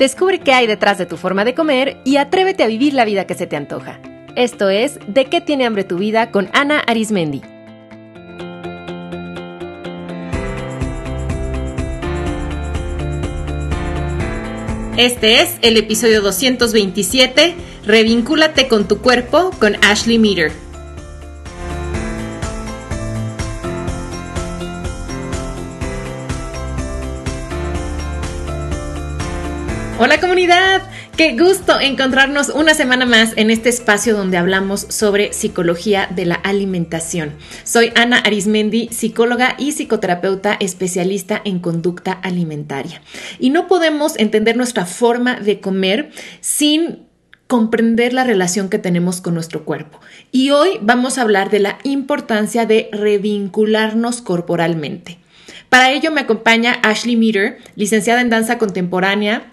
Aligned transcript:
Descubre 0.00 0.40
qué 0.40 0.54
hay 0.54 0.66
detrás 0.66 0.96
de 0.96 1.04
tu 1.04 1.18
forma 1.18 1.44
de 1.44 1.52
comer 1.52 1.98
y 2.06 2.16
atrévete 2.16 2.62
a 2.62 2.68
vivir 2.68 2.94
la 2.94 3.04
vida 3.04 3.26
que 3.26 3.34
se 3.34 3.46
te 3.46 3.56
antoja. 3.56 4.00
Esto 4.34 4.70
es 4.70 4.98
De 5.06 5.26
qué 5.26 5.42
tiene 5.42 5.66
hambre 5.66 5.84
tu 5.84 5.98
vida 5.98 6.30
con 6.30 6.48
Ana 6.54 6.78
Arismendi. 6.78 7.42
Este 14.96 15.42
es 15.42 15.58
el 15.60 15.76
episodio 15.76 16.22
227, 16.22 17.54
Revincúlate 17.84 18.68
con 18.68 18.88
tu 18.88 19.02
cuerpo 19.02 19.50
con 19.60 19.76
Ashley 19.84 20.18
Meter. 20.18 20.69
Hola 30.02 30.18
comunidad, 30.18 30.80
qué 31.18 31.36
gusto 31.36 31.78
encontrarnos 31.78 32.48
una 32.48 32.72
semana 32.72 33.04
más 33.04 33.34
en 33.36 33.50
este 33.50 33.68
espacio 33.68 34.16
donde 34.16 34.38
hablamos 34.38 34.80
sobre 34.88 35.34
psicología 35.34 36.08
de 36.10 36.24
la 36.24 36.36
alimentación. 36.36 37.34
Soy 37.64 37.92
Ana 37.94 38.16
Arismendi, 38.16 38.88
psicóloga 38.88 39.56
y 39.58 39.72
psicoterapeuta 39.72 40.56
especialista 40.58 41.42
en 41.44 41.58
conducta 41.58 42.12
alimentaria. 42.12 43.02
Y 43.38 43.50
no 43.50 43.68
podemos 43.68 44.18
entender 44.18 44.56
nuestra 44.56 44.86
forma 44.86 45.38
de 45.38 45.60
comer 45.60 46.12
sin 46.40 47.06
comprender 47.46 48.14
la 48.14 48.24
relación 48.24 48.70
que 48.70 48.78
tenemos 48.78 49.20
con 49.20 49.34
nuestro 49.34 49.66
cuerpo. 49.66 50.00
Y 50.32 50.48
hoy 50.48 50.78
vamos 50.80 51.18
a 51.18 51.22
hablar 51.22 51.50
de 51.50 51.58
la 51.58 51.78
importancia 51.82 52.64
de 52.64 52.88
revincularnos 52.90 54.22
corporalmente. 54.22 55.18
Para 55.68 55.90
ello 55.90 56.10
me 56.10 56.22
acompaña 56.22 56.78
Ashley 56.82 57.16
Meter, 57.16 57.58
licenciada 57.76 58.22
en 58.22 58.30
danza 58.30 58.56
contemporánea, 58.56 59.52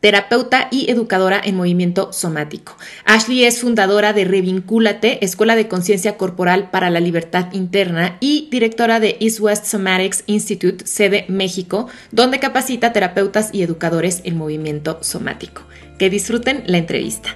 terapeuta 0.00 0.68
y 0.70 0.90
educadora 0.90 1.40
en 1.42 1.56
movimiento 1.56 2.12
somático. 2.12 2.76
Ashley 3.04 3.44
es 3.44 3.60
fundadora 3.60 4.12
de 4.12 4.24
Revincúlate, 4.24 5.24
Escuela 5.24 5.56
de 5.56 5.68
Conciencia 5.68 6.16
Corporal 6.16 6.70
para 6.70 6.90
la 6.90 7.00
Libertad 7.00 7.52
Interna 7.52 8.16
y 8.20 8.48
directora 8.50 9.00
de 9.00 9.16
East 9.20 9.40
West 9.40 9.64
Somatics 9.66 10.24
Institute, 10.26 10.86
sede 10.86 11.24
México, 11.28 11.88
donde 12.10 12.38
capacita 12.38 12.92
terapeutas 12.92 13.50
y 13.52 13.62
educadores 13.62 14.22
en 14.24 14.36
movimiento 14.36 14.98
somático. 15.02 15.62
Que 15.98 16.10
disfruten 16.10 16.62
la 16.66 16.78
entrevista. 16.78 17.34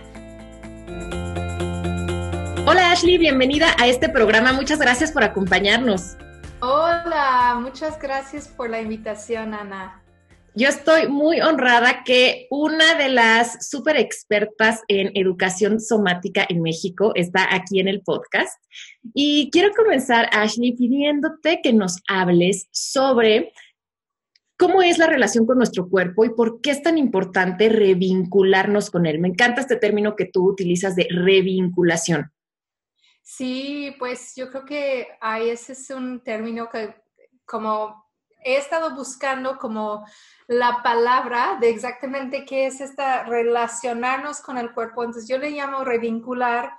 Hola 2.64 2.92
Ashley, 2.92 3.18
bienvenida 3.18 3.74
a 3.78 3.88
este 3.88 4.08
programa. 4.08 4.52
Muchas 4.52 4.78
gracias 4.78 5.10
por 5.10 5.24
acompañarnos. 5.24 6.16
Hola, 6.60 7.58
muchas 7.60 7.98
gracias 7.98 8.46
por 8.46 8.70
la 8.70 8.80
invitación, 8.80 9.52
Ana. 9.52 10.01
Yo 10.54 10.68
estoy 10.68 11.08
muy 11.08 11.40
honrada 11.40 12.04
que 12.04 12.46
una 12.50 12.94
de 12.96 13.08
las 13.08 13.70
súper 13.70 13.96
expertas 13.96 14.82
en 14.86 15.10
educación 15.14 15.80
somática 15.80 16.44
en 16.46 16.60
México 16.60 17.12
está 17.14 17.54
aquí 17.54 17.80
en 17.80 17.88
el 17.88 18.02
podcast. 18.02 18.62
Y 19.14 19.48
quiero 19.50 19.72
comenzar, 19.74 20.28
Ashley, 20.30 20.72
pidiéndote 20.72 21.60
que 21.62 21.72
nos 21.72 22.02
hables 22.06 22.68
sobre 22.70 23.54
cómo 24.58 24.82
es 24.82 24.98
la 24.98 25.06
relación 25.06 25.46
con 25.46 25.56
nuestro 25.56 25.88
cuerpo 25.88 26.26
y 26.26 26.34
por 26.34 26.60
qué 26.60 26.72
es 26.72 26.82
tan 26.82 26.98
importante 26.98 27.70
revincularnos 27.70 28.90
con 28.90 29.06
él. 29.06 29.20
Me 29.20 29.28
encanta 29.28 29.62
este 29.62 29.76
término 29.76 30.16
que 30.16 30.26
tú 30.26 30.46
utilizas 30.46 30.94
de 30.94 31.08
revinculación. 31.10 32.30
Sí, 33.22 33.94
pues 33.98 34.34
yo 34.36 34.50
creo 34.50 34.66
que 34.66 35.08
ahí 35.22 35.48
ese 35.48 35.72
es 35.72 35.88
un 35.88 36.22
término 36.22 36.68
que 36.68 36.94
como 37.46 38.02
he 38.44 38.56
estado 38.56 38.94
buscando 38.94 39.58
como 39.58 40.04
la 40.46 40.82
palabra 40.82 41.58
de 41.60 41.70
exactamente 41.70 42.44
qué 42.44 42.66
es 42.66 42.80
esta 42.80 43.24
relacionarnos 43.24 44.40
con 44.40 44.58
el 44.58 44.72
cuerpo. 44.72 45.04
Entonces 45.04 45.28
yo 45.28 45.38
le 45.38 45.50
llamo 45.50 45.84
revincular 45.84 46.72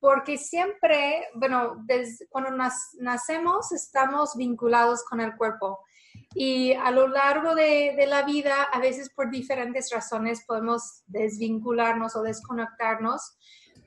porque 0.00 0.36
siempre, 0.36 1.28
bueno, 1.34 1.76
desde 1.84 2.26
cuando 2.28 2.50
nacemos 2.98 3.72
estamos 3.72 4.36
vinculados 4.36 5.02
con 5.04 5.20
el 5.20 5.34
cuerpo 5.36 5.80
y 6.34 6.72
a 6.74 6.90
lo 6.90 7.08
largo 7.08 7.54
de, 7.54 7.94
de, 7.96 8.06
la 8.06 8.22
vida, 8.22 8.64
a 8.64 8.80
veces 8.80 9.10
por 9.10 9.30
diferentes 9.30 9.90
razones 9.90 10.44
podemos 10.46 11.02
desvincularnos 11.06 12.16
o 12.16 12.22
desconectarnos, 12.22 13.36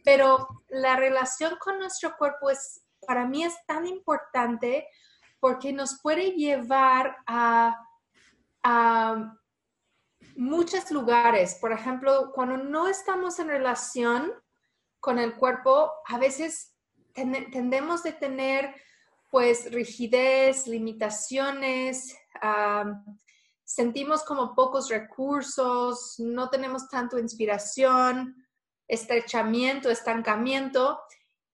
pero 0.04 0.48
la 0.70 0.96
relación 0.96 1.56
con 1.60 1.78
nuestro 1.78 2.16
cuerpo 2.18 2.50
es, 2.50 2.82
para 3.06 3.28
mí 3.28 3.44
es 3.44 3.54
tan 3.66 3.86
importante 3.86 4.88
porque 5.40 5.74
nos 5.74 6.00
puede 6.02 6.32
llevar 6.32 7.18
a 7.28 7.84
a 8.70 9.34
muchos 10.36 10.92
lugares. 10.92 11.58
Por 11.62 11.72
ejemplo, 11.72 12.32
cuando 12.34 12.58
no 12.58 12.90
estamos 12.90 13.40
en 13.40 13.48
relación 13.48 14.34
con 15.00 15.20
el 15.20 15.36
cuerpo, 15.36 15.92
a 16.06 16.18
veces 16.18 16.74
tendemos 17.14 18.04
de 18.04 18.12
tener 18.12 18.76
pues 19.32 19.72
rigidez, 19.72 20.68
limitaciones, 20.68 22.18
sentimos 23.64 24.24
como 24.24 24.54
pocos 24.54 24.90
recursos, 24.90 26.16
no 26.20 26.50
tenemos 26.50 26.90
tanto 26.90 27.20
inspiración, 27.20 28.36
estrechamiento, 28.88 29.90
estancamiento 29.90 31.00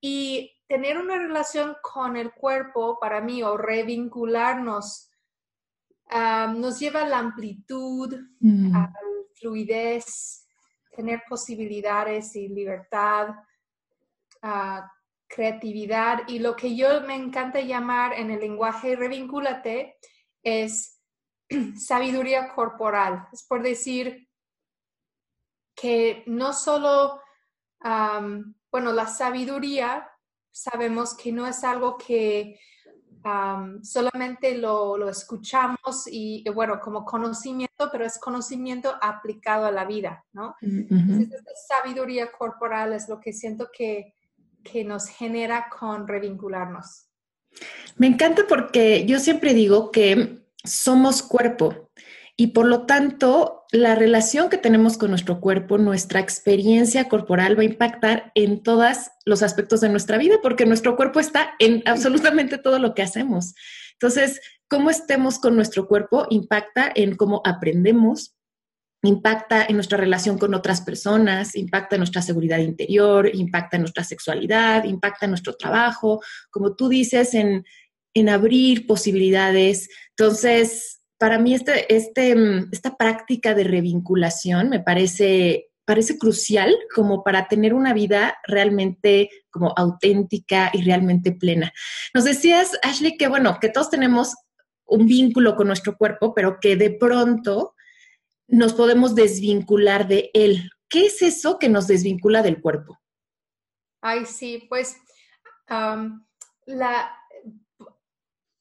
y 0.01 0.51
tener 0.73 0.97
una 0.97 1.19
relación 1.19 1.77
con 1.83 2.17
el 2.17 2.33
cuerpo 2.33 2.97
para 2.99 3.21
mí 3.21 3.43
o 3.43 3.57
revincularnos 3.57 5.07
nos 6.09 6.79
lleva 6.79 7.03
a 7.03 7.07
la 7.07 7.19
amplitud, 7.19 8.11
mm. 8.39 8.75
a 8.75 8.79
la 8.79 8.99
fluidez, 9.35 10.47
tener 10.89 11.21
posibilidades 11.29 12.35
y 12.35 12.47
libertad, 12.47 13.35
creatividad. 15.27 16.27
Y 16.27 16.39
lo 16.39 16.55
que 16.55 16.75
yo 16.75 17.01
me 17.01 17.17
encanta 17.17 17.61
llamar 17.61 18.13
en 18.13 18.31
el 18.31 18.39
lenguaje 18.39 18.95
revincúlate 18.95 19.97
es 20.41 20.99
sabiduría 21.77 22.51
corporal. 22.55 23.27
Es 23.31 23.45
por 23.47 23.61
decir 23.61 24.27
que 25.75 26.23
no 26.25 26.51
solo, 26.51 27.21
bueno, 27.79 28.91
la 28.91 29.05
sabiduría 29.05 30.09
sabemos 30.53 31.15
que 31.15 31.31
no 31.33 31.45
es 31.45 31.63
algo 31.63 31.97
que 31.97 32.59
solamente 33.81 34.57
lo, 34.57 35.09
escuchamos 35.09 36.07
y, 36.11 36.43
bueno, 36.53 36.79
como 36.81 37.05
conocimiento, 37.05 37.89
pero 37.91 38.05
es 38.05 38.19
conocimiento 38.19 38.93
aplicado 39.01 39.65
a 39.65 39.71
la 39.71 39.85
vida, 39.85 40.25
¿no? 40.33 40.55
Entonces, 40.61 41.31
esta 41.33 41.51
sabiduría 41.77 42.31
corporal 42.31 42.93
es 42.93 43.07
lo 43.07 43.19
que 43.19 43.31
siento 43.31 43.69
que, 43.75 44.13
que 44.63 44.83
nos 44.83 45.07
genera 45.07 45.69
con 45.69 46.07
revincularnos. 46.07 47.07
Me 47.95 48.07
encanta 48.07 48.43
porque 48.47 49.05
yo 49.05 49.19
siempre 49.19 49.53
digo 49.53 49.91
que 49.91 50.39
somos 50.63 51.21
cuerpo 51.21 51.91
y 52.35 52.47
por 52.47 52.65
lo 52.65 52.85
tanto 52.85 53.63
la 53.71 53.95
relación 53.95 54.49
que 54.49 54.57
tenemos 54.57 54.97
con 54.97 55.09
nuestro 55.09 55.39
cuerpo, 55.39 55.77
nuestra 55.77 56.19
experiencia 56.19 57.09
corporal 57.09 57.57
va 57.57 57.61
a 57.61 57.65
impactar 57.65 58.31
en 58.35 58.61
todos 58.61 59.11
los 59.25 59.43
aspectos 59.43 59.81
de 59.81 59.89
nuestra 59.89 60.17
vida 60.17 60.37
porque 60.41 60.65
nuestro 60.65 60.95
cuerpo 60.95 61.19
está 61.19 61.53
en 61.59 61.83
absolutamente 61.85 62.57
todo 62.57 62.79
lo 62.79 62.93
que 62.93 63.01
hacemos. 63.01 63.55
Entonces, 63.93 64.41
cómo 64.67 64.89
estemos 64.89 65.39
con 65.39 65.55
nuestro 65.55 65.87
cuerpo 65.87 66.25
impacta 66.29 66.91
en 66.93 67.15
cómo 67.15 67.41
aprendemos, 67.45 68.35
impacta 69.03 69.65
en 69.65 69.75
nuestra 69.75 69.97
relación 69.97 70.37
con 70.39 70.53
otras 70.55 70.81
personas, 70.81 71.55
impacta 71.55 71.95
en 71.95 71.99
nuestra 71.99 72.21
seguridad 72.21 72.59
interior, 72.59 73.29
impacta 73.33 73.77
en 73.77 73.83
nuestra 73.83 74.03
sexualidad, 74.03 74.85
impacta 74.85 75.25
en 75.25 75.31
nuestro 75.31 75.55
trabajo, 75.55 76.21
como 76.49 76.75
tú 76.75 76.89
dices, 76.89 77.33
en, 77.33 77.65
en 78.15 78.29
abrir 78.29 78.87
posibilidades. 78.87 79.89
Entonces, 80.17 81.02
para 81.23 81.39
mí 81.39 81.53
este, 81.53 81.95
este, 81.95 82.35
mm, 82.35 82.67
esta 82.73 82.97
práctica 82.97 83.53
de 83.53 83.63
revinculación 83.63 84.67
me 84.67 84.81
parece, 84.81 85.69
parece 85.85 86.17
crucial 86.17 86.75
como 86.93 87.23
para 87.23 87.47
tener 87.47 87.73
una 87.73 87.93
vida 87.93 88.37
realmente 88.45 89.29
como 89.49 89.73
auténtica 89.77 90.69
y 90.73 90.81
realmente 90.81 91.31
plena. 91.31 91.71
Nos 92.13 92.25
decías, 92.25 92.77
Ashley, 92.83 93.15
que 93.15 93.29
bueno, 93.29 93.57
que 93.61 93.69
todos 93.69 93.89
tenemos 93.89 94.35
un 94.83 95.05
vínculo 95.05 95.55
con 95.55 95.67
nuestro 95.67 95.95
cuerpo, 95.95 96.33
pero 96.33 96.59
que 96.59 96.75
de 96.75 96.89
pronto 96.89 97.73
nos 98.49 98.73
podemos 98.73 99.15
desvincular 99.15 100.09
de 100.09 100.29
él. 100.33 100.71
¿Qué 100.89 101.05
es 101.05 101.21
eso 101.21 101.57
que 101.57 101.69
nos 101.69 101.87
desvincula 101.87 102.41
del 102.41 102.59
cuerpo? 102.59 102.99
Ay, 104.01 104.25
sí, 104.25 104.65
pues 104.67 104.97
la, 106.65 107.17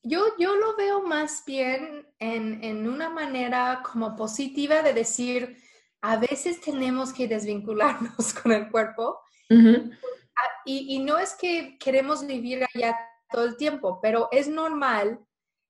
yo, 0.02 0.36
yo 0.38 0.56
lo 0.56 0.76
veo 0.76 1.02
más 1.02 1.44
bien 1.44 2.06
en, 2.18 2.62
en, 2.62 2.88
una 2.88 3.08
manera 3.08 3.82
como 3.90 4.16
positiva 4.16 4.82
de 4.82 4.92
decir, 4.92 5.56
a 6.00 6.16
veces 6.16 6.60
tenemos 6.60 7.12
que 7.12 7.28
desvincularnos 7.28 8.34
con 8.42 8.52
el 8.52 8.70
cuerpo. 8.70 9.20
Ah, 9.50 10.48
y, 10.64 10.96
y, 10.96 10.98
no 11.00 11.18
es 11.18 11.34
que 11.34 11.76
queremos 11.78 12.26
vivir 12.26 12.64
allá 12.74 12.96
todo 13.30 13.44
el 13.44 13.56
tiempo, 13.56 14.00
pero 14.00 14.28
es 14.32 14.48
normal 14.48 15.20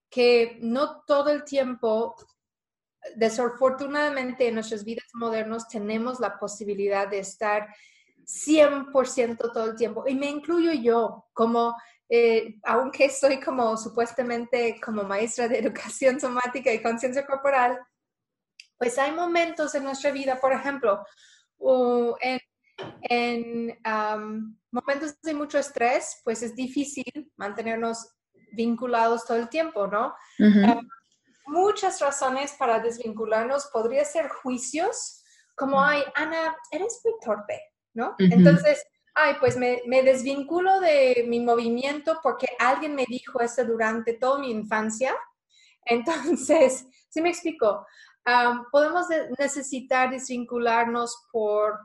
que 0.09 0.59
no 0.61 1.03
todo 1.07 1.31
el 1.31 1.45
tiempo 1.45 2.15
desafortunadamente 3.17 4.47
en 4.47 4.55
nuestras 4.55 4.85
vidas 4.85 5.09
modernas 5.15 5.69
tenemos 5.69 6.21
la 6.21 6.39
posibilidad 6.39 7.09
de 7.09 7.19
estar 7.19 7.69
100% 8.25 9.53
todo 9.53 9.65
el 9.65 9.77
tiempo. 9.77 10.05
Y 10.07 10.15
me 10.15 10.31
incluyo 10.31 10.73
yo, 10.73 11.27
como, 11.33 11.75
eh, 12.15 12.57
aunque 12.65 13.09
soy 13.09 13.41
como 13.41 13.75
supuestamente 13.79 14.79
como 14.85 15.03
maestra 15.03 15.49
de 15.49 15.59
educación 15.61 16.21
somática 16.21 16.71
y 16.71 16.83
conciencia 16.83 17.25
corporal, 17.25 17.79
pues 18.77 18.99
hay 18.99 19.13
momentos 19.13 19.75
en 19.75 19.85
nuestra 19.85 20.11
vida, 20.11 20.39
por 20.39 20.53
ejemplo, 20.53 21.07
en, 22.21 22.41
en 23.05 23.79
momentos 24.71 25.19
de 25.23 25.33
mucho 25.33 25.59
estrés, 25.59 26.21
pues 26.23 26.43
es 26.43 26.55
difícil 26.55 27.33
mantenernos 27.37 28.07
vinculados 28.53 29.25
todo 29.25 29.39
el 29.39 29.49
tiempo, 29.49 29.87
¿no? 29.87 30.15
muchas 31.47 32.01
razones 32.01 32.55
para 32.59 32.81
desvincularnos. 32.81 33.67
Podría 33.73 34.05
ser 34.05 34.29
juicios, 34.29 35.23
como, 35.55 35.83
ay, 35.83 36.03
Ana, 36.15 36.55
eres 36.71 37.01
muy 37.05 37.15
torpe, 37.25 37.61
¿no? 37.95 38.15
Entonces, 38.19 38.85
ay, 39.15 39.37
pues 39.41 39.57
me, 39.57 40.03
desvinculo 40.03 40.81
de 40.81 41.25
mi 41.29 41.41
movimiento 41.41 42.19
porque 42.23 42.49
alguien 42.59 42.95
me 42.95 43.07
dijo 43.07 43.41
eso 43.41 43.65
durante 43.65 44.15
toda 44.15 44.39
mi 44.39 44.51
infancia. 44.51 45.15
Entonces, 45.85 46.87
si 47.09 47.21
me 47.21 47.31
explico, 47.31 47.87
podemos 48.71 49.07
necesitar 49.39 50.11
desvincularnos 50.11 51.27
por 51.33 51.79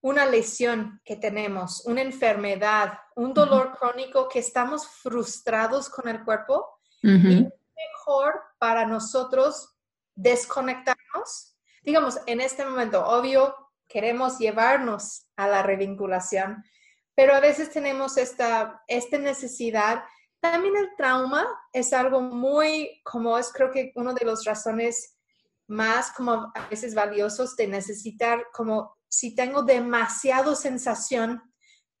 una 0.00 0.26
lesión 0.26 1.00
que 1.04 1.16
tenemos, 1.16 1.84
una 1.86 2.02
enfermedad, 2.02 2.98
un 3.16 3.32
dolor 3.32 3.76
crónico 3.78 4.28
que 4.28 4.40
estamos 4.40 4.86
frustrados 4.86 5.88
con 5.88 6.08
el 6.08 6.24
cuerpo 6.24 6.78
y 7.02 7.16
es 7.16 7.52
mejor 7.92 8.40
para 8.58 8.86
nosotros 8.86 9.76
desconectarnos. 10.14 11.56
Digamos, 11.82 12.18
en 12.26 12.40
este 12.40 12.64
momento, 12.64 13.04
obvio, 13.06 13.63
queremos 13.88 14.38
llevarnos 14.38 15.26
a 15.36 15.48
la 15.48 15.62
revinculación, 15.62 16.64
pero 17.14 17.34
a 17.34 17.40
veces 17.40 17.70
tenemos 17.70 18.16
esta, 18.16 18.82
esta 18.88 19.18
necesidad. 19.18 20.04
También 20.40 20.76
el 20.76 20.90
trauma 20.96 21.46
es 21.72 21.92
algo 21.92 22.20
muy, 22.20 23.00
como 23.04 23.38
es 23.38 23.52
creo 23.52 23.70
que 23.70 23.92
una 23.94 24.12
de 24.14 24.24
las 24.24 24.44
razones 24.44 25.16
más 25.66 26.10
como 26.12 26.52
a 26.54 26.68
veces 26.68 26.94
valiosos 26.94 27.56
de 27.56 27.66
necesitar, 27.68 28.46
como 28.52 28.96
si 29.08 29.34
tengo 29.34 29.62
demasiado 29.62 30.54
sensación 30.54 31.40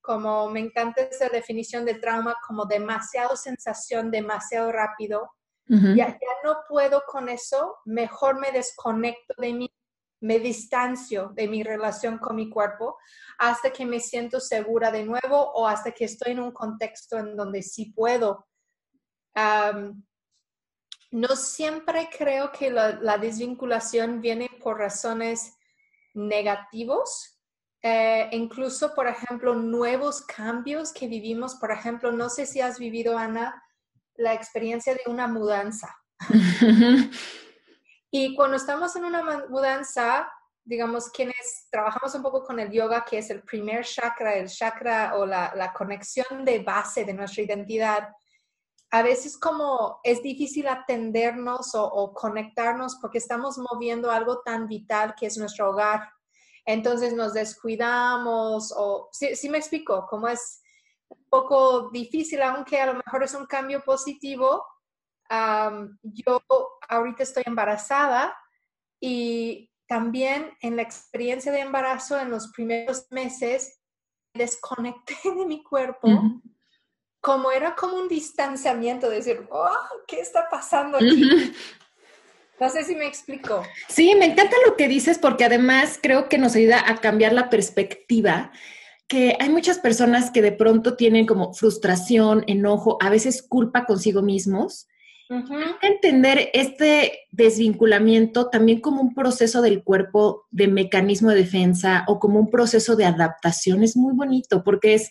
como 0.04 0.50
me 0.50 0.60
encanta 0.60 1.00
esa 1.00 1.30
definición 1.30 1.86
de 1.86 1.94
trauma, 1.94 2.36
como 2.46 2.66
demasiado 2.66 3.36
sensación, 3.36 4.10
demasiado 4.10 4.70
rápido. 4.70 5.30
ya, 5.66 6.08
ya 6.08 6.34
no 6.44 6.58
puedo 6.68 7.04
con 7.06 7.30
eso, 7.30 7.78
mejor 7.86 8.38
me 8.38 8.52
desconecto 8.52 9.32
de 9.38 9.54
mí, 9.54 9.74
me 10.24 10.38
distancio 10.38 11.32
de 11.34 11.46
mi 11.48 11.62
relación 11.62 12.16
con 12.16 12.36
mi 12.36 12.48
cuerpo 12.48 12.96
hasta 13.38 13.70
que 13.70 13.84
me 13.84 14.00
siento 14.00 14.40
segura 14.40 14.90
de 14.90 15.04
nuevo 15.04 15.36
o 15.36 15.68
hasta 15.68 15.92
que 15.92 16.06
estoy 16.06 16.32
en 16.32 16.40
un 16.40 16.50
contexto 16.50 17.18
en 17.18 17.36
donde 17.36 17.62
sí 17.62 17.92
puedo. 17.94 18.46
no 21.10 21.36
siempre 21.36 22.08
creo 22.16 22.50
que 22.52 22.70
la, 22.70 22.92
la 23.02 23.18
desvinculación 23.18 24.22
viene 24.22 24.48
por 24.62 24.78
razones 24.78 25.58
negativos, 26.14 27.38
eh, 27.82 28.30
incluso, 28.32 28.94
por 28.94 29.06
ejemplo, 29.06 29.54
nuevos 29.54 30.22
cambios 30.22 30.90
que 30.90 31.06
vivimos. 31.06 31.56
Por 31.56 31.70
ejemplo, 31.70 32.12
no 32.12 32.30
sé 32.30 32.46
si 32.46 32.62
has 32.62 32.78
vivido, 32.78 33.18
Ana, 33.18 33.62
la 34.16 34.32
experiencia 34.32 34.94
de 34.94 35.02
una 35.06 35.28
mudanza. 35.28 35.94
y 38.16 38.32
cuando 38.36 38.56
estamos 38.56 38.94
en 38.94 39.06
una 39.06 39.44
mudanza, 39.48 40.30
digamos, 40.62 41.08
quienes 41.08 41.66
trabajamos 41.68 42.14
un 42.14 42.22
poco 42.22 42.44
con 42.44 42.60
el 42.60 42.70
yoga, 42.70 43.04
que 43.04 43.18
es 43.18 43.28
el 43.30 43.42
primer 43.42 43.84
chakra, 43.84 44.36
el 44.36 44.48
chakra 44.48 45.16
o 45.16 45.26
la, 45.26 45.72
conexión 45.76 46.44
de 46.44 46.60
base 46.60 47.04
de 47.04 47.12
nuestra 47.12 47.42
identidad, 47.42 48.08
a 48.92 49.02
veces 49.02 49.36
como 49.36 49.98
es 50.04 50.22
difícil 50.22 50.68
atendernos 50.68 51.72
o, 51.74 52.12
conectarnos 52.14 52.98
porque 53.00 53.18
estamos 53.18 53.58
moviendo 53.58 54.12
algo 54.12 54.42
tan 54.42 54.68
vital 54.68 55.16
que 55.18 55.26
es 55.26 55.36
nuestro 55.36 55.70
hogar 55.70 56.08
entonces 56.66 57.14
nos 57.14 57.34
descuidamos 57.34 58.72
o, 58.76 59.08
sí, 59.10 59.48
me 59.48 59.58
explico, 59.58 60.06
como 60.08 60.28
es 60.28 60.62
un 61.08 61.24
poco 61.28 61.90
difícil, 61.90 62.42
aunque 62.42 62.80
a 62.80 62.86
lo 62.86 62.94
mejor 62.94 63.24
es 63.24 63.34
un 63.34 63.46
cambio 63.46 63.82
positivo. 63.84 64.64
Yo 66.02 66.42
ahorita 66.88 67.22
estoy 67.22 67.42
embarazada 67.46 68.36
y 69.00 69.70
también 69.86 70.52
en 70.60 70.76
la 70.76 70.82
experiencia 70.82 71.52
de 71.52 71.60
embarazo 71.60 72.18
en 72.18 72.30
los 72.30 72.48
primeros 72.48 73.06
meses 73.10 73.80
desconecté 74.34 75.14
de 75.24 75.46
mi 75.46 75.62
cuerpo. 75.62 76.08
Como 77.20 77.50
era 77.50 77.74
como 77.74 77.96
un 77.96 78.08
distanciamiento, 78.08 79.08
de 79.08 79.16
decir, 79.16 79.46
oh, 79.50 79.70
¿qué 80.06 80.20
está 80.20 80.48
pasando 80.50 80.98
aquí? 80.98 81.54
No 82.60 82.68
sé 82.68 82.84
si 82.84 82.94
me 82.94 83.06
explico. 83.06 83.64
Sí, 83.88 84.14
me 84.14 84.26
encanta 84.26 84.54
lo 84.66 84.76
que 84.76 84.88
dices 84.88 85.18
porque 85.18 85.44
además 85.44 85.98
creo 86.00 86.28
que 86.28 86.38
nos 86.38 86.54
ayuda 86.54 86.84
a 86.86 87.00
cambiar 87.00 87.32
la 87.32 87.50
perspectiva 87.50 88.52
que 89.08 89.36
hay 89.38 89.48
muchas 89.48 89.78
personas 89.78 90.30
que 90.30 90.42
de 90.42 90.52
pronto 90.52 90.96
tienen 90.96 91.26
como 91.26 91.52
frustración, 91.52 92.44
enojo, 92.46 92.96
a 93.00 93.10
veces 93.10 93.42
culpa 93.42 93.84
consigo 93.84 94.22
mismos. 94.22 94.88
Entender 95.80 96.50
este 96.52 97.20
desvinculamiento 97.30 98.50
también 98.50 98.80
como 98.80 99.00
un 99.00 99.14
proceso 99.14 99.62
del 99.62 99.82
cuerpo 99.82 100.46
de 100.50 100.68
mecanismo 100.68 101.30
de 101.30 101.36
defensa 101.36 102.04
o 102.08 102.18
como 102.18 102.38
un 102.38 102.50
proceso 102.50 102.94
de 102.94 103.06
adaptación 103.06 103.82
es 103.82 103.96
muy 103.96 104.14
bonito 104.14 104.62
porque 104.62 104.94
es 104.94 105.10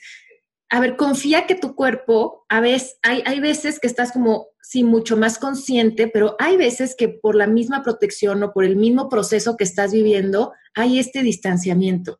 a 0.73 0.79
ver, 0.79 0.95
confía 0.95 1.45
que 1.45 1.53
tu 1.53 1.75
cuerpo, 1.75 2.47
a 2.49 2.59
veces, 2.59 2.97
hay, 3.03 3.21
hay 3.27 3.39
veces 3.39 3.79
que 3.79 3.85
estás 3.85 4.11
como, 4.11 4.47
sí, 4.63 4.83
mucho 4.83 5.15
más 5.15 5.37
consciente, 5.37 6.07
pero 6.07 6.35
hay 6.39 6.57
veces 6.57 6.95
que 6.97 7.09
por 7.09 7.35
la 7.35 7.45
misma 7.45 7.83
protección 7.83 8.41
o 8.41 8.53
por 8.53 8.65
el 8.65 8.75
mismo 8.75 9.07
proceso 9.07 9.55
que 9.55 9.65
estás 9.65 9.93
viviendo, 9.93 10.51
hay 10.73 10.97
este 10.97 11.21
distanciamiento. 11.21 12.19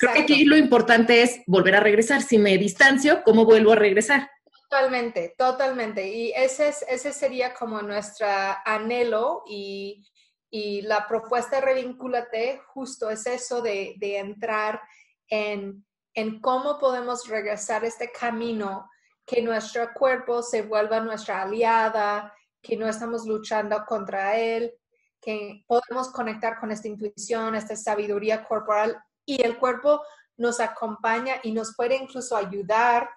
Creo 0.00 0.14
que 0.14 0.22
aquí 0.22 0.44
lo 0.44 0.56
importante 0.56 1.22
es 1.22 1.42
volver 1.46 1.76
a 1.76 1.80
regresar. 1.80 2.22
Si 2.22 2.38
me 2.38 2.58
distancio, 2.58 3.22
¿cómo 3.24 3.44
vuelvo 3.44 3.70
a 3.70 3.76
regresar? 3.76 4.28
Totalmente, 4.72 5.34
totalmente. 5.36 6.08
Y 6.08 6.32
ese, 6.32 6.68
es, 6.68 6.82
ese 6.88 7.12
sería 7.12 7.52
como 7.52 7.82
nuestro 7.82 8.26
anhelo 8.64 9.42
y, 9.46 10.02
y 10.50 10.80
la 10.80 11.06
propuesta 11.06 11.56
de 11.56 11.66
Revincúlate 11.66 12.58
justo 12.68 13.10
es 13.10 13.26
eso 13.26 13.60
de, 13.60 13.94
de 13.98 14.16
entrar 14.16 14.80
en 15.28 15.84
en 16.14 16.40
cómo 16.40 16.78
podemos 16.78 17.28
regresar 17.28 17.84
este 17.84 18.10
camino, 18.12 18.90
que 19.24 19.42
nuestro 19.42 19.92
cuerpo 19.94 20.42
se 20.42 20.62
vuelva 20.62 21.00
nuestra 21.00 21.42
aliada, 21.42 22.34
que 22.60 22.76
no 22.76 22.88
estamos 22.88 23.26
luchando 23.26 23.84
contra 23.86 24.36
él, 24.38 24.74
que 25.20 25.64
podemos 25.66 26.10
conectar 26.10 26.58
con 26.58 26.70
esta 26.70 26.88
intuición, 26.88 27.54
esta 27.54 27.76
sabiduría 27.76 28.44
corporal 28.44 29.02
y 29.24 29.42
el 29.42 29.58
cuerpo 29.58 30.02
nos 30.36 30.60
acompaña 30.60 31.36
y 31.42 31.52
nos 31.52 31.74
puede 31.76 31.96
incluso 31.96 32.36
ayudar 32.36 33.08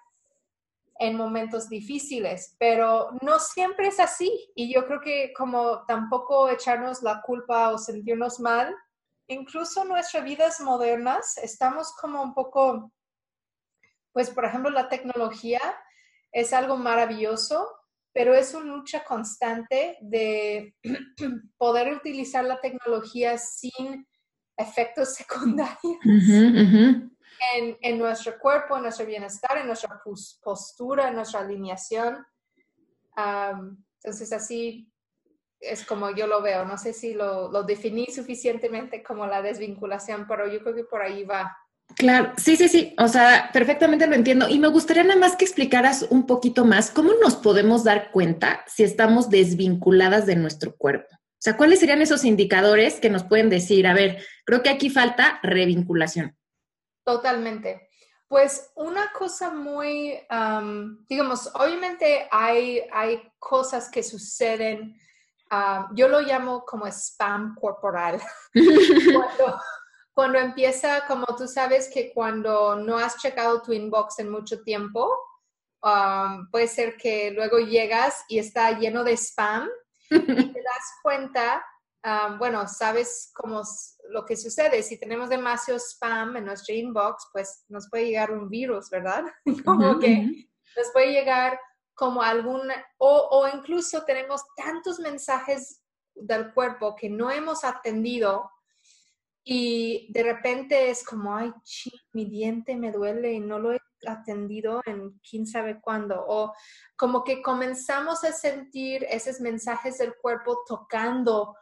en 0.98 1.16
momentos 1.16 1.68
difíciles, 1.68 2.56
pero 2.58 3.10
no 3.22 3.38
siempre 3.38 3.88
es 3.88 4.00
así. 4.00 4.50
Y 4.54 4.72
yo 4.72 4.86
creo 4.86 5.00
que 5.00 5.32
como 5.36 5.84
tampoco 5.86 6.48
echarnos 6.48 7.02
la 7.02 7.20
culpa 7.22 7.70
o 7.70 7.78
sentirnos 7.78 8.40
mal 8.40 8.74
incluso 9.28 9.84
nuestras 9.84 10.24
vidas 10.24 10.60
modernas 10.60 11.38
estamos 11.38 11.92
como 12.00 12.22
un 12.22 12.34
poco, 12.34 12.92
pues 14.12 14.30
por 14.30 14.44
ejemplo, 14.44 14.70
la 14.70 14.88
tecnología 14.88 15.60
es 16.32 16.52
algo 16.52 16.76
maravilloso, 16.76 17.66
pero 18.12 18.34
es 18.34 18.54
una 18.54 18.76
lucha 18.76 19.04
constante 19.04 19.98
de 20.00 20.74
poder 21.58 21.92
utilizar 21.92 22.44
la 22.44 22.60
tecnología 22.60 23.38
sin 23.38 24.06
efectos 24.56 25.14
secundarios 25.16 25.78
En, 27.80 27.98
nuestro 27.98 28.38
cuerpo, 28.38 28.76
en 28.76 28.82
nuestro 28.84 29.06
bienestar, 29.06 29.58
en 29.58 29.66
nuestra 29.66 30.00
postura, 30.42 31.08
en 31.08 31.16
nuestra 31.16 31.40
alineación. 31.40 32.26
entonces, 33.16 34.32
así 34.32 34.90
es 35.60 35.84
como 35.84 36.10
yo 36.14 36.26
lo 36.26 36.42
veo. 36.42 36.64
No 36.64 36.78
sé 36.78 36.92
si 36.92 37.14
lo, 37.14 37.50
lo, 37.50 37.62
definí 37.62 38.06
suficientemente 38.06 39.02
como 39.02 39.26
la 39.26 39.42
desvinculación, 39.42 40.26
pero 40.28 40.50
yo 40.50 40.60
creo 40.60 40.74
que 40.74 40.84
por 40.84 41.02
ahí 41.02 41.24
va. 41.24 41.56
Claro, 41.94 42.32
sí, 42.36 42.56
sí, 42.56 42.68
sí, 42.68 42.94
o 42.98 43.08
sea, 43.08 43.50
perfectamente 43.52 44.06
lo 44.06 44.14
entiendo. 44.14 44.48
Y 44.48 44.58
me 44.58 44.68
gustaría 44.68 45.04
nada 45.04 45.18
más 45.18 45.36
que 45.36 45.44
explicaras 45.44 46.06
un 46.10 46.26
poquito 46.26 46.64
más 46.64 46.90
cómo 46.90 47.12
nos 47.22 47.36
podemos 47.36 47.84
dar 47.84 48.10
cuenta 48.10 48.64
si 48.66 48.82
estamos 48.82 49.30
desvinculadas 49.30 50.26
de 50.26 50.36
nuestro 50.36 50.76
cuerpo. 50.76 51.08
O 51.14 51.38
sea, 51.38 51.56
¿cuáles 51.56 51.80
serían 51.80 52.02
esos 52.02 52.24
indicadores 52.24 52.98
que 52.98 53.08
nos 53.08 53.22
pueden 53.22 53.50
decir, 53.50 53.86
a 53.86 53.94
ver, 53.94 54.18
creo 54.44 54.62
que 54.62 54.70
aquí 54.70 54.90
falta 54.90 55.38
revinculación? 55.42 56.35
Totalmente. 57.06 57.88
Pues 58.28 58.72
una 58.74 59.12
cosa 59.12 59.50
muy, 59.50 60.18
digamos, 61.08 61.48
obviamente 61.54 62.28
hay, 62.30 62.82
hay 62.92 63.32
cosas 63.38 63.88
que 63.88 64.02
suceden 64.02 64.98
yo 65.92 66.08
lo 66.08 66.20
llamo 66.20 66.64
como 66.64 66.86
spam 66.86 67.54
corporal. 67.54 68.20
cuando, 68.54 69.60
cuando 70.12 70.38
empieza, 70.38 71.06
como 71.06 71.26
tú 71.36 71.46
sabes 71.46 71.90
que 71.92 72.12
cuando 72.12 72.76
no 72.76 72.98
has 72.98 73.16
checado 73.18 73.62
tu 73.62 73.72
inbox 73.72 74.18
en 74.18 74.30
mucho 74.30 74.62
tiempo, 74.62 75.16
um, 75.82 76.50
puede 76.50 76.68
ser 76.68 76.96
que 76.96 77.30
luego 77.30 77.58
llegas 77.58 78.24
y 78.28 78.38
está 78.38 78.78
lleno 78.78 79.04
de 79.04 79.16
spam 79.16 79.68
y 80.10 80.52
te 80.52 80.62
das 80.62 80.84
cuenta, 81.02 81.64
um, 82.06 82.38
bueno, 82.38 82.66
sabes 82.68 83.30
cómo 83.34 83.62
lo 84.10 84.24
que 84.24 84.36
sucede. 84.36 84.82
Si 84.82 84.98
tenemos 84.98 85.28
demasiado 85.28 85.78
spam 85.78 86.36
en 86.36 86.44
nuestro 86.44 86.74
inbox, 86.74 87.28
pues 87.32 87.64
nos 87.68 87.88
puede 87.90 88.06
llegar 88.06 88.30
un 88.30 88.48
virus, 88.48 88.88
¿verdad? 88.90 89.24
como 89.64 89.98
que 89.98 90.48
nos 90.76 90.90
puede 90.92 91.12
llegar 91.12 91.58
como 91.94 92.22
algún, 92.22 92.62
o, 92.98 93.28
o 93.30 93.48
incluso 93.48 94.04
tenemos 94.04 94.42
tantos 94.56 95.00
mensajes 95.00 95.82
del 96.14 96.52
cuerpo 96.52 96.94
que 96.94 97.08
no 97.08 97.30
hemos 97.30 97.64
atendido 97.64 98.50
y 99.48 100.12
de 100.12 100.22
repente 100.22 100.90
es 100.90 101.04
como, 101.04 101.34
ay, 101.34 101.52
chi, 101.62 101.90
mi 102.12 102.24
diente 102.24 102.76
me 102.76 102.90
duele 102.90 103.32
y 103.32 103.40
no 103.40 103.58
lo 103.58 103.72
he 103.72 103.80
atendido 104.06 104.82
en 104.86 105.20
quién 105.20 105.46
sabe 105.46 105.80
cuándo. 105.80 106.16
O 106.26 106.52
como 106.96 107.22
que 107.22 107.42
comenzamos 107.42 108.24
a 108.24 108.32
sentir 108.32 109.06
esos 109.08 109.40
mensajes 109.40 109.98
del 109.98 110.14
cuerpo 110.16 110.64
tocando 110.66 111.54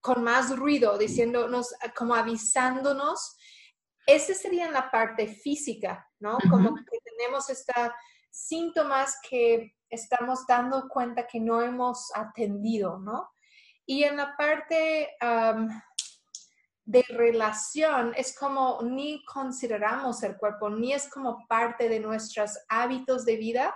con 0.00 0.22
más 0.22 0.56
ruido, 0.56 0.98
diciéndonos, 0.98 1.74
como 1.96 2.14
avisándonos. 2.14 3.36
Esa 4.06 4.34
sería 4.34 4.70
la 4.70 4.90
parte 4.90 5.28
física, 5.28 6.06
¿no? 6.18 6.36
Como 6.50 6.74
que 6.74 6.98
tenemos 7.04 7.48
estos 7.48 7.90
síntomas 8.30 9.16
que 9.28 9.74
estamos 9.88 10.46
dando 10.46 10.88
cuenta 10.88 11.26
que 11.26 11.40
no 11.40 11.62
hemos 11.62 12.10
atendido, 12.14 12.98
¿no? 12.98 13.30
Y 13.86 14.04
en 14.04 14.16
la 14.16 14.36
parte 14.36 15.16
de 16.86 17.02
relación 17.08 18.12
es 18.16 18.36
como 18.36 18.80
ni 18.82 19.24
consideramos 19.24 20.22
el 20.22 20.36
cuerpo, 20.36 20.68
ni 20.68 20.92
es 20.92 21.08
como 21.08 21.46
parte 21.48 21.88
de 21.88 22.00
nuestros 22.00 22.58
hábitos 22.68 23.24
de 23.24 23.36
vida 23.36 23.74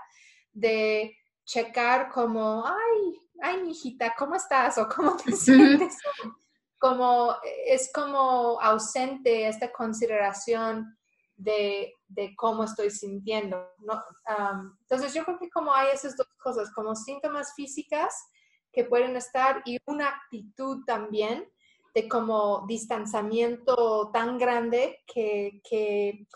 de 0.53 1.17
checar 1.45 2.11
como, 2.11 2.67
ay, 2.67 3.28
ay, 3.43 3.63
mi 3.63 3.71
hijita, 3.71 4.15
¿cómo 4.19 4.35
estás? 4.35 4.79
o 4.79 4.89
¿cómo 4.89 5.17
te 5.17 5.33
sientes? 5.33 5.97
como 6.79 7.35
es 7.67 7.91
como 7.93 8.61
ausente 8.61 9.49
esta 9.49 9.73
consideración 9.73 10.97
de, 11.37 11.95
cómo 12.37 12.65
estoy 12.65 12.91
sintiendo. 12.91 13.73
¿no? 13.79 14.03
entonces 14.83 15.15
yo 15.15 15.25
creo 15.25 15.39
que 15.39 15.51
como 15.51 15.73
hay 15.73 15.89
esas 15.93 16.17
dos 16.17 16.29
cosas, 16.43 16.73
como 16.75 16.95
síntomas 16.95 17.55
físicas 17.55 18.15
que 18.73 18.85
pueden 18.85 19.17
estar 19.17 19.63
y 19.65 19.79
una 19.87 20.09
actitud 20.09 20.85
también 20.85 21.49
de 21.95 22.09
como 22.09 22.65
distanciamiento 22.67 24.11
tan 24.13 24.39
grande 24.39 25.01
que, 25.07 26.27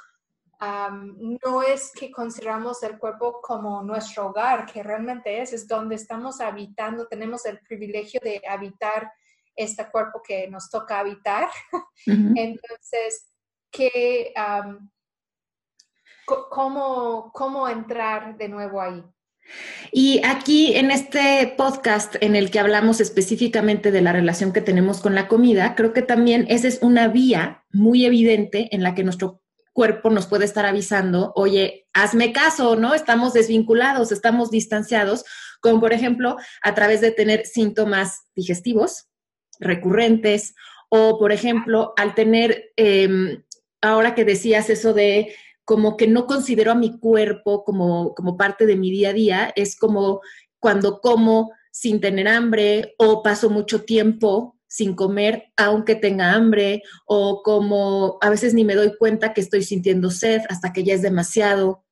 no 0.63 1.63
es 1.63 1.91
que 1.93 2.11
consideramos 2.11 2.83
el 2.83 2.99
cuerpo 2.99 3.41
como 3.43 3.83
nuestro 3.83 4.29
hogar, 4.29 4.67
que 4.67 4.83
realmente 4.83 5.41
es, 5.41 5.53
es 5.53 5.67
donde 5.67 5.97
estamos 5.97 6.41
habitando, 6.41 7.09
tenemos 7.09 7.45
el 7.47 7.59
privilegio 7.61 8.21
de 8.23 8.41
habitar 8.49 9.11
este 9.57 9.91
cuerpo 9.91 10.23
que 10.23 10.49
nos 10.49 10.71
toca 10.71 11.01
habitar. 11.01 11.49
Entonces, 12.07 13.33
¿qué, 13.71 14.33
cómo, 16.25 17.31
¿cómo 17.33 17.69
entrar 17.69 18.37
de 18.37 18.49
nuevo 18.49 18.81
ahí? 18.81 19.03
Y 19.91 20.23
aquí 20.25 20.77
en 20.77 20.93
este 20.93 21.53
podcast 21.57 22.15
en 22.21 22.37
el 22.37 22.53
que 22.53 22.61
hablamos 22.61 23.01
específicamente 23.01 23.91
de 23.91 24.01
la 24.01 24.13
relación 24.13 24.53
que 24.53 24.61
tenemos 24.61 25.01
con 25.01 25.17
la 25.17 25.27
comida, 25.27 25.75
creo 25.75 25.93
que 25.93 26.03
también 26.03 26.47
esa 26.49 26.69
es 26.69 26.79
una 26.81 27.09
vía 27.09 27.65
muy 27.73 28.07
evidente 28.07 28.69
en 28.71 28.85
la 28.85 28.95
que 28.95 29.03
nuestro 29.03 29.42
cuerpo 29.73 30.11
nos 30.11 30.27
puede 30.27 30.45
estar 30.45 30.67
avisando, 30.67 31.33
oye, 31.35 31.87
hazme 31.93 32.33
caso, 32.33 32.77
¿no? 32.77 32.95
Estamos 32.95 33.33
desvinculados, 33.33 34.13
estamos 34.13 34.51
distanciados, 34.51 35.25
como 35.61 35.81
por 35.81 35.93
ejemplo 35.93 36.37
a 36.63 36.75
través 36.75 37.01
de 37.01 37.11
tener 37.11 37.47
síntomas 37.47 38.23
digestivos 38.35 39.09
recurrentes 39.61 40.55
o 40.91 41.19
por 41.19 41.33
ejemplo 41.33 41.95
al 41.97 42.15
tener, 42.15 42.73
em, 42.77 43.43
ahora 43.81 44.15
que 44.15 44.25
decías 44.25 44.69
eso 44.69 44.93
de 44.93 45.35
como 45.65 45.97
que 45.97 46.07
no 46.07 46.27
considero 46.27 46.73
a 46.73 46.77
mi 46.77 46.99
cuerpo 46.99 47.65
como, 47.65 48.15
como 48.15 48.37
parte 48.37 48.67
de 48.67 48.77
mi 48.77 48.91
día 48.91 49.11
a 49.11 49.15
día, 49.15 49.53
es 49.57 49.77
como 49.77 50.21
cuando 50.59 51.01
como 51.01 51.53
sin 51.71 52.01
tener 52.01 52.29
hambre 52.29 52.95
o 52.99 53.23
paso 53.23 53.49
mucho 53.49 53.85
tiempo 53.85 54.57
sin 54.73 54.95
comer 54.95 55.53
aunque 55.59 55.95
tenga 55.95 56.33
hambre 56.33 56.83
o 57.05 57.43
como 57.43 58.17
a 58.23 58.31
veces 58.31 58.55
ni 58.55 58.65
me 58.65 58.75
doy 58.75 58.97
cuenta 58.97 59.35
que 59.35 59.43
estoy 59.43 59.63
sintiendo 59.65 60.11
sed 60.11 60.41
hasta 60.49 60.73
que 60.73 60.83
ya 60.83 60.95
es 60.95 61.03
demasiado 61.03 61.85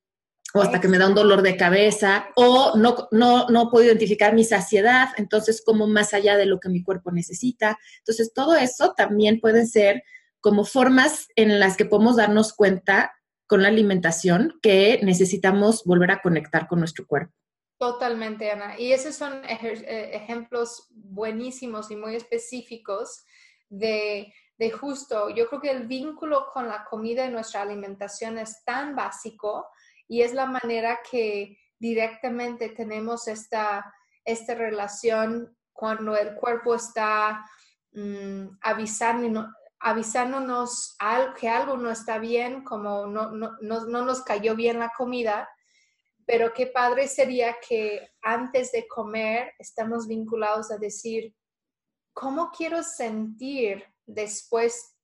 o 0.54 0.62
hasta 0.62 0.80
que 0.80 0.88
me 0.88 0.96
da 0.96 1.06
un 1.06 1.14
dolor 1.14 1.42
de 1.42 1.58
cabeza 1.58 2.28
o 2.36 2.78
no, 2.78 3.06
no, 3.10 3.48
no 3.48 3.70
puedo 3.70 3.84
identificar 3.84 4.34
mi 4.34 4.44
saciedad, 4.44 5.08
entonces 5.18 5.62
como 5.62 5.86
más 5.86 6.14
allá 6.14 6.38
de 6.38 6.46
lo 6.46 6.58
que 6.58 6.70
mi 6.70 6.82
cuerpo 6.82 7.12
necesita. 7.12 7.78
Entonces 7.98 8.32
todo 8.34 8.56
eso 8.56 8.94
también 8.96 9.40
pueden 9.40 9.68
ser 9.68 10.02
como 10.40 10.64
formas 10.64 11.28
en 11.36 11.60
las 11.60 11.76
que 11.76 11.84
podemos 11.84 12.16
darnos 12.16 12.54
cuenta 12.54 13.12
con 13.46 13.62
la 13.62 13.68
alimentación 13.68 14.54
que 14.62 15.00
necesitamos 15.02 15.84
volver 15.84 16.12
a 16.12 16.22
conectar 16.22 16.66
con 16.66 16.78
nuestro 16.78 17.06
cuerpo. 17.06 17.34
Totalmente, 17.80 18.50
Ana. 18.50 18.78
Y 18.78 18.92
esos 18.92 19.14
son 19.14 19.42
eh, 19.42 20.10
ejemplos 20.12 20.86
buenísimos 20.90 21.90
y 21.90 21.96
muy 21.96 22.14
específicos 22.14 23.24
de, 23.70 24.34
justo, 24.78 25.30
yo 25.30 25.48
creo 25.48 25.62
que 25.62 25.70
el 25.70 25.86
vínculo 25.86 26.48
con 26.52 26.68
la 26.68 26.84
comida 26.84 27.24
y 27.24 27.30
nuestra 27.30 27.62
alimentación 27.62 28.36
es 28.36 28.62
tan 28.64 28.94
básico 28.94 29.66
y 30.06 30.20
es 30.20 30.34
la 30.34 30.44
manera 30.44 31.00
que 31.10 31.56
directamente 31.78 32.68
tenemos 32.68 33.26
esta, 33.28 33.90
esta 34.26 34.54
relación 34.54 35.56
cuando 35.72 36.14
el 36.14 36.34
cuerpo 36.34 36.74
está 36.74 37.46
mmm, 37.92 38.58
avisando, 38.60 39.48
avisándonos 39.78 40.98
que 41.38 41.48
algo 41.48 41.78
no 41.78 41.90
está 41.90 42.18
bien, 42.18 42.62
como 42.62 43.06
no, 43.06 43.30
no, 43.30 43.56
no, 43.62 44.04
nos 44.04 44.20
cayó 44.20 44.54
bien 44.54 44.80
la 44.80 44.92
comida, 44.94 45.48
pero 46.26 46.52
qué 46.52 46.66
padre 46.66 47.08
sería 47.08 47.56
que 47.66 48.10
antes 48.22 48.72
de 48.72 48.86
comer 48.86 49.52
estamos 49.58 50.06
vinculados 50.06 50.70
a 50.70 50.78
decir, 50.78 51.34
¿cómo 52.12 52.50
quiero 52.50 52.82
sentir 52.82 53.84
después 54.06 54.96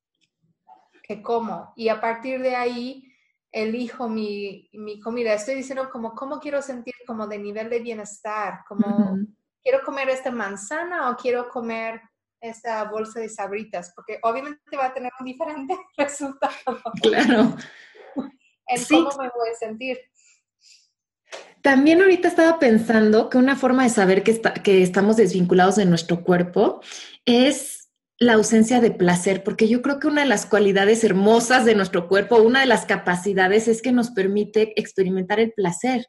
que 1.03 1.23
como? 1.23 1.73
Y 1.77 1.89
a 1.89 2.01
partir 2.01 2.41
de 2.41 2.57
ahí 2.57 3.13
elijo 3.53 4.09
mi, 4.09 4.69
mi 4.73 5.01
comida. 5.01 5.33
Estoy 5.33 5.55
diciendo 5.55 5.89
como, 5.91 6.15
¿cómo 6.15 6.41
quiero 6.41 6.61
sentir 6.61 6.95
como 7.07 7.27
de 7.27 7.39
nivel 7.39 7.71
de 7.71 7.81
bienestar? 7.81 8.61
Como, 8.69 9.19
¿quiero 9.63 9.83
comer 9.85 10.11
esta 10.11 10.31
manzana 10.31 11.11
o 11.11 11.17
quiero 11.17 11.49
comer 11.49 12.01
esta 12.41 12.85
bolsa 12.85 13.21
de 13.21 13.29
sabritas, 13.29 13.93
porque 13.95 14.19
obviamente 14.23 14.77
va 14.77 14.87
a 14.87 14.95
tener 14.95 15.13
un 15.19 15.27
diferente 15.27 15.77
resultado. 15.97 16.83
Claro. 17.03 17.57
en 18.67 18.85
cómo 18.89 19.11
me 19.19 19.29
voy 19.29 19.49
a 19.53 19.55
sentir. 19.59 19.99
También 21.63 22.01
ahorita 22.01 22.29
estaba 22.29 22.59
pensando 22.59 23.29
que 23.29 23.39
una 23.39 23.57
forma 23.57 23.83
de 23.83 23.91
saber 23.91 24.23
que, 24.23 24.41
que 24.63 24.83
estamos 24.83 25.17
desvinculados 25.17 25.77
de 25.77 25.87
nuestro 25.87 26.23
cuerpo 26.23 26.81
es 27.25 27.77
la 28.19 28.35
ausencia 28.35 28.81
de 28.81 28.91
placer, 28.91 29.43
porque 29.45 29.69
yo 29.69 29.83
creo 29.83 29.99
que 29.99 30.07
una 30.07 30.23
de 30.23 30.29
las 30.29 30.47
cualidades 30.47 31.05
hermosas 31.05 31.65
de 31.65 31.75
nuestro 31.75 32.09
cuerpo, 32.09 32.37
una 32.37 32.61
de 32.61 32.67
las 32.67 32.87
capacidades 32.87 33.69
es 33.69 33.83
que 33.83 33.93
nos 33.93 34.11
permite 34.11 34.79
experimentar 34.81 35.39
el 35.39 35.53
placer. 35.53 36.07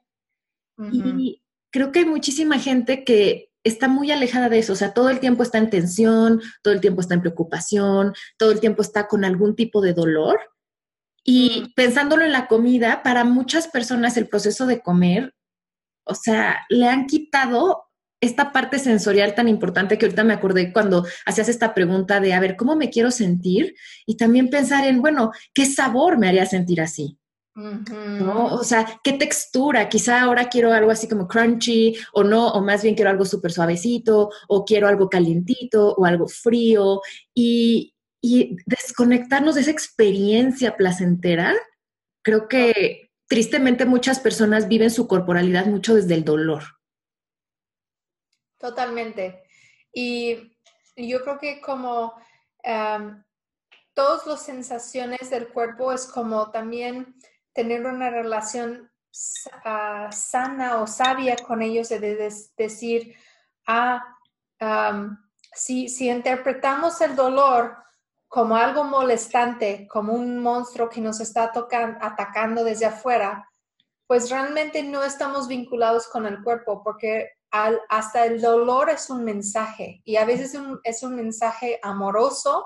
Y 0.92 1.42
creo 1.72 1.92
que 1.92 2.00
hay 2.00 2.06
muchísima 2.06 2.60
gente 2.60 3.04
que 3.04 3.50
está 3.64 3.88
muy 3.88 4.12
alejada 4.12 4.48
de 4.48 4.60
eso, 4.60 4.74
o 4.74 4.76
sea, 4.76 4.94
todo 4.94 5.10
el 5.10 5.20
tiempo 5.20 5.44
está 5.44 5.58
en 5.58 5.70
tensión, 5.70 6.42
todo 6.62 6.74
el 6.74 6.82
tiempo 6.82 7.02
está 7.02 7.16
en 7.16 7.22
preocupación, 7.22 8.14
todo 8.38 8.52
el 8.52 8.60
tiempo 8.60 8.82
está 8.82 9.08
con 9.08 9.26
algún 9.26 9.56
tipo 9.56 9.82
de 9.82 9.94
dolor. 9.94 10.40
Y 11.24 11.64
mm. 11.64 11.74
pensándolo 11.74 12.24
en 12.24 12.32
la 12.32 12.48
comida, 12.48 13.04
para 13.04 13.26
muchas 13.26 13.68
personas 13.68 14.16
el 14.16 14.30
proceso 14.30 14.66
de 14.66 14.80
comer, 14.82 15.34
o 16.08 16.16
sea, 16.16 16.60
le 16.70 16.88
han 16.88 17.06
quitado 17.06 17.84
esta 18.20 18.52
parte 18.52 18.80
sensorial 18.80 19.36
tan 19.36 19.48
importante 19.48 19.98
que 19.98 20.06
ahorita 20.06 20.24
me 20.24 20.34
acordé 20.34 20.74
cuando 20.74 21.06
hacías 21.26 21.50
esta 21.50 21.74
pregunta 21.74 22.20
de, 22.20 22.34
a 22.34 22.40
ver, 22.40 22.56
¿cómo 22.56 22.76
me 22.76 22.90
quiero 22.90 23.12
sentir? 23.12 23.76
Y 24.06 24.18
también 24.18 24.50
pensar 24.50 24.86
en, 24.86 25.02
bueno, 25.02 25.32
¿qué 25.54 25.66
sabor 25.66 26.18
me 26.18 26.28
haría 26.28 26.46
sentir 26.46 26.82
así? 26.82 27.20
¿no? 27.58 28.54
O 28.54 28.64
sea, 28.64 29.00
¿qué 29.04 29.14
textura? 29.14 29.90
Quizá 29.90 30.22
ahora 30.22 30.48
quiero 30.48 30.72
algo 30.74 30.92
así 30.92 31.08
como 31.08 31.28
crunchy 31.28 31.96
o 32.14 32.24
no, 32.24 32.50
o 32.50 32.62
más 32.62 32.84
bien 32.84 32.94
quiero 32.94 33.10
algo 33.10 33.26
súper 33.26 33.52
suavecito, 33.52 34.30
o 34.48 34.64
quiero 34.64 34.88
algo 34.88 35.10
calientito 35.10 35.94
o 35.96 36.06
algo 36.06 36.28
frío. 36.28 37.02
Y, 37.34 37.94
desconectarnos 38.66 39.56
de 39.56 39.62
esa 39.62 39.72
experiencia 39.72 40.76
placentera, 40.76 41.56
creo 42.24 42.48
que 42.50 43.07
tristemente 43.28 43.86
muchas 43.86 44.20
personas 44.20 44.68
viven 44.68 44.90
su 44.90 45.08
corporalidad 45.08 45.66
mucho 45.66 45.96
desde 45.96 46.16
el 46.16 46.24
dolor. 46.24 46.64
Totalmente. 48.58 49.44
Y 49.94 50.58
yo 50.96 51.22
creo 51.24 51.38
que 51.38 51.62
como 51.62 52.14
um, 52.64 53.24
todas 53.94 54.26
las 54.26 54.44
sensaciones 54.44 55.30
del 55.30 55.50
cuerpo 55.50 55.92
es 55.92 56.06
como 56.08 56.52
también 56.52 57.16
tener 57.54 57.86
una 57.86 58.10
relación 58.10 58.92
ah, 59.66 60.10
sana 60.12 60.82
o 60.82 60.88
sabia 60.88 61.36
con 61.36 61.62
ellos, 61.62 61.90
de, 61.90 62.32
decir, 62.58 63.16
ah, 63.68 64.04
si, 65.54 65.90
si 65.90 66.10
interpretamos 66.10 67.02
el 67.02 67.16
dolor 67.16 67.76
como 68.28 68.56
algo 68.56 68.84
molestante, 68.84 69.88
como 69.90 70.14
un 70.14 70.40
monstruo 70.40 70.90
que 70.90 71.02
nos 71.02 71.20
está 71.20 71.52
atacando 71.54 72.64
desde 72.64 72.86
afuera, 72.86 73.48
pues 74.06 74.30
realmente 74.30 74.84
no 74.84 75.04
estamos 75.04 75.48
vinculados 75.48 76.08
con 76.08 76.26
el 76.26 76.44
cuerpo 76.44 76.82
porque 76.84 77.32
hasta 77.52 78.26
el 78.26 78.42
dolor 78.42 78.90
es 78.90 79.10
un 79.10 79.24
mensaje 79.24 80.02
y 80.04 80.18
a 80.18 80.26
veces 80.26 80.58
es 80.84 81.04
un 81.04 81.16
mensaje 81.16 81.80
amoroso 81.82 82.66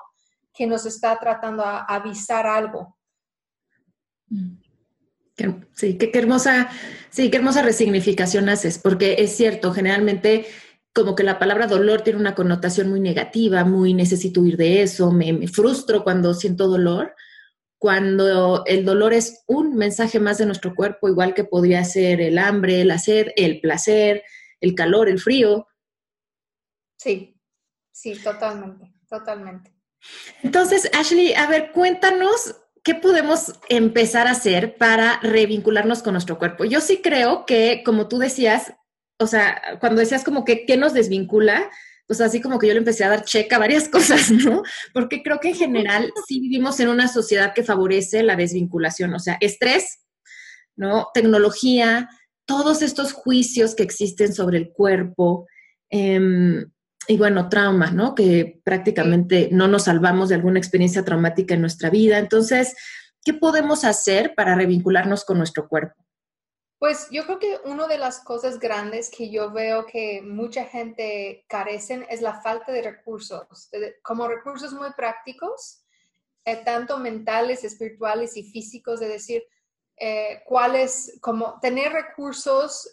que 0.53 0.67
nos 0.67 0.85
está 0.85 1.17
tratando 1.19 1.63
a 1.63 1.85
avisar 1.85 2.47
algo. 2.47 2.97
Sí, 5.73 5.97
qué, 5.97 6.11
hermosa, 6.13 6.69
sí, 7.09 7.31
qué 7.31 7.37
hermosa 7.37 7.63
resignificación 7.63 8.49
haces, 8.49 8.77
porque 8.77 9.15
es 9.19 9.35
cierto, 9.35 9.73
generalmente 9.73 10.45
como 10.93 11.15
que 11.15 11.23
la 11.23 11.39
palabra 11.39 11.67
dolor 11.67 12.01
tiene 12.01 12.19
una 12.19 12.35
connotación 12.35 12.89
muy 12.89 12.99
negativa, 12.99 13.63
muy 13.63 13.93
necesito 13.93 14.41
huir 14.41 14.57
de 14.57 14.81
eso, 14.81 15.11
me, 15.11 15.31
me 15.31 15.47
frustro 15.47 16.03
cuando 16.03 16.33
siento 16.33 16.67
dolor, 16.67 17.15
cuando 17.77 18.63
el 18.65 18.85
dolor 18.85 19.13
es 19.13 19.43
un 19.47 19.75
mensaje 19.75 20.19
más 20.19 20.37
de 20.37 20.45
nuestro 20.45 20.75
cuerpo, 20.75 21.09
igual 21.09 21.33
que 21.33 21.45
podría 21.45 21.83
ser 21.83 22.21
el 22.21 22.37
hambre, 22.37 22.85
la 22.85 22.99
sed, 22.99 23.29
el 23.35 23.59
placer, 23.59 24.23
el 24.59 24.75
calor, 24.75 25.09
el 25.09 25.19
frío. 25.19 25.67
Sí, 26.97 27.39
sí, 27.91 28.13
totalmente, 28.23 28.93
totalmente. 29.09 29.73
Entonces, 30.43 30.89
Ashley, 30.93 31.33
a 31.33 31.47
ver, 31.47 31.71
cuéntanos 31.71 32.55
qué 32.83 32.95
podemos 32.95 33.59
empezar 33.69 34.27
a 34.27 34.31
hacer 34.31 34.77
para 34.77 35.19
revincularnos 35.21 36.03
con 36.03 36.13
nuestro 36.13 36.37
cuerpo. 36.37 36.65
Yo 36.65 36.81
sí 36.81 37.01
creo 37.01 37.45
que, 37.45 37.81
como 37.83 38.07
tú 38.07 38.17
decías, 38.17 38.73
o 39.21 39.27
sea, 39.27 39.61
cuando 39.79 39.99
decías 39.99 40.23
como 40.23 40.43
que 40.43 40.65
qué 40.65 40.77
nos 40.77 40.93
desvincula, 40.93 41.69
pues 42.07 42.19
así 42.19 42.41
como 42.41 42.59
que 42.59 42.67
yo 42.67 42.73
le 42.73 42.79
empecé 42.79 43.03
a 43.03 43.09
dar 43.09 43.23
checa 43.23 43.55
a 43.55 43.59
varias 43.59 43.87
cosas, 43.89 44.31
¿no? 44.31 44.63
Porque 44.93 45.23
creo 45.23 45.39
que 45.39 45.49
en 45.49 45.55
general 45.55 46.11
sí 46.27 46.39
vivimos 46.39 46.79
en 46.79 46.89
una 46.89 47.07
sociedad 47.07 47.53
que 47.53 47.63
favorece 47.63 48.23
la 48.23 48.35
desvinculación, 48.35 49.13
o 49.13 49.19
sea, 49.19 49.37
estrés, 49.39 49.99
¿no? 50.75 51.07
Tecnología, 51.13 52.09
todos 52.45 52.81
estos 52.81 53.13
juicios 53.13 53.75
que 53.75 53.83
existen 53.83 54.33
sobre 54.33 54.57
el 54.57 54.71
cuerpo. 54.71 55.47
Eh, 55.89 56.65
y 57.07 57.17
bueno, 57.17 57.49
trauma, 57.49 57.91
¿no? 57.91 58.15
Que 58.15 58.61
prácticamente 58.63 59.49
no 59.51 59.67
nos 59.67 59.83
salvamos 59.83 60.29
de 60.29 60.35
alguna 60.35 60.59
experiencia 60.59 61.03
traumática 61.03 61.55
en 61.55 61.61
nuestra 61.61 61.89
vida. 61.89 62.19
Entonces, 62.19 62.75
¿qué 63.23 63.33
podemos 63.33 63.83
hacer 63.83 64.33
para 64.35 64.55
revincularnos 64.55 65.25
con 65.25 65.37
nuestro 65.37 65.67
cuerpo? 65.67 65.95
Pues 66.81 67.09
yo 67.11 67.25
creo 67.25 67.37
que 67.37 67.59
una 67.65 67.85
de 67.85 67.99
las 67.99 68.21
cosas 68.21 68.57
grandes 68.57 69.11
que 69.15 69.29
yo 69.29 69.51
veo 69.51 69.85
que 69.85 70.23
mucha 70.23 70.65
gente 70.65 71.45
carecen 71.47 72.07
es 72.09 72.23
la 72.23 72.41
falta 72.41 72.71
de 72.71 72.81
recursos, 72.81 73.69
como 74.01 74.27
recursos 74.27 74.73
muy 74.73 74.91
prácticos, 74.93 75.83
eh, 76.43 76.55
tanto 76.65 76.97
mentales, 76.97 77.63
espirituales 77.63 78.35
y 78.35 78.49
físicos, 78.49 78.99
de 78.99 79.09
decir, 79.09 79.43
eh, 79.95 80.41
cuáles, 80.43 81.19
como 81.21 81.59
tener 81.59 81.93
recursos 81.93 82.91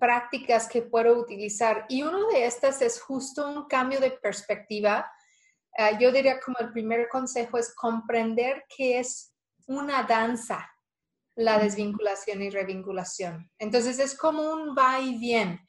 prácticas 0.00 0.68
que 0.68 0.82
puedo 0.82 1.20
utilizar. 1.20 1.86
Y 1.88 2.02
uno 2.02 2.26
de 2.30 2.46
estas 2.46 2.82
es 2.82 3.00
justo 3.00 3.48
un 3.48 3.68
cambio 3.68 4.00
de 4.00 4.10
perspectiva. 4.10 5.08
Ah, 5.78 5.96
yo 6.00 6.10
diría 6.10 6.40
como 6.40 6.58
el 6.58 6.72
primer 6.72 7.08
consejo 7.08 7.58
es 7.58 7.72
comprender 7.76 8.64
que 8.76 8.98
es 8.98 9.32
una 9.68 10.02
danza 10.02 10.68
la 11.36 11.58
desvinculación 11.58 12.42
y 12.42 12.50
revinculación. 12.50 13.50
Entonces 13.58 13.98
es 13.98 14.16
como 14.16 14.52
un 14.52 14.74
va 14.76 15.00
y 15.00 15.18
bien. 15.18 15.60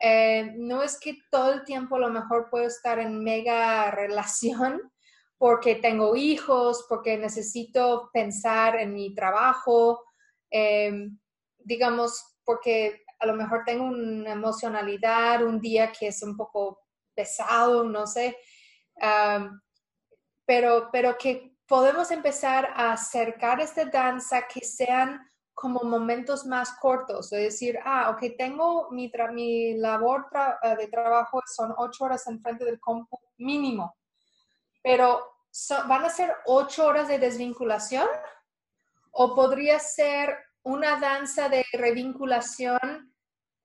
Eh, 0.00 0.52
no 0.56 0.82
es 0.82 0.98
que 0.98 1.18
todo 1.30 1.52
el 1.52 1.64
tiempo 1.64 1.96
a 1.96 2.00
lo 2.00 2.10
mejor 2.10 2.48
puedo 2.50 2.66
estar 2.66 2.98
en 2.98 3.22
mega 3.22 3.90
relación 3.90 4.80
porque 5.38 5.76
tengo 5.76 6.16
hijos, 6.16 6.86
porque 6.88 7.16
necesito 7.16 8.10
pensar 8.12 8.76
en 8.76 8.94
mi 8.94 9.14
trabajo, 9.14 10.04
eh, 10.50 11.08
digamos, 11.58 12.38
porque 12.44 13.04
a 13.18 13.26
lo 13.26 13.34
mejor 13.34 13.62
tengo 13.64 13.84
una 13.84 14.32
emocionalidad, 14.32 15.44
un 15.44 15.60
día 15.60 15.92
que 15.92 16.08
es 16.08 16.22
un 16.22 16.36
poco 16.36 16.80
pesado, 17.14 17.84
no 17.84 18.06
sé, 18.06 18.36
pero, 20.46 20.88
pero 20.92 21.16
que 21.16 21.53
podemos 21.66 22.10
empezar 22.10 22.72
a 22.74 22.92
acercar 22.92 23.60
esta 23.60 23.84
danza 23.86 24.46
que 24.46 24.64
sean 24.64 25.30
como 25.54 25.84
momentos 25.84 26.44
más 26.46 26.72
cortos, 26.80 27.32
es 27.32 27.42
decir, 27.42 27.78
ah, 27.84 28.10
ok, 28.10 28.36
tengo 28.36 28.90
mi, 28.90 29.10
mi 29.32 29.74
labor 29.74 30.26
eh, 30.62 30.76
de 30.76 30.88
trabajo, 30.88 31.40
son 31.46 31.72
ocho 31.76 32.04
horas 32.04 32.26
en 32.26 32.40
frente 32.40 32.64
del 32.64 32.80
compu 32.80 33.18
mínimo, 33.38 33.96
pero 34.82 35.22
¿van 35.88 36.04
a 36.04 36.10
ser 36.10 36.34
ocho 36.46 36.86
horas 36.86 37.06
de 37.08 37.18
desvinculación? 37.18 38.08
¿O 39.12 39.32
podría 39.34 39.78
ser 39.78 40.36
una 40.64 40.98
danza 40.98 41.48
de 41.48 41.64
revinculación 41.72 43.14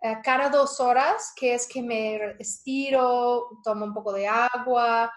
eh, 0.01 0.17
cada 0.23 0.49
dos 0.49 0.79
horas, 0.79 1.33
que 1.35 1.55
es 1.55 1.67
que 1.67 1.81
me 1.81 2.35
estiro, 2.39 3.49
tomo 3.63 3.85
un 3.85 3.93
poco 3.93 4.13
de 4.13 4.27
agua, 4.27 5.11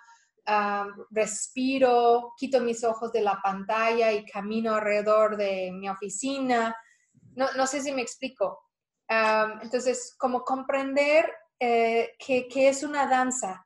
respiro, 1.10 2.32
quito 2.36 2.60
mis 2.60 2.82
ojos 2.84 3.12
de 3.12 3.22
la 3.22 3.40
pantalla 3.42 4.12
y 4.12 4.24
camino 4.24 4.74
alrededor 4.74 5.36
de 5.36 5.70
mi 5.72 5.88
oficina. 5.88 6.74
No, 7.34 7.66
sé 7.66 7.80
si 7.80 7.92
me 7.92 8.02
explico. 8.02 8.60
entonces, 9.08 10.14
como 10.18 10.42
comprender 10.42 11.30
eh, 11.60 12.12
que, 12.18 12.48
que 12.48 12.68
es 12.68 12.82
una 12.82 13.06
danza. 13.06 13.64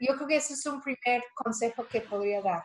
Yo 0.00 0.14
creo 0.14 0.28
que 0.28 0.36
ese 0.36 0.54
es 0.54 0.64
un 0.66 0.80
primer 0.80 1.22
consejo 1.34 1.86
que 1.86 2.00
podría 2.00 2.40
dar. 2.40 2.62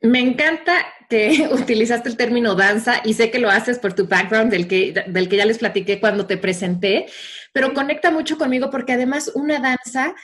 Me 0.00 0.20
encanta 0.20 0.72
que 1.08 1.48
utilizaste 1.52 2.08
el 2.08 2.16
término 2.16 2.54
danza 2.54 3.00
y 3.04 3.14
sé 3.14 3.30
que 3.30 3.38
lo 3.38 3.50
haces 3.50 3.78
por 3.78 3.94
tu 3.94 4.06
background 4.06 4.50
del 4.50 4.68
que, 4.68 4.92
del 5.06 5.28
que 5.28 5.36
ya 5.36 5.46
les 5.46 5.58
platiqué 5.58 6.00
cuando 6.00 6.26
te 6.26 6.36
presenté, 6.36 7.06
pero 7.52 7.72
conecta 7.72 8.10
mucho 8.10 8.36
conmigo 8.36 8.70
porque 8.70 8.92
además 8.92 9.30
una 9.34 9.58
danza 9.58 10.14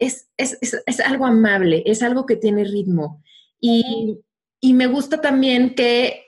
es, 0.00 0.28
es, 0.36 0.58
es, 0.60 1.00
algo 1.00 1.26
amable, 1.26 1.82
es 1.86 2.02
algo 2.02 2.26
que 2.26 2.36
tiene 2.36 2.64
ritmo. 2.64 3.22
Y, 3.60 4.18
y 4.60 4.74
me 4.74 4.86
gusta 4.86 5.20
también 5.20 5.74
que 5.74 6.26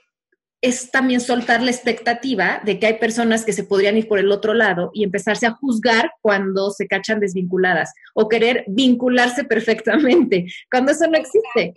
es 0.61 0.91
también 0.91 1.19
soltar 1.19 1.61
la 1.61 1.71
expectativa 1.71 2.61
de 2.63 2.79
que 2.79 2.85
hay 2.85 2.93
personas 2.97 3.43
que 3.43 3.51
se 3.51 3.65
podrían 3.65 3.97
ir 3.97 4.07
por 4.07 4.17
el 4.17 4.31
otro 4.31 4.53
lado 4.53 4.91
y 4.93 5.03
empezarse 5.03 5.45
a 5.45 5.51
juzgar 5.51 6.13
cuando 6.21 6.71
se 6.71 6.87
cachan 6.87 7.19
desvinculadas 7.19 7.93
o 8.13 8.29
querer 8.29 8.63
vincularse 8.67 9.43
perfectamente, 9.43 10.45
cuando 10.71 10.93
eso 10.93 11.05
no 11.07 11.17
existe. 11.17 11.73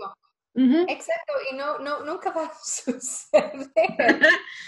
Exacto, 0.55 1.33
y 1.53 1.57
no, 1.57 1.81
no, 1.81 2.05
nunca 2.05 2.31
va 2.31 2.45
a 2.45 2.53
suceder. 2.63 4.21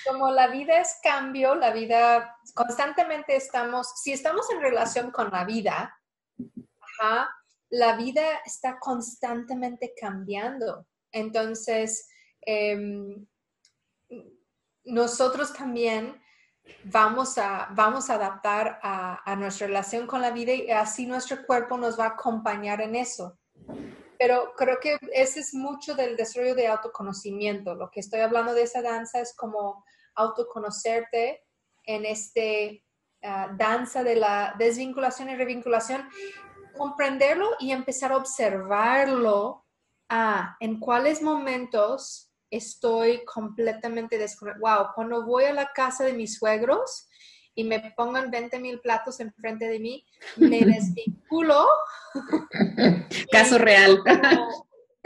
Como 0.06 0.30
la 0.32 0.48
vida 0.48 0.80
es 0.80 0.96
cambio, 1.02 1.54
la 1.54 1.70
vida, 1.70 2.36
constantemente 2.54 3.36
estamos, 3.36 3.88
si 4.02 4.12
estamos 4.12 4.50
en 4.50 4.60
relación 4.60 5.10
con 5.10 5.30
la 5.30 5.44
vida, 5.44 5.97
la 7.70 7.96
vida 7.96 8.40
está 8.44 8.78
constantemente 8.78 9.92
cambiando. 9.98 10.86
Entonces, 11.12 12.08
em, 12.40 13.26
nosotros 14.84 15.52
también 15.52 16.20
vamos 16.84 17.38
a, 17.38 17.68
vamos 17.72 18.10
a 18.10 18.14
adaptar 18.14 18.78
a, 18.82 19.36
nuestra 19.36 19.66
relación 19.66 20.06
con 20.06 20.20
la 20.20 20.30
vida 20.30 20.52
y 20.52 20.70
así 20.70 21.06
nuestro 21.06 21.44
cuerpo 21.46 21.76
nos 21.76 21.98
va 21.98 22.04
a 22.04 22.08
acompañar 22.08 22.80
en 22.80 22.94
eso 22.94 23.38
pero 24.18 24.52
creo 24.56 24.80
que 24.80 24.98
ese 25.12 25.40
es 25.40 25.54
mucho 25.54 25.94
del 25.94 26.16
desarrollo 26.16 26.56
de 26.56 26.66
autoconocimiento. 26.66 27.74
Lo 27.74 27.88
que 27.90 28.00
estoy 28.00 28.20
hablando 28.20 28.52
de 28.52 28.62
esa 28.62 28.82
danza 28.82 29.20
es 29.20 29.34
como 29.34 29.84
autoconocerte 30.16 31.44
en 31.84 32.04
este 32.04 32.84
ah, 33.22 33.48
danza 33.56 34.02
de 34.02 34.16
la 34.16 34.54
desvinculación 34.58 35.30
y 35.30 35.36
revinculación, 35.36 36.08
comprenderlo 36.78 37.50
y 37.58 37.72
empezar 37.72 38.12
a 38.12 38.16
observarlo 38.16 39.66
ah, 40.08 40.56
en 40.60 40.80
cuáles 40.80 41.20
momentos 41.20 42.30
estoy 42.50 43.24
completamente 43.26 44.16
desconectado. 44.16 44.62
Wow, 44.62 44.86
cuando 44.94 45.26
voy 45.26 45.44
a 45.44 45.52
la 45.52 45.72
casa 45.74 46.04
de 46.04 46.14
mis 46.14 46.38
suegros, 46.38 47.08
y 47.58 47.64
me 47.64 47.92
pongan 47.96 48.30
20 48.30 48.60
mil 48.60 48.78
platos 48.78 49.18
enfrente 49.18 49.66
de 49.66 49.80
mí, 49.80 50.06
me 50.36 50.60
desvinculo. 50.64 51.66
Caso 53.32 53.58
real. 53.58 54.00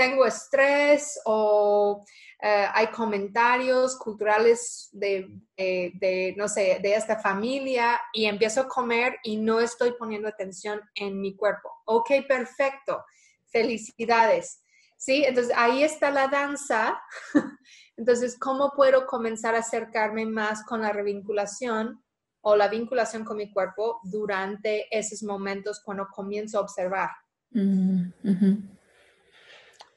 Tengo 0.02 0.26
estrés 0.26 1.20
o 1.24 2.04
eh, 2.42 2.66
hay 2.74 2.88
comentarios 2.88 3.96
culturales 3.96 4.88
de, 4.90 5.28
de, 5.56 6.34
no 6.36 6.48
sé, 6.48 6.80
de 6.82 6.94
esta 6.96 7.20
familia 7.20 8.00
y 8.12 8.24
empiezo 8.24 8.62
a 8.62 8.68
comer 8.68 9.18
y 9.22 9.36
no 9.36 9.60
estoy 9.60 9.92
poniendo 9.92 10.26
atención 10.26 10.80
en 10.96 11.20
mi 11.20 11.36
cuerpo. 11.36 11.70
Ok, 11.84 12.10
perfecto. 12.26 13.04
Felicidades. 13.46 14.64
¿Sí? 14.96 15.22
Entonces 15.24 15.54
ahí 15.56 15.84
está 15.84 16.10
la 16.10 16.26
danza. 16.26 17.00
Entonces, 17.96 18.36
¿cómo 18.40 18.72
puedo 18.74 19.06
comenzar 19.06 19.54
a 19.54 19.60
acercarme 19.60 20.26
más 20.26 20.64
con 20.64 20.80
la 20.80 20.90
revinculación 20.90 22.02
o 22.40 22.56
la 22.56 22.66
vinculación 22.66 23.24
con 23.24 23.36
mi 23.36 23.52
cuerpo 23.52 24.00
durante 24.02 24.88
esos 24.90 25.22
momentos 25.22 25.80
cuando 25.84 26.08
comienzo 26.08 26.58
a 26.58 26.62
observar? 26.62 27.10
Mm, 27.52 28.10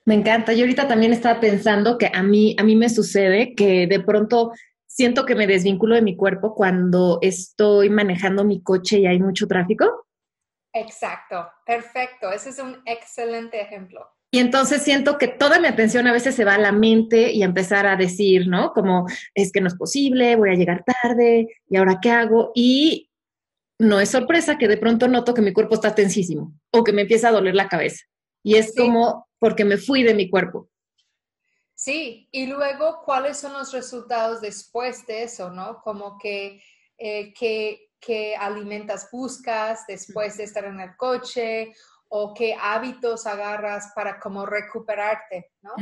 me 0.05 0.13
encanta. 0.13 0.53
Yo 0.53 0.61
ahorita 0.61 0.87
también 0.87 1.11
estaba 1.11 1.39
pensando 1.39 1.97
que 1.97 2.11
a 2.13 2.23
mí, 2.23 2.55
a 2.59 2.63
mí 2.63 2.75
me 2.75 2.89
sucede 2.89 3.55
que 3.55 3.87
de 3.87 3.99
pronto 3.99 4.51
siento 4.85 5.25
que 5.25 5.35
me 5.35 5.47
desvinculo 5.47 5.95
de 5.95 6.01
mi 6.01 6.15
cuerpo 6.15 6.53
cuando 6.53 7.19
estoy 7.21 7.89
manejando 7.89 8.45
mi 8.45 8.61
coche 8.61 8.99
y 8.99 9.07
hay 9.07 9.19
mucho 9.19 9.47
tráfico. 9.47 10.07
Exacto, 10.73 11.47
perfecto. 11.65 12.31
Ese 12.31 12.49
es 12.49 12.59
un 12.59 12.77
excelente 12.85 13.59
ejemplo. 13.59 14.07
Y 14.31 14.39
entonces 14.39 14.81
siento 14.81 15.17
que 15.17 15.27
toda 15.27 15.59
mi 15.59 15.67
atención 15.67 16.07
a 16.07 16.13
veces 16.13 16.35
se 16.35 16.45
va 16.45 16.55
a 16.55 16.59
la 16.59 16.71
mente 16.71 17.31
y 17.31 17.41
a 17.41 17.45
empezar 17.45 17.87
a 17.87 17.95
decir, 17.95 18.47
¿no? 18.47 18.73
Como 18.73 19.05
es 19.33 19.51
que 19.51 19.61
no 19.61 19.67
es 19.67 19.75
posible, 19.75 20.35
voy 20.35 20.49
a 20.49 20.55
llegar 20.55 20.83
tarde, 20.83 21.47
¿y 21.69 21.77
ahora 21.77 21.99
qué 22.01 22.11
hago? 22.11 22.51
Y 22.53 23.09
no 23.79 23.99
es 23.99 24.09
sorpresa 24.09 24.57
que 24.57 24.67
de 24.67 24.77
pronto 24.77 25.07
noto 25.07 25.33
que 25.33 25.41
mi 25.41 25.53
cuerpo 25.53 25.75
está 25.75 25.95
tensísimo 25.95 26.53
o 26.71 26.83
que 26.83 26.91
me 26.91 27.03
empieza 27.03 27.29
a 27.29 27.31
doler 27.31 27.55
la 27.55 27.69
cabeza. 27.69 28.03
Y 28.43 28.55
es 28.55 28.75
como 28.75 29.27
porque 29.45 29.63
me 29.63 29.77
fui 29.77 30.01
de 30.01 30.15
mi 30.15 30.27
cuerpo. 30.27 30.71
Sí, 31.75 32.27
y 32.31 32.47
luego, 32.47 33.03
¿cuáles 33.05 33.37
son 33.37 33.53
los 33.53 33.71
resultados 33.73 34.41
después 34.41 35.05
de 35.05 35.21
eso, 35.21 35.51
no? 35.51 35.83
Como 35.83 36.17
que, 36.17 36.63
eh, 36.97 37.31
qué 37.31 38.35
alimentas 38.39 39.07
buscas 39.11 39.85
después 39.87 40.37
de 40.37 40.45
estar 40.45 40.65
en 40.65 40.79
el 40.79 40.97
coche 40.97 41.75
o 42.09 42.33
qué 42.33 42.57
hábitos 42.59 43.27
agarras 43.27 43.91
para 43.93 44.19
como 44.19 44.47
recuperarte, 44.47 45.51
¿no? 45.61 45.73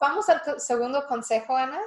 vamos 0.00 0.28
al 0.28 0.60
segundo 0.60 1.06
consejo, 1.06 1.56
Ana. 1.56 1.80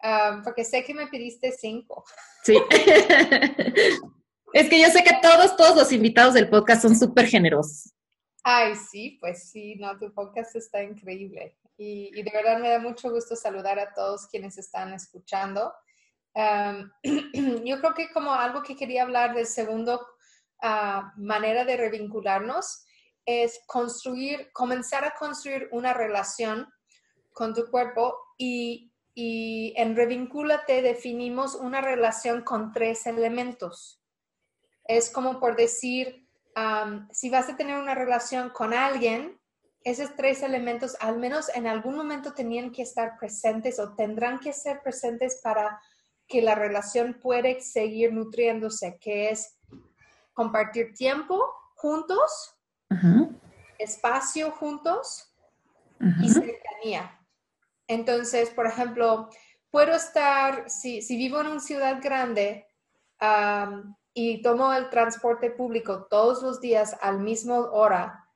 Ah, 0.00 0.40
porque 0.44 0.64
sé 0.64 0.84
que 0.84 0.94
me 0.94 1.08
pediste 1.08 1.50
cinco. 1.50 2.04
Sí. 2.44 2.56
Es 4.52 4.68
que 4.68 4.80
yo 4.80 4.88
sé 4.88 5.02
que 5.02 5.18
todos, 5.22 5.56
todos 5.56 5.76
los 5.76 5.92
invitados 5.92 6.34
del 6.34 6.50
podcast 6.50 6.82
son 6.82 6.98
súper 6.98 7.26
generosos. 7.26 7.94
Ay, 8.44 8.74
sí, 8.74 9.18
pues 9.20 9.50
sí, 9.50 9.76
no, 9.76 9.98
tu 9.98 10.12
podcast 10.12 10.56
está 10.56 10.82
increíble. 10.82 11.56
Y, 11.78 12.22
de 12.22 12.30
verdad 12.30 12.58
me 12.58 12.68
da 12.68 12.78
mucho 12.78 13.10
gusto 13.10 13.34
saludar 13.34 13.78
a 13.78 13.94
todos 13.94 14.26
quienes 14.26 14.58
están 14.58 14.92
escuchando. 14.92 15.72
yo 16.34 17.80
creo 17.80 17.94
que 17.94 18.10
como 18.12 18.32
algo 18.32 18.62
que 18.62 18.76
quería 18.76 19.02
hablar 19.02 19.34
del 19.34 19.46
segundo 19.46 20.06
ah, 20.62 21.12
manera 21.16 21.64
de 21.64 21.76
revincularnos 21.76 22.84
es 23.24 23.60
construir, 23.66 24.50
comenzar 24.52 25.04
a 25.04 25.14
construir 25.14 25.68
una 25.72 25.92
relación 25.94 26.66
con 27.32 27.54
tu 27.54 27.70
cuerpo 27.70 28.16
y, 28.36 28.92
y 29.14 29.74
en 29.76 29.94
Revincúlate 29.94 30.82
definimos 30.82 31.54
una 31.54 31.80
relación 31.80 32.42
con 32.42 32.72
tres 32.72 33.06
elementos 33.06 34.01
es 34.84 35.10
como 35.10 35.40
por 35.40 35.56
decir, 35.56 36.28
si 37.10 37.30
vas 37.30 37.48
a 37.48 37.56
tener 37.56 37.78
una 37.78 37.94
relación 37.94 38.50
con 38.50 38.74
alguien, 38.74 39.38
esos 39.84 40.14
tres 40.16 40.42
elementos 40.42 40.96
al 41.00 41.18
menos 41.18 41.48
en 41.54 41.66
algún 41.66 41.96
momento 41.96 42.34
tenían 42.34 42.70
que 42.70 42.82
estar 42.82 43.18
presentes 43.18 43.78
o 43.80 43.94
tendrán 43.94 44.38
que 44.38 44.52
ser 44.52 44.80
presentes 44.82 45.40
para 45.42 45.80
que 46.28 46.40
la 46.40 46.54
relación 46.54 47.18
pueda 47.20 47.48
seguir 47.60 48.12
nutriéndose, 48.12 48.98
que 49.00 49.30
es 49.30 49.58
compartir 50.32 50.94
tiempo 50.94 51.44
juntos, 51.74 52.56
espacio 53.78 54.50
juntos 54.52 55.34
y 56.22 56.28
cercanía. 56.28 57.18
Entonces, 57.88 58.50
por 58.50 58.66
ejemplo, 58.66 59.28
puedo 59.70 59.94
estar, 59.94 60.70
si, 60.70 61.00
vivo 61.08 61.40
en 61.40 61.48
una 61.48 61.60
ciudad 61.60 62.00
grande, 62.00 62.68
y 64.14 64.42
tomo 64.42 64.72
el 64.72 64.90
transporte 64.90 65.50
público 65.50 66.06
todos 66.08 66.42
los 66.42 66.60
días 66.60 66.96
al 67.00 67.20
mismo 67.20 67.56
hora, 67.56 68.28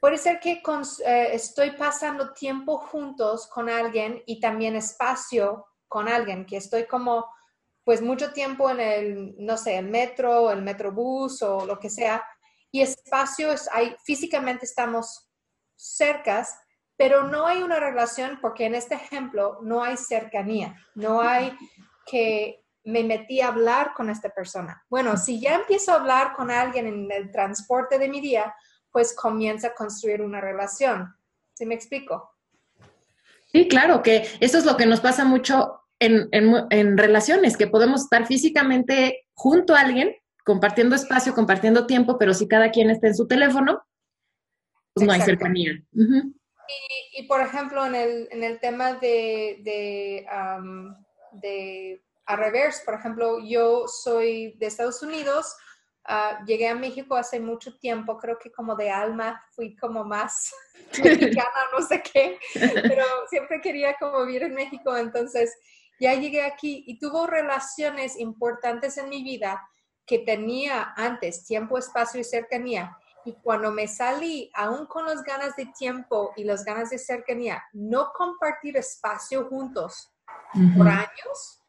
puede 0.00 0.18
ser 0.18 0.40
que 0.40 0.62
eh, 1.06 1.28
estoy 1.32 1.70
pasando 1.72 2.34
tiempo 2.34 2.78
juntos 2.78 3.46
con 3.46 3.70
alguien 3.70 4.22
y 4.26 4.40
también 4.40 4.76
espacio 4.76 5.66
con 5.88 6.08
alguien, 6.08 6.44
que 6.44 6.56
estoy 6.56 6.86
como 6.86 7.26
pues 7.84 8.00
mucho 8.00 8.32
tiempo 8.32 8.70
en 8.70 8.80
el, 8.80 9.34
no 9.38 9.56
sé, 9.56 9.76
el 9.76 9.88
metro, 9.88 10.50
el 10.50 10.62
metrobús 10.62 11.42
o 11.42 11.66
lo 11.66 11.78
que 11.78 11.90
sea, 11.90 12.24
y 12.70 12.80
espacio 12.80 13.52
es, 13.52 13.68
hay, 13.72 13.94
físicamente 14.04 14.64
estamos 14.64 15.30
cercas, 15.76 16.58
pero 16.96 17.24
no 17.24 17.46
hay 17.46 17.62
una 17.62 17.78
relación 17.78 18.38
porque 18.40 18.64
en 18.66 18.74
este 18.74 18.94
ejemplo 18.94 19.58
no 19.62 19.84
hay 19.84 19.96
cercanía, 19.96 20.74
no 20.94 21.20
hay 21.20 21.56
que 22.06 22.63
me 22.84 23.02
metí 23.02 23.40
a 23.40 23.48
hablar 23.48 23.92
con 23.94 24.10
esta 24.10 24.28
persona. 24.28 24.84
Bueno, 24.88 25.16
si 25.16 25.40
ya 25.40 25.56
empiezo 25.56 25.92
a 25.92 25.96
hablar 25.96 26.34
con 26.34 26.50
alguien 26.50 26.86
en 26.86 27.10
el 27.10 27.30
transporte 27.30 27.98
de 27.98 28.08
mi 28.08 28.20
día, 28.20 28.54
pues 28.92 29.14
comienza 29.14 29.68
a 29.68 29.74
construir 29.74 30.22
una 30.22 30.40
relación. 30.40 31.14
¿Sí 31.54 31.66
me 31.66 31.74
explico? 31.74 32.30
Sí, 33.46 33.68
claro, 33.68 34.02
que 34.02 34.26
eso 34.40 34.58
es 34.58 34.64
lo 34.64 34.76
que 34.76 34.86
nos 34.86 35.00
pasa 35.00 35.24
mucho 35.24 35.80
en, 35.98 36.28
en, 36.32 36.98
relaciones, 36.98 37.56
que 37.56 37.66
podemos 37.66 38.02
estar 38.02 38.26
físicamente 38.26 39.26
junto 39.32 39.74
a 39.74 39.80
alguien, 39.80 40.14
compartiendo 40.44 40.94
espacio, 40.94 41.34
compartiendo 41.34 41.86
tiempo, 41.86 42.18
pero 42.18 42.34
si 42.34 42.48
cada 42.48 42.70
quien 42.70 42.90
está 42.90 43.06
en 43.06 43.14
su 43.14 43.26
teléfono, 43.26 43.82
pues 44.92 45.06
no 45.06 45.12
hay 45.12 45.22
cercanía. 45.22 45.72
y, 47.12 47.22
por 47.26 47.40
ejemplo, 47.40 47.86
en 47.86 47.94
el, 47.94 48.28
en 48.30 48.44
el 48.44 48.60
tema 48.60 48.94
de, 48.94 49.60
de, 49.62 50.26
de 51.32 52.04
a 52.26 52.36
revés, 52.36 52.82
por 52.84 52.94
ejemplo, 52.94 53.38
yo 53.40 53.86
soy 53.86 54.54
de 54.58 54.66
Estados 54.66 55.02
Unidos, 55.02 55.56
ah, 56.04 56.40
llegué 56.46 56.68
a 56.68 56.74
México 56.74 57.16
hace 57.16 57.40
mucho 57.40 57.76
tiempo, 57.78 58.16
creo 58.18 58.38
que 58.38 58.50
como 58.50 58.74
de 58.76 58.90
alma 58.90 59.42
fui 59.54 59.76
como 59.76 60.04
más 60.04 60.52
mexicana, 61.02 61.68
no 61.72 61.82
sé 61.82 62.02
qué, 62.02 62.38
pero 62.54 63.04
siempre 63.28 63.60
quería 63.60 63.96
como 63.98 64.24
vivir 64.24 64.44
en 64.44 64.54
México, 64.54 64.96
entonces 64.96 65.54
ya 66.00 66.14
llegué 66.14 66.42
aquí 66.42 66.84
y 66.86 66.98
tuvo 66.98 67.26
relaciones 67.26 68.18
importantes 68.18 68.96
en 68.98 69.08
mi 69.08 69.22
vida 69.22 69.62
que 70.06 70.18
tenía 70.18 70.92
antes, 70.96 71.44
tiempo, 71.44 71.78
espacio 71.78 72.20
y 72.20 72.24
cercanía. 72.24 72.96
Y 73.24 73.32
cuando 73.32 73.70
me 73.70 73.88
salí, 73.88 74.50
aún 74.54 74.86
con 74.86 75.06
las 75.06 75.22
ganas 75.22 75.56
de 75.56 75.66
tiempo 75.66 76.32
y 76.36 76.44
las 76.44 76.62
ganas 76.62 76.90
de 76.90 76.98
cercanía, 76.98 77.62
no 77.72 78.12
compartir 78.12 78.76
espacio 78.76 79.46
juntos 79.48 80.12
por 80.76 80.88
años, 80.88 81.63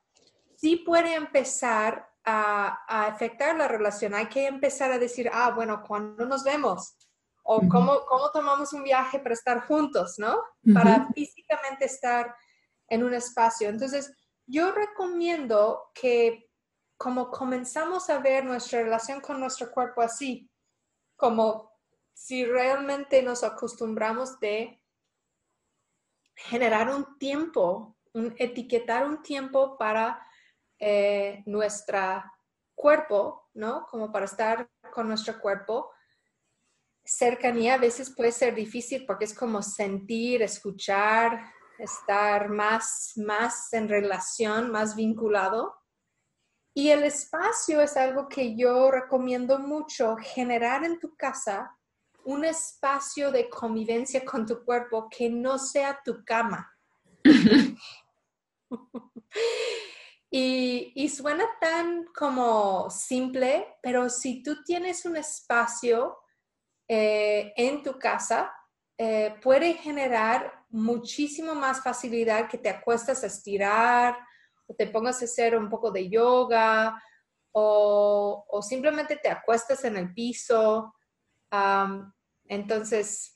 sí 0.66 0.78
puede 0.78 1.14
empezar 1.14 2.10
a, 2.24 2.86
afectar 2.88 3.56
la 3.56 3.68
relación. 3.68 4.16
Hay 4.16 4.26
que 4.30 4.48
empezar 4.48 4.92
a 4.92 4.98
decir, 4.98 5.30
ah, 5.32 5.52
bueno, 5.52 5.84
¿cuándo 5.88 6.26
nos 6.26 6.44
vemos? 6.44 6.98
O 7.44 7.62
cómo, 7.70 8.04
cómo 8.08 8.32
tomamos 8.32 8.74
un 8.74 8.82
viaje 8.82 9.20
para 9.20 9.36
estar 9.36 9.68
juntos, 9.68 10.16
¿no? 10.18 10.42
Para 10.74 11.08
físicamente 11.14 11.86
estar 11.86 12.36
en 12.88 13.04
un 13.04 13.14
espacio. 13.14 13.70
Entonces, 13.70 14.12
yo 14.48 14.72
recomiendo 14.72 15.92
que 15.94 16.50
como 16.98 17.30
comenzamos 17.30 18.10
a 18.10 18.18
ver 18.18 18.44
nuestra 18.44 18.82
relación 18.82 19.22
con 19.22 19.40
nuestro 19.40 19.70
cuerpo 19.70 20.02
así, 20.02 20.50
como 21.16 21.72
si 22.12 22.44
realmente 22.44 23.22
nos 23.22 23.44
acostumbramos 23.44 24.40
de 24.40 24.82
generar 26.36 26.90
un 26.90 27.20
tiempo, 27.20 27.96
un, 28.14 28.34
etiquetar 28.40 29.06
un 29.06 29.22
tiempo 29.22 29.78
para 29.78 30.26
eh, 30.80 31.44
nuestro 31.46 32.24
cuerpo, 32.76 33.50
¿no? 33.54 33.86
Como 33.90 34.12
para 34.12 34.26
estar 34.26 34.70
con 34.92 35.08
nuestro 35.08 35.40
cuerpo. 35.40 35.92
Cercanía 37.04 37.76
a 37.76 37.78
veces 37.78 38.14
puede 38.16 38.32
ser 38.32 38.56
difícil 38.56 39.06
porque 39.06 39.26
es 39.26 39.34
como 39.34 39.62
sentir, 39.62 40.42
escuchar, 40.42 41.54
estar 41.78 42.50
más, 42.50 43.14
más 43.16 43.72
en 43.74 43.88
relación, 43.88 44.72
más 44.72 44.96
vinculado. 44.96 45.76
Y 46.74 46.90
el 46.90 47.04
espacio 47.04 47.82
es 47.82 47.96
algo 47.96 48.28
que 48.28 48.58
yo 48.58 48.92
recomiendo 48.92 49.60
mucho, 49.60 50.18
generar 50.18 50.84
en 50.84 51.00
tu 51.00 51.16
casa 51.16 51.78
un 52.26 52.44
espacio 52.44 53.32
de 53.32 53.50
convivencia 53.50 54.26
con 54.26 54.46
tu 54.46 54.66
cuerpo 54.66 55.08
que 55.10 55.30
no 55.30 55.58
sea 55.58 56.02
tu 56.04 56.26
cama. 56.26 56.70
Y, 60.30 61.08
suena 61.10 61.46
tan 61.62 62.06
como 62.14 62.90
simple, 62.90 63.78
pero 63.82 64.10
si 64.10 64.44
tú 64.44 64.64
tienes 64.64 65.06
un 65.06 65.16
espacio 65.16 66.18
eh, 66.88 67.54
en 67.56 67.82
tu 67.84 67.98
casa 67.98 68.52
eh, 68.98 69.36
puede 69.42 69.74
generar 69.74 70.66
muchísimo 70.70 71.54
más 71.54 71.82
facilidad 71.84 72.48
que 72.48 72.58
te 72.58 72.70
acuestas 72.70 73.24
a 73.24 73.28
estirar 73.28 74.18
o 74.68 74.74
te 74.74 74.88
pongas 74.88 75.22
a 75.22 75.26
hacer 75.26 75.58
un 75.58 75.70
poco 75.70 75.92
de 75.92 76.10
yoga 76.10 77.02
o, 77.52 78.46
o 78.48 78.62
simplemente 78.62 79.18
te 79.18 79.30
acuestas 79.30 79.84
en 79.84 79.98
el 79.98 80.14
piso. 80.14 80.94
entonces, 82.48 83.35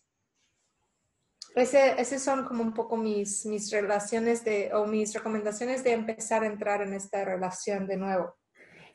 ese, 1.60 2.00
ese, 2.00 2.20
son 2.20 2.46
como 2.46 2.64
un 2.64 2.74
poco 2.74 2.98
mis, 2.98 3.46
mis 3.46 3.72
relaciones 3.72 4.44
de, 4.44 4.72
o 4.74 4.86
mis 4.86 5.14
recomendaciones 5.14 5.84
de 5.84 5.94
empezar 5.94 6.44
a 6.44 6.48
entrar 6.48 6.82
en 6.82 6.94
esta 6.94 7.24
relación 7.26 7.88
de 7.88 7.98
nuevo. 7.98 8.36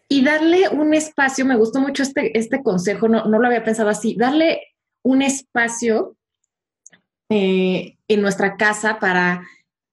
Y 0.08 0.24
darle 0.24 0.68
un 0.68 0.94
espacio, 0.94 1.44
me 1.44 1.56
gustó 1.56 1.80
mucho 1.80 2.02
este, 2.02 2.36
este 2.38 2.62
consejo, 2.62 3.08
no, 3.08 3.24
no 3.24 3.38
lo 3.38 3.46
había 3.46 3.64
pensado 3.64 3.88
así, 3.88 4.16
darle 4.16 4.60
un 5.02 5.22
espacio 5.22 6.16
eh, 7.30 7.96
en 8.06 8.20
nuestra 8.20 8.56
casa 8.56 8.98
para 8.98 9.42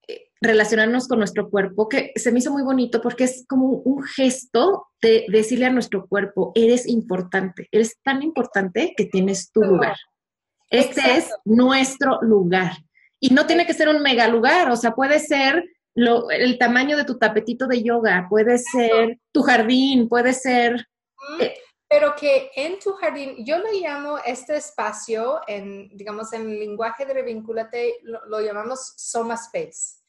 eh, 0.08 0.30
relacionarnos 0.42 1.08
con 1.08 1.20
nuestro 1.20 1.50
cuerpo, 1.50 1.88
que 1.88 2.12
se 2.16 2.32
me 2.32 2.40
hizo 2.40 2.52
muy 2.52 2.64
bonito 2.64 3.02
porque 3.02 3.24
es 3.24 3.46
como 3.48 3.68
un 3.70 4.04
gesto 4.04 4.88
de 5.02 5.26
decirle 5.30 5.66
a 5.66 5.72
nuestro 5.72 6.08
cuerpo, 6.08 6.52
eres 6.56 6.88
importante, 6.88 7.68
eres 7.72 7.98
tan 8.04 8.22
importante 8.22 8.94
que 8.98 9.06
tienes 9.06 9.52
tu 9.52 9.62
lugar. 9.62 9.96
Este 10.72 11.18
es 11.18 11.30
nuestro 11.46 12.20
lugar. 12.22 12.72
Y 13.20 13.30
no 13.34 13.46
tiene 13.46 13.68
que 13.68 13.74
ser 13.74 13.90
un 13.90 14.02
mega 14.02 14.28
lugar, 14.28 14.72
o 14.72 14.76
sea, 14.76 14.96
puede 14.96 15.20
ser 15.20 15.64
el 15.94 16.58
tamaño 16.58 16.98
de 16.98 17.04
tu 17.04 17.18
tapetito 17.20 17.68
de 17.68 17.84
yoga, 17.84 18.26
puede 18.30 18.58
ser 18.58 19.20
tu 19.32 19.44
jardín, 19.44 20.08
puede 20.08 20.34
ser... 20.34 20.88
Eh, 21.40 21.54
pero 21.90 22.16
que 22.16 22.52
en 22.56 22.80
tu 22.80 22.94
jardín, 22.94 23.46
yo 23.46 23.58
lo 23.58 23.70
llamo 23.74 24.18
este 24.26 24.56
espacio, 24.56 25.42
en, 25.46 25.90
digamos, 25.90 26.32
en 26.32 26.50
el 26.50 26.60
lenguaje 26.60 27.06
de 27.06 27.14
Revincúlate, 27.14 28.00
lo, 28.04 28.40
llamamos 28.40 28.94
Soma 28.96 29.34
Space. 29.34 30.00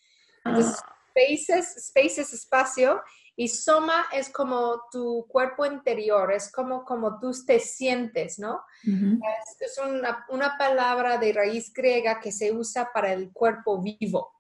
Entonces, 0.45 0.81
ah. 0.81 0.97
space, 1.09 2.21
es, 2.21 2.33
espacio 2.33 3.03
y 3.35 3.49
Soma 3.49 4.07
es 4.13 4.29
como 4.29 4.83
tu 4.91 5.27
cuerpo 5.29 5.65
interior, 5.65 6.33
es 6.33 6.53
como, 6.53 6.85
como 6.85 7.19
tú 7.19 7.33
te 7.47 7.59
sientes, 7.59 8.39
¿no? 8.39 8.63
Es, 8.85 9.79
una, 9.79 10.27
una, 10.29 10.59
palabra 10.59 11.17
de 11.17 11.33
raíz 11.33 11.73
griega 11.73 12.21
que 12.21 12.31
se 12.31 12.53
usa 12.53 12.91
para 12.93 13.13
el 13.13 13.33
cuerpo 13.33 13.81
vivo. 13.81 14.35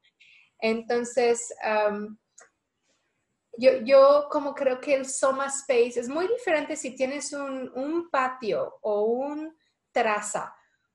Entonces, 0.58 1.52
yo, 3.56 3.72
yo, 3.82 4.28
como 4.30 4.54
creo 4.54 4.80
que 4.80 4.94
el 4.94 5.06
Soma 5.06 5.46
Space 5.46 5.98
es 6.00 6.08
muy 6.08 6.26
diferente 6.28 6.76
si 6.76 6.94
tienes 6.94 7.32
un, 7.32 8.08
patio 8.10 8.78
o 8.82 9.04
un 9.04 9.56
traza 9.90 10.54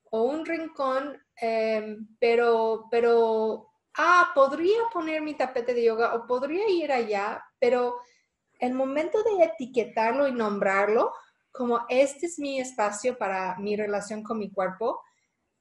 o 0.09 0.23
un 0.23 0.45
rincón, 0.45 1.21
em, 1.35 2.07
pero, 2.19 2.87
pero, 2.89 3.71
ah, 3.97 4.31
podría 4.33 4.83
poner 4.93 5.21
mi 5.21 5.35
tapete 5.35 5.73
de 5.73 5.83
yoga 5.83 6.15
o 6.15 6.25
podría 6.25 6.69
ir 6.69 6.91
allá, 6.91 7.43
pero 7.59 7.95
el 8.59 8.73
momento 8.73 9.19
de 9.23 9.45
etiquetarlo 9.45 10.27
y 10.27 10.31
nombrarlo, 10.31 11.11
como 11.51 11.81
este 11.89 12.25
es 12.27 12.39
mi 12.39 12.59
espacio 12.59 13.17
para 13.17 13.57
mi 13.57 13.75
relación 13.75 14.23
con 14.23 14.39
mi 14.39 14.51
cuerpo, 14.51 14.99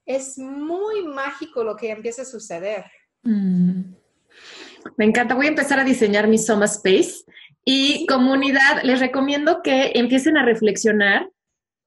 es 0.05 0.39
muy 0.39 1.03
mágico 1.03 1.65
lo 1.65 1.77
que 1.77 1.91
empieza 1.91 2.23
a 2.23 2.27
suceder. 2.27 2.85
Mm. 3.23 3.95
Me 4.97 5.05
encanta. 5.05 5.35
Voy 5.35 5.47
a 5.47 5.51
empezar 5.51 5.81
a 5.81 5.85
diseñar 5.85 6.29
mi 6.29 6.39
Soma 6.39 6.67
Space. 6.67 7.25
Y 7.65 8.07
comunidad, 8.07 8.83
les 8.85 9.01
recomiendo 9.01 9.61
que 9.63 9.93
empiecen 9.95 10.37
a 10.37 10.45
reflexionar 10.45 11.29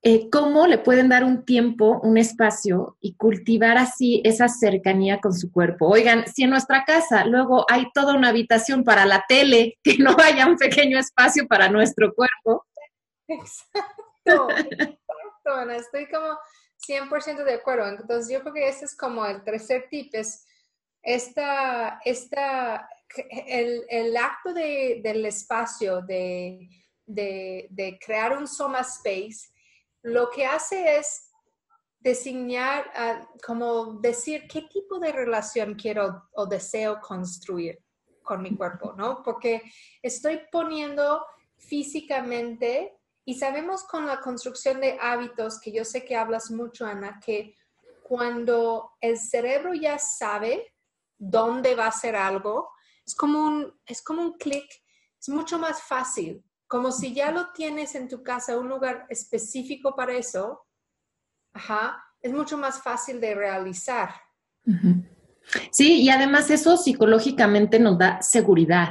eh, 0.02 0.30
cómo 0.30 0.66
le 0.66 0.78
pueden 0.78 1.10
dar 1.10 1.26
un 1.26 1.44
tiempo, 1.44 2.00
un 2.02 2.18
espacio 2.18 2.98
y 3.02 3.16
cultivar 3.16 3.78
así 3.78 4.22
esa 4.24 4.48
cercanía 4.48 5.20
con 5.20 5.34
su 5.34 5.52
cuerpo. 5.52 5.88
Oigan, 5.88 6.26
si 6.28 6.44
en 6.44 6.52
nuestra 6.52 6.86
casa 6.86 7.26
luego 7.26 7.66
hay 7.70 7.92
toda 7.94 8.14
una 8.14 8.30
habitación 8.30 8.84
para 8.84 9.06
la 9.06 9.26
tele, 9.28 9.78
que 9.84 9.98
no 9.98 10.16
haya 10.24 10.48
un 10.48 10.56
pequeño 10.56 10.98
espacio 10.98 11.48
para 11.48 11.70
nuestro 11.70 12.14
cuerpo. 12.14 12.66
Exacto, 13.28 14.50
exacto. 14.50 15.70
Estoy 15.72 16.08
como 16.08 16.38
100% 16.88 17.44
de 17.44 17.54
acuerdo. 17.56 17.88
Entonces, 17.88 18.32
yo 18.32 18.42
creo 18.42 18.54
que 18.54 18.68
ese 18.70 18.86
es 18.86 18.96
como 18.96 19.26
el 19.26 19.44
tercer 19.44 19.88
tip, 19.90 20.14
es 20.14 20.46
esta, 21.02 22.00
esta, 22.06 22.90
el, 23.48 23.84
el 23.90 24.18
acto 24.18 24.54
de, 24.54 25.02
del 25.04 25.26
espacio, 25.26 26.02
de, 26.02 26.70
de, 27.06 27.68
de, 27.72 28.00
crear 28.00 28.38
un 28.38 28.48
Soma 28.48 28.82
Space, 28.82 29.50
lo 30.02 30.30
que 30.30 30.46
hace 30.46 30.98
es 30.98 31.30
designar, 32.00 32.92
ah, 32.96 33.28
como 33.46 34.00
decir 34.00 34.48
qué 34.48 34.64
tipo 34.64 35.00
de 35.00 35.12
relación 35.12 35.76
quiero 35.76 36.30
o 36.34 36.46
deseo 36.46 37.00
construir 37.02 37.80
con 38.24 38.42
mi 38.42 38.56
cuerpo, 38.56 38.94
¿no? 38.94 39.22
Porque 39.24 39.62
estoy 40.02 40.42
poniendo 40.52 41.26
físicamente 41.58 42.98
y 43.26 43.36
sabemos 43.36 43.84
con 43.84 44.06
la 44.06 44.22
construcción 44.22 44.80
de 44.80 44.98
hábitos, 45.00 45.60
que 45.60 45.72
yo 45.72 45.84
sé 45.84 46.06
que 46.06 46.16
hablas 46.16 46.50
mucho, 46.52 46.86
Ana, 46.86 47.20
que 47.24 47.56
cuando 48.02 48.94
el 49.02 49.20
cerebro 49.20 49.74
ya 49.74 50.00
sabe 50.00 50.74
dónde 51.18 51.76
va 51.76 51.88
a 51.88 51.92
ser 51.92 52.16
algo, 52.16 52.72
es 53.06 53.14
como 53.14 53.44
un, 53.44 53.80
es 53.86 54.02
como 54.02 54.22
un 54.22 54.34
clic, 54.38 54.68
es 55.20 55.30
mucho 55.30 55.60
más 55.60 55.84
fácil, 55.84 56.44
como 56.70 56.92
si 56.92 57.16
ya 57.16 57.32
lo 57.32 57.48
tienes 57.52 57.96
en 57.96 58.08
tu 58.08 58.22
casa, 58.22 58.58
un 58.58 58.70
lugar 58.70 59.08
específico 59.10 59.96
para 59.96 60.14
eso, 60.14 60.68
ajá, 61.52 62.02
es 62.22 62.32
mucho 62.32 62.60
más 62.60 62.84
fácil 62.84 63.20
de 63.20 63.34
realizar. 63.34 64.12
Sí, 65.72 66.04
y 66.04 66.10
además 66.12 66.52
eso 66.52 66.78
psicológicamente 66.78 67.80
nos 67.80 67.98
da 67.98 68.22
seguridad. 68.22 68.90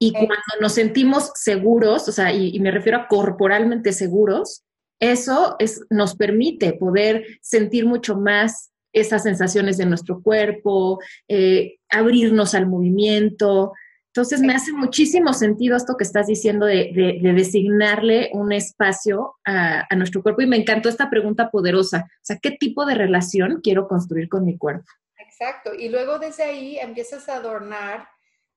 Y 0.00 0.12
cuando 0.12 0.34
nos 0.60 0.72
sentimos 0.72 1.30
seguros, 1.36 2.08
o 2.08 2.12
sea, 2.12 2.32
y, 2.32 2.58
me 2.58 2.72
refiero 2.72 2.98
a 2.98 3.06
corporalmente 3.06 3.92
seguros, 3.92 4.64
eso 4.98 5.54
es, 5.60 5.84
nos 5.90 6.16
permite 6.16 6.72
poder 6.72 7.24
sentir 7.40 7.86
mucho 7.86 8.16
más 8.16 8.72
esas 8.92 9.22
sensaciones 9.22 9.76
de 9.76 9.86
nuestro 9.86 10.20
cuerpo, 10.20 10.98
eh, 11.28 11.76
abrirnos 11.90 12.56
al 12.56 12.66
movimiento. 12.66 13.72
Entonces 14.18 14.40
me 14.40 14.52
hace 14.52 14.72
muchísimo 14.72 15.32
sentido 15.32 15.76
esto 15.76 15.96
que 15.96 16.02
estás 16.02 16.26
diciendo 16.26 16.66
de, 16.66 17.20
designarle 17.22 18.30
un 18.32 18.50
espacio 18.50 19.36
a, 19.44 19.86
nuestro 19.94 20.24
cuerpo 20.24 20.42
y 20.42 20.46
me 20.48 20.56
encantó 20.56 20.88
esta 20.88 21.08
pregunta 21.08 21.52
poderosa. 21.52 22.10
O 22.14 22.24
sea, 22.24 22.36
¿qué 22.42 22.50
tipo 22.50 22.84
de 22.84 22.96
relación 22.96 23.60
quiero 23.62 23.86
construir 23.86 24.28
con 24.28 24.44
mi 24.44 24.58
cuerpo? 24.58 24.90
Exacto. 25.18 25.72
Y 25.72 25.88
luego 25.88 26.18
desde 26.18 26.42
ahí 26.42 26.80
empiezas 26.80 27.28
a 27.28 27.36
adornar. 27.36 28.08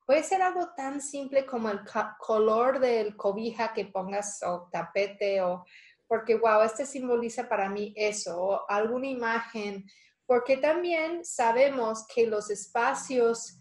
Puede 0.03 0.23
ser 0.23 0.41
algo 0.41 0.69
tan 0.75 0.99
simple 0.99 1.45
como 1.45 1.69
el 1.69 1.81
color 2.17 2.79
del 2.79 3.15
cobija 3.15 3.71
que 3.71 3.85
pongas 3.85 4.41
o 4.41 4.67
tapete 4.71 5.41
o 5.41 5.63
porque, 6.07 6.37
wow, 6.37 6.63
este 6.63 6.87
simboliza 6.87 7.47
para 7.47 7.69
mí 7.69 7.93
eso, 7.95 8.35
o 8.41 8.65
alguna 8.67 9.05
imagen 9.05 9.85
porque 10.25 10.57
también 10.57 11.23
sabemos 11.23 12.07
que 12.07 12.25
los 12.25 12.49
espacios 12.49 13.57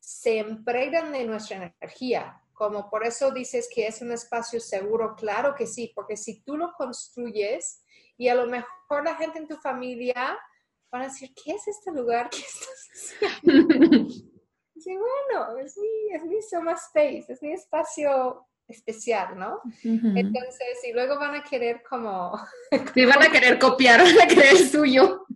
se 0.00 0.36
impregnan 0.36 1.12
de 1.12 1.24
nuestra 1.24 1.56
energía, 1.56 2.42
como 2.52 2.90
por 2.90 3.06
eso 3.06 3.30
dices 3.30 3.68
que 3.72 3.86
es 3.86 4.02
un 4.02 4.12
espacio 4.12 4.60
seguro, 4.60 5.14
claro 5.14 5.54
que 5.54 5.66
sí, 5.66 5.92
porque 5.94 6.16
si 6.16 6.42
tú 6.42 6.56
lo 6.56 6.72
construyes 6.72 7.82
y 8.16 8.28
a 8.28 8.34
lo 8.34 8.46
mejor 8.46 9.04
la 9.04 9.14
gente 9.14 9.38
en 9.38 9.48
tu 9.48 9.56
familia 9.56 10.38
van 10.90 11.02
a 11.02 11.06
decir, 11.06 11.32
¿qué 11.34 11.52
es 11.52 11.68
este 11.68 11.92
lugar 11.92 12.28
que 12.28 12.38
estás 12.38 12.88
haciendo? 12.92 14.10
sí, 14.78 14.96
bueno, 14.96 15.56
es 15.58 15.78
mi, 15.78 16.14
es 16.14 16.24
mi 16.24 16.42
soma 16.42 16.72
space, 16.72 17.32
es 17.32 17.42
mi 17.42 17.52
espacio 17.52 18.46
especial, 18.70 19.38
¿no? 19.38 19.60
Entonces, 19.82 20.84
y 20.86 20.92
luego 20.92 21.18
van 21.18 21.34
a 21.34 21.42
querer 21.42 21.82
como... 21.82 22.32
Sí, 22.94 23.04
van 23.04 23.22
a 23.22 23.30
querer 23.30 23.58
copiar, 23.58 24.02
van 24.02 24.20
a 24.20 24.26
querer 24.26 24.52
el 24.52 24.68
suyo. 24.68 25.26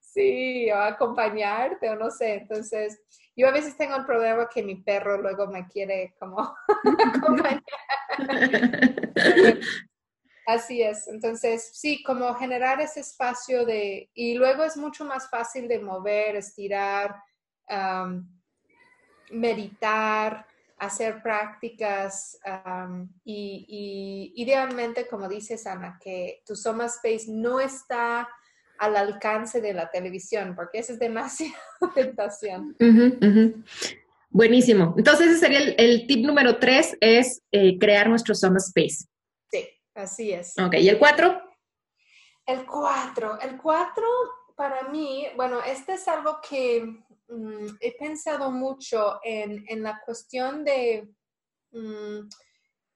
Sí, 0.00 0.70
o 0.70 0.76
acompañarte 0.76 1.88
o 1.90 1.96
no 1.96 2.10
sé. 2.10 2.34
Entonces, 2.34 3.00
yo 3.40 3.48
a 3.48 3.52
veces 3.52 3.76
tengo 3.76 3.96
el 3.96 4.04
problema 4.04 4.48
que 4.48 4.62
mi 4.62 4.76
perro 4.76 5.16
luego 5.20 5.46
me 5.46 5.66
quiere 5.66 6.14
como 6.18 6.54
acompañar. 7.14 7.62
Así 10.46 10.82
es. 10.82 11.08
Entonces, 11.08 11.70
sí, 11.72 12.02
como 12.02 12.34
generar 12.34 12.80
ese 12.80 13.00
espacio 13.00 13.64
de... 13.64 14.10
Y 14.14 14.34
luego 14.34 14.64
es 14.64 14.76
mucho 14.76 15.04
más 15.04 15.30
fácil 15.30 15.68
de 15.68 15.78
mover, 15.78 16.36
estirar, 16.36 17.16
meditar, 19.30 20.46
hacer 20.78 21.22
prácticas 21.22 22.38
y, 23.24 24.32
y, 24.34 24.42
idealmente, 24.42 25.06
como 25.06 25.28
dices, 25.28 25.66
Ana, 25.66 25.98
que 26.02 26.42
tu 26.44 26.56
Soma 26.56 26.86
Space 26.86 27.26
no 27.28 27.60
está 27.60 28.28
al 28.80 28.96
alcance 28.96 29.60
de 29.60 29.74
la 29.74 29.90
televisión, 29.90 30.54
porque 30.56 30.78
eso 30.78 30.94
es 30.94 30.98
demasiada 30.98 31.54
tentación. 31.94 32.74
Buenísimo. 34.30 34.94
Entonces, 34.96 35.28
ese 35.28 35.38
sería 35.38 35.58
el, 35.58 36.06
tip 36.06 36.24
número 36.24 36.58
tres, 36.58 36.96
es 37.00 37.42
eh, 37.52 37.78
crear 37.78 38.08
nuestro 38.08 38.34
Soma 38.34 38.56
Space. 38.56 39.06
Sí, 39.50 39.68
así 39.94 40.32
es. 40.32 40.58
Ok, 40.58 40.74
¿y 40.74 40.88
el 40.88 40.98
cuatro? 40.98 41.42
El 42.46 42.64
cuatro. 42.64 43.38
El 43.38 43.58
cuatro, 43.58 44.06
para 44.56 44.88
mí, 44.88 45.26
bueno, 45.36 45.60
este 45.62 45.94
es 45.94 46.08
algo 46.08 46.38
que 46.48 46.82
mm, 47.28 47.66
he 47.80 47.98
pensado 47.98 48.50
mucho 48.50 49.20
en, 49.22 49.82
la 49.82 50.00
cuestión 50.06 50.64
de 50.64 51.06
mm, 51.72 52.28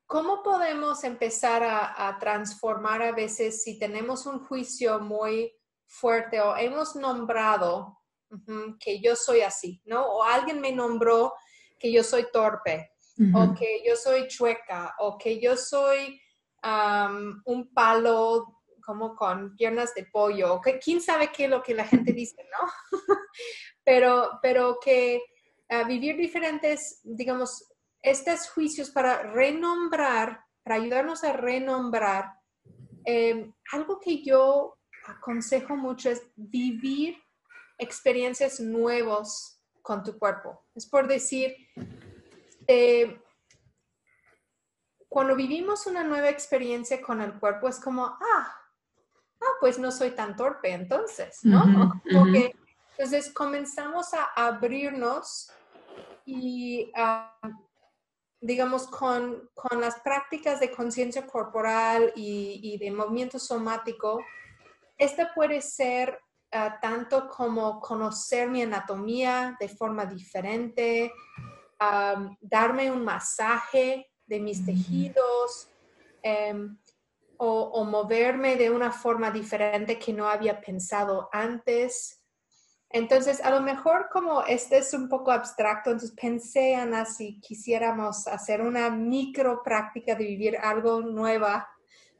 cómo 0.07 0.42
podemos 0.42 1.05
empezar 1.05 1.62
a, 1.62 2.16
transformar 2.18 3.03
a 3.03 3.12
veces 3.12 3.62
si 3.62 3.79
tenemos 3.79 4.25
un 4.25 4.38
juicio 4.47 4.99
muy 4.99 5.53
fuerte 5.87 6.40
o 6.40 6.57
hemos 6.57 6.97
nombrado 6.97 8.01
que 8.81 9.01
yo 9.01 9.14
soy 9.14 9.42
así, 9.42 9.81
¿no? 9.85 10.05
O 10.07 10.23
alguien 10.23 10.61
me 10.61 10.73
nombró 10.73 11.35
que 11.79 11.92
yo 11.92 12.03
soy 12.03 12.27
torpe, 12.33 12.90
o 13.33 13.55
que 13.55 13.83
yo 13.87 13.94
soy 13.94 14.27
chueca, 14.27 14.94
o 14.99 15.16
que 15.16 15.40
yo 15.40 15.57
soy 15.57 16.20
un 17.44 17.73
palo 17.73 18.62
como 18.85 19.14
con 19.14 19.57
piernas 19.57 19.94
de 19.94 20.07
pollo, 20.07 20.61
que 20.61 20.79
quién 20.79 21.01
sabe 21.01 21.31
qué 21.33 21.44
es 21.44 21.51
lo 21.51 21.62
que 21.62 21.75
la 21.75 21.85
gente 21.85 22.12
dice, 22.12 22.47
¿no? 22.51 22.68
pero, 23.85 24.38
pero 24.42 24.79
que 24.83 25.23
ah, 25.70 25.85
vivir 25.85 26.16
diferentes, 26.16 27.01
digamos, 27.03 27.64
estos 28.03 28.51
juicios 28.51 28.90
para 28.90 29.23
renombrar, 29.23 30.40
para 30.62 30.77
ayudarnos 30.77 31.25
a 31.25 31.33
renombrar, 31.33 32.35
em, 33.05 33.53
algo 33.73 33.99
que 33.99 34.23
yo 34.23 34.79
aconsejo 35.07 35.77
mucho 35.77 36.11
es 36.11 36.23
vivir 36.37 37.17
experiencias 37.79 38.61
nuevas 38.61 39.61
con 39.83 40.03
tu 40.03 40.19
cuerpo. 40.19 40.64
Es 40.75 40.87
por 40.87 41.07
decir, 41.07 41.55
eh, 42.67 43.21
cuando 45.09 45.37
vivimos 45.37 45.87
una 45.87 46.03
nueva 46.03 46.29
experiencia 46.29 47.01
con 47.01 47.21
el 47.21 47.35
cuerpo, 47.38 47.69
es 47.69 47.79
como, 47.79 48.05
ah, 48.05 48.19
ah 49.40 49.53
pues 49.61 49.79
no 49.79 49.93
soy 49.93 50.11
tan 50.11 50.37
torpe 50.37 50.73
entonces, 50.73 51.40
¿no? 51.45 52.01
entonces 52.05 53.33
comenzamos 53.33 54.14
a 54.14 54.25
abrirnos 54.35 55.53
y, 56.25 56.90
ah, 56.97 57.37
digamos, 58.40 58.87
con, 58.87 59.49
las 59.79 60.01
prácticas 60.01 60.61
de 60.61 60.71
conciencia 60.71 61.27
corporal 61.27 62.12
y, 62.17 62.77
de 62.79 62.90
movimiento 62.90 63.38
somático, 63.38 64.21
esta 64.96 65.33
puede 65.35 65.61
ser 65.61 66.18
ah, 66.52 66.78
tanto 66.80 67.28
como 67.28 67.80
conocer 67.80 68.48
mi 68.48 68.62
anatomía 68.62 69.57
de 69.59 69.68
forma 69.68 70.07
diferente, 70.07 71.12
darme 72.40 72.90
un 72.90 73.04
masaje 73.04 74.11
de 74.26 74.40
mis 74.40 74.64
tejidos 74.64 75.68
em, 76.22 76.78
o, 77.37 77.85
moverme 77.85 78.57
de 78.57 78.70
una 78.70 78.90
forma 78.90 79.30
diferente 79.30 79.98
que 79.98 80.12
no 80.12 80.28
había 80.28 80.61
pensado 80.61 81.28
antes. 81.33 82.22
Entonces, 82.88 83.44
a 83.44 83.50
lo 83.50 83.61
mejor 83.61 84.09
como 84.11 84.44
este 84.44 84.78
es 84.78 84.94
un 84.94 85.09
poco 85.09 85.33
abstracto, 85.33 85.90
entonces 85.90 86.16
pensé, 86.18 86.76
Ana, 86.76 87.04
si 87.04 87.40
quisiéramos 87.40 88.26
hacer 88.28 88.62
una 88.62 88.88
micro 88.88 89.62
práctica 89.62 90.14
de 90.14 90.24
vivir 90.24 90.57
algo 90.57 91.00
nueva 91.00 91.68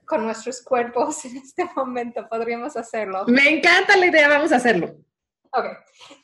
con 0.07 0.25
nuestros 0.25 0.63
cuerpos 0.63 1.25
en 1.27 1.39
este 1.39 1.65
momento, 1.77 2.27
podríamos 2.29 2.77
hacerlo. 2.77 3.25
Me 3.27 3.49
encanta 3.49 3.97
la 3.97 4.07
idea, 4.07 4.29
vamos 4.29 4.53
a 4.53 4.57
hacerlo. 4.57 4.97
Ok, 5.53 5.67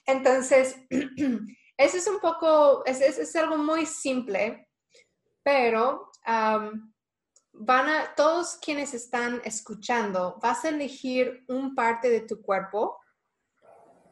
entonces, 0.06 0.76
eso 1.76 1.96
es 1.96 2.06
un 2.06 2.20
poco, 2.20 2.84
es, 2.84 3.00
es 3.00 3.36
algo 3.36 3.56
muy 3.56 3.86
simple, 3.86 4.68
pero 5.42 6.10
van 7.52 7.88
a, 7.88 8.14
todos 8.14 8.58
quienes 8.62 8.94
están 8.94 9.40
escuchando, 9.44 10.38
vas 10.42 10.64
a 10.64 10.70
elegir 10.70 11.44
un 11.48 11.74
parte 11.74 12.10
de 12.10 12.20
tu 12.20 12.40
cuerpo 12.42 12.98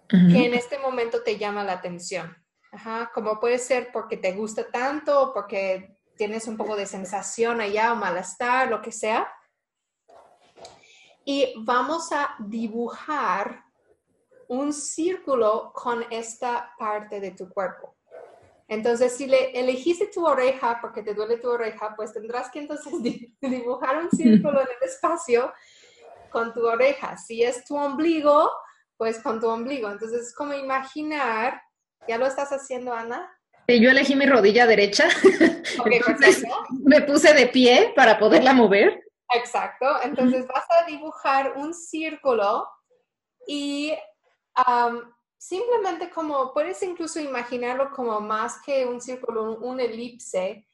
que 0.09 0.47
en 0.47 0.55
este 0.55 0.79
momento 0.79 1.23
te 1.23 1.37
llama 1.37 1.65
la 1.65 1.75
atención. 1.75 2.35
como 3.13 3.39
puede 3.39 3.59
ser 3.59 3.91
porque 3.93 4.17
te 4.17 4.33
gusta 4.33 4.71
tanto, 4.71 5.33
porque 5.35 5.99
tienes 6.17 6.49
un 6.49 6.57
poco 6.57 6.77
de 6.77 6.87
sensación 6.87 7.61
allá 7.61 7.93
o 7.93 7.97
malestar, 7.97 8.69
lo 8.69 8.81
que 8.81 8.91
sea. 8.91 9.31
Y 11.31 11.53
vamos 11.59 12.11
a 12.11 12.37
dibujar 12.39 13.63
un 14.49 14.73
círculo 14.73 15.73
con 15.75 16.07
esta 16.09 16.73
parte 16.79 17.21
de 17.21 17.33
tu 17.33 17.51
cuerpo. 17.51 17.99
Entonces, 18.67 19.15
si 19.15 19.27
le 19.27 19.51
elegiste 19.51 20.07
tu 20.07 20.27
oreja 20.27 20.79
porque 20.81 21.03
te 21.03 21.13
duele 21.13 21.37
tu 21.37 21.51
oreja, 21.51 21.93
pues 21.95 22.15
tendrás 22.15 22.51
que 22.51 22.61
entonces 22.61 22.95
dibujar 23.43 24.03
un 24.03 24.11
círculo 24.11 24.59
en 24.63 24.69
el 24.69 24.89
espacio 24.89 25.53
con 26.31 26.55
tu 26.55 26.67
oreja. 26.67 27.19
Si 27.19 27.43
es 27.43 27.63
tu 27.67 27.77
ombligo, 27.77 28.51
pues 28.97 29.23
con 29.23 29.39
tu 29.39 29.49
ombligo. 29.49 29.91
Entonces, 29.91 30.29
es 30.29 30.35
como 30.35 30.55
imaginar, 30.55 31.61
¿ya 32.09 32.17
lo 32.17 32.27
estás 32.27 32.53
haciendo, 32.53 32.95
Ana? 32.95 33.31
Yo 33.69 33.91
elegí 33.91 34.17
mi 34.17 34.25
rodilla 34.25 34.67
derecha. 34.67 35.11
me 36.85 37.03
puse 37.03 37.35
de 37.35 37.49
pie 37.49 37.93
para 37.95 38.19
poderla 38.19 38.55
mover. 38.55 39.08
Exacto. 39.35 39.87
Entonces 40.03 40.47
vas 40.47 40.65
a 40.71 40.85
dibujar 40.87 41.55
un 41.57 41.75
círculo 41.75 42.69
y 43.47 43.95
simplemente 45.37 46.11
como 46.11 46.53
puedes 46.53 46.83
incluso 46.83 47.21
imaginarlo 47.21 47.91
como 47.91 48.21
más 48.21 48.61
que 48.65 48.85
un 48.87 49.01
círculo, 49.01 49.59
un, 49.59 49.81
elipse 49.81 50.67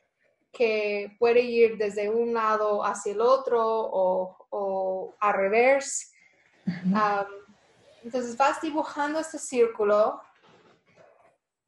que 0.53 1.15
puede 1.19 1.41
ir 1.41 1.77
desde 1.77 2.09
un 2.09 2.33
lado 2.33 2.85
hacia 2.85 3.13
el 3.13 3.21
otro 3.21 3.61
o, 3.63 4.47
o 4.51 5.15
a 5.21 5.33
revés. 5.33 6.13
entonces 8.03 8.37
vas 8.37 8.61
dibujando 8.61 9.19
este 9.19 9.39
círculo 9.39 10.21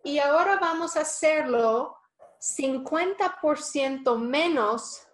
y 0.02 0.18
ahora 0.18 0.58
vamos 0.58 0.96
a 0.96 1.00
hacerlo 1.00 1.96
50% 2.40 4.18
menos 4.18 5.05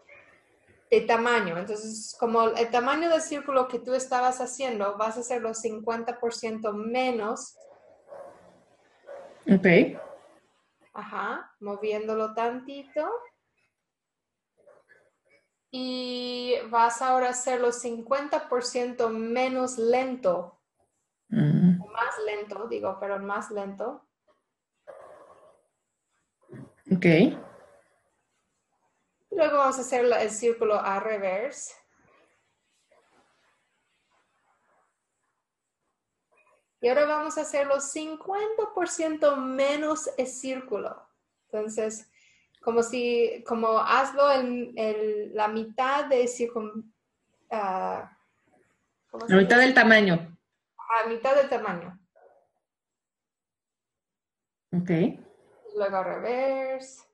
de 0.93 1.01
tamaño. 1.01 1.59
Entonces, 1.59 2.15
como 2.21 2.49
el 2.49 2.71
tamaño 2.71 3.09
del 3.09 3.23
círculo 3.23 3.67
que 3.67 3.79
tú 3.79 3.95
estabas 3.95 4.41
haciendo, 4.41 4.97
vas 4.99 5.17
a 5.17 5.21
hacerlo 5.21 5.55
50% 5.55 6.73
menos 6.73 7.57
Ok. 9.51 9.99
Ajá, 10.95 11.53
moviéndolo 11.61 12.35
tantito. 12.35 13.11
Y 15.71 16.55
vas 16.71 17.01
ahora 17.01 17.29
a 17.29 17.31
hacerlo 17.31 17.73
50% 17.73 19.09
menos 19.09 19.79
lento. 19.79 20.61
Mm. 21.29 21.79
Más 21.91 22.19
lento, 22.27 22.69
digo, 22.69 22.99
pero 23.01 23.19
más 23.19 23.51
lento. 23.51 24.07
Ok. 26.95 27.07
Luego 29.35 29.57
vamos 29.57 29.79
a 29.79 29.81
hacer 29.81 30.05
el 30.05 30.31
círculo 30.31 30.75
a 30.75 31.01
reverse. 31.01 31.75
Y 36.81 36.89
ahora 36.89 37.07
vamos 37.07 37.39
a 37.39 37.43
hacerlo 37.43 37.77
50% 37.77 39.37
menos 39.37 40.11
el 40.19 40.27
círculo. 40.27 41.09
Entonces, 41.47 42.11
como 42.61 42.83
si, 42.83 43.45
como 43.47 43.79
hazlo 43.79 44.33
en, 44.33 45.35
la 45.35 45.49
mitad 45.49 46.07
de 46.07 46.27
círculo. 46.27 46.75
Uh, 47.51 48.03
la 49.29 49.37
mitad 49.37 49.59
del 49.59 49.75
tamaño. 49.75 50.37
A 50.77 51.09
mitad 51.09 51.37
del 51.37 51.49
tamaño. 51.49 51.99
Ok. 54.73 54.91
Luego 55.77 56.03
reverse. 56.03 57.12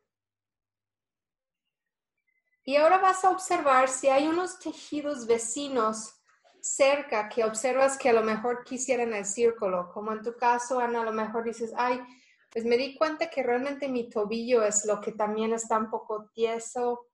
Y 2.69 2.77
ahora 2.77 2.99
vas 2.99 3.25
a 3.25 3.31
observar 3.31 3.89
si 3.89 4.09
hay 4.09 4.27
unos 4.27 4.59
tejidos 4.59 5.27
vecinos 5.27 6.21
cerca 6.61 7.27
que 7.31 7.43
observas 7.43 7.97
que 7.97 8.11
a 8.11 8.13
lo 8.13 8.23
mejor 8.23 8.63
quisieran 8.63 9.15
el 9.15 9.25
círculo, 9.25 9.91
como 9.91 10.13
en 10.13 10.21
tu 10.21 10.37
caso, 10.37 10.79
Ana, 10.79 11.01
a 11.01 11.05
lo 11.07 11.13
mejor 11.15 11.45
dices, 11.45 11.73
ay, 11.79 11.99
pues 12.53 12.67
me 12.67 12.77
di 12.77 12.95
cuenta 12.95 13.31
que 13.31 13.43
realmente 13.43 13.89
mi 13.89 14.11
tobillo 14.11 14.63
es 14.63 14.85
lo 14.85 15.01
que 15.01 15.13
también 15.13 15.55
está 15.55 15.79
un 15.79 15.89
poco 15.89 16.29
tieso 16.35 17.07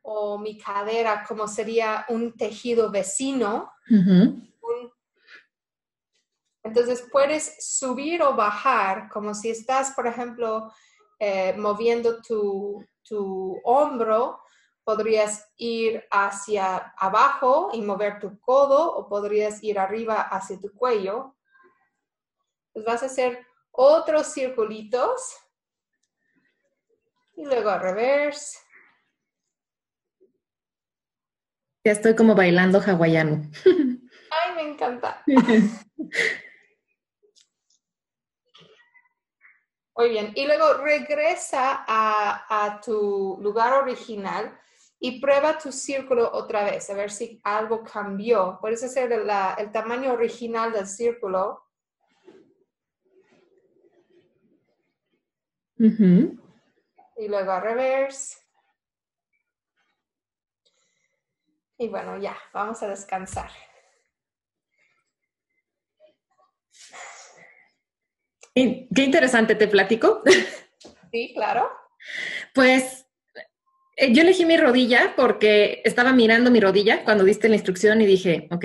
o 0.00 0.38
mi 0.38 0.56
cadera, 0.56 1.22
como 1.28 1.46
sería 1.48 2.06
un 2.08 2.34
tejido 2.34 2.90
vecino. 2.90 3.70
Entonces 6.62 7.06
puedes 7.12 7.56
subir 7.62 8.22
o 8.22 8.34
bajar, 8.34 9.10
como 9.10 9.34
si 9.34 9.50
estás, 9.50 9.90
por 9.90 10.06
ejemplo, 10.06 10.72
eh, 11.18 11.54
moviendo 11.58 12.22
tu, 12.22 12.82
tu 13.02 13.60
hombro, 13.64 14.38
podrías 14.84 15.48
ir 15.56 16.04
hacia 16.10 16.92
abajo 16.96 17.70
y 17.72 17.82
mover 17.82 18.18
tu 18.18 18.40
codo 18.40 18.94
o 18.94 19.08
podrías 19.08 19.62
ir 19.62 19.78
arriba 19.78 20.20
hacia 20.20 20.60
tu 20.60 20.72
cuello. 20.72 21.36
Pues 22.72 22.84
vas 22.84 23.02
a 23.02 23.06
hacer 23.06 23.46
otros 23.70 24.32
circulitos 24.32 25.36
y 27.36 27.44
luego 27.44 27.70
a 27.70 27.78
reverse. 27.78 28.58
Ya 31.84 31.92
estoy 31.92 32.14
como 32.14 32.34
bailando 32.34 32.80
hawaiano. 32.80 33.42
Ay, 33.64 34.54
me 34.54 34.62
encanta. 34.62 35.22
Muy 39.96 40.08
bien. 40.08 40.32
Y 40.34 40.46
luego 40.46 40.74
regresa 40.74 41.84
a, 41.86 42.80
tu 42.84 43.38
lugar 43.40 43.72
original 43.74 44.58
y 45.04 45.20
prueba 45.20 45.58
tu 45.58 45.72
círculo 45.72 46.30
otra 46.32 46.62
vez, 46.62 46.88
a 46.88 46.94
ver 46.94 47.10
si 47.10 47.40
algo 47.42 47.82
cambió. 47.82 48.58
Puedes 48.60 48.84
hacer 48.84 49.10
el 49.10 49.72
tamaño 49.72 50.12
original 50.12 50.72
del 50.72 50.86
círculo. 50.86 51.66
Y 55.76 57.26
luego 57.26 57.50
a 57.50 57.58
reverse. 57.58 58.38
Y 61.78 61.88
bueno, 61.88 62.16
ya, 62.18 62.38
vamos 62.52 62.80
a 62.84 62.88
descansar. 62.88 63.50
Qué 68.54 68.86
interesante, 68.94 69.56
¿te 69.56 69.66
platico? 69.66 70.22
Sí, 71.10 71.32
claro. 71.34 71.68
Pues 72.54 73.01
yo 73.96 74.22
elegí 74.22 74.44
mi 74.44 74.56
rodilla 74.56 75.14
porque 75.16 75.82
estaba 75.84 76.12
mirando 76.12 76.50
mi 76.50 76.60
rodilla 76.60 77.04
cuando 77.04 77.24
diste 77.24 77.48
la 77.48 77.56
instrucción 77.56 78.00
y 78.00 78.06
dije, 78.06 78.48
ok, 78.50 78.64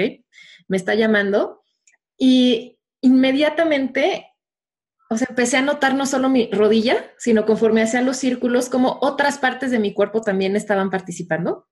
me 0.67 0.77
está 0.77 0.95
llamando. 0.95 1.63
Y 2.17 2.79
inmediatamente, 3.01 4.33
o 5.09 5.17
sea, 5.17 5.27
empecé 5.29 5.57
a 5.57 5.61
notar 5.61 5.95
no 5.95 6.05
solo 6.05 6.29
mi 6.29 6.49
rodilla, 6.51 7.11
sino 7.17 7.45
conforme 7.45 7.81
hacían 7.81 8.05
los 8.05 8.17
círculos, 8.17 8.69
como 8.69 8.99
otras 9.01 9.37
partes 9.37 9.71
de 9.71 9.79
mi 9.79 9.93
cuerpo 9.93 10.21
también 10.21 10.55
estaban 10.55 10.89
participando. 10.89 11.67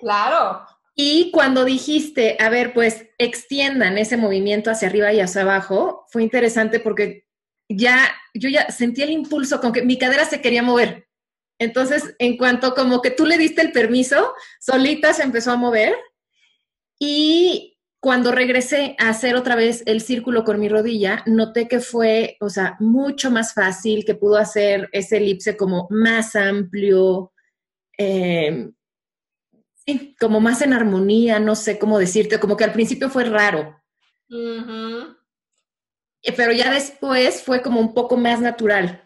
Claro. 0.00 0.64
Y 0.94 1.30
cuando 1.32 1.64
dijiste, 1.64 2.36
a 2.38 2.48
ver, 2.50 2.72
pues 2.72 3.06
extiendan 3.18 3.98
ese 3.98 4.16
movimiento 4.16 4.70
hacia 4.70 4.88
arriba 4.88 5.12
y 5.12 5.20
hacia 5.20 5.42
abajo, 5.42 6.06
fue 6.10 6.22
interesante 6.22 6.78
porque 6.78 7.26
ya, 7.68 8.14
yo 8.32 8.48
ya 8.48 8.70
sentí 8.70 9.02
el 9.02 9.10
impulso, 9.10 9.60
con 9.60 9.72
que 9.72 9.82
mi 9.82 9.98
cadera 9.98 10.24
se 10.24 10.40
quería 10.40 10.62
mover. 10.62 11.08
Entonces, 11.64 12.14
en 12.18 12.36
cuanto 12.36 12.74
como 12.74 13.02
que 13.02 13.10
tú 13.10 13.26
le 13.26 13.38
diste 13.38 13.62
el 13.62 13.72
permiso, 13.72 14.34
solita 14.60 15.12
se 15.12 15.22
empezó 15.22 15.52
a 15.52 15.56
mover. 15.56 15.94
Y 16.98 17.78
cuando 18.00 18.32
regresé 18.32 18.96
a 18.98 19.08
hacer 19.08 19.34
otra 19.34 19.56
vez 19.56 19.82
el 19.86 20.02
círculo 20.02 20.44
con 20.44 20.60
mi 20.60 20.68
rodilla, 20.68 21.22
noté 21.26 21.68
que 21.68 21.80
fue, 21.80 22.36
o 22.40 22.50
sea, 22.50 22.76
mucho 22.78 23.30
más 23.30 23.54
fácil, 23.54 24.04
que 24.04 24.14
pudo 24.14 24.36
hacer 24.36 24.90
ese 24.92 25.16
elipse 25.16 25.56
como 25.56 25.86
más 25.90 26.36
amplio, 26.36 27.32
eh, 27.96 28.70
sí, 29.86 30.14
como 30.20 30.40
más 30.40 30.60
en 30.60 30.74
armonía, 30.74 31.38
no 31.38 31.54
sé 31.54 31.78
cómo 31.78 31.98
decirte, 31.98 32.38
como 32.38 32.56
que 32.56 32.64
al 32.64 32.72
principio 32.72 33.08
fue 33.08 33.24
raro. 33.24 33.74
Eh, 36.24 36.32
pero 36.36 36.52
ya 36.52 36.72
después 36.72 37.42
fue 37.42 37.62
como 37.62 37.80
un 37.80 37.94
poco 37.94 38.16
más 38.16 38.40
natural. 38.40 39.03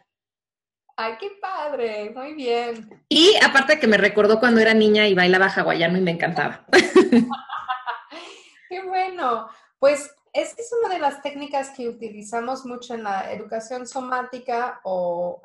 Ay, 1.01 1.13
qué 1.21 1.31
padre, 1.41 2.11
muy 2.11 2.35
bien. 2.35 3.05
Y 3.09 3.37
aparte 3.41 3.79
que 3.79 3.87
me 3.87 3.99
recordó 3.99 4.41
cuando 4.41 4.61
era 4.61 4.75
niña 4.75 5.07
y 5.07 5.15
bailaba 5.15 5.47
hawaiano 5.47 5.97
y 5.97 6.01
me 6.01 6.11
encantaba. 6.11 6.67
qué 8.69 8.83
bueno. 8.83 9.49
Pues 9.79 10.11
esa 10.33 10.57
es 10.59 10.73
una 10.81 10.93
de 10.93 10.99
las 10.99 11.23
técnicas 11.23 11.71
que 11.71 11.89
utilizamos 11.89 12.67
mucho 12.67 12.95
en 12.95 13.05
la 13.05 13.33
educación 13.33 13.87
somática 13.87 14.81
o, 14.83 15.41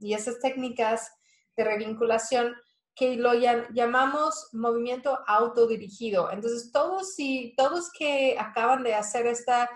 y 0.00 0.12
esas 0.12 0.38
técnicas 0.38 1.10
de 1.56 1.64
revinculación 1.64 2.54
que 2.94 3.16
lo 3.16 3.32
llamamos 3.32 4.50
movimiento 4.52 5.18
autodirigido. 5.26 6.30
Entonces, 6.30 6.72
todos, 6.72 7.14
y, 7.16 7.54
todos 7.56 7.90
que 7.90 8.36
acaban 8.38 8.82
de 8.82 8.94
hacer 8.94 9.26
esta 9.26 9.70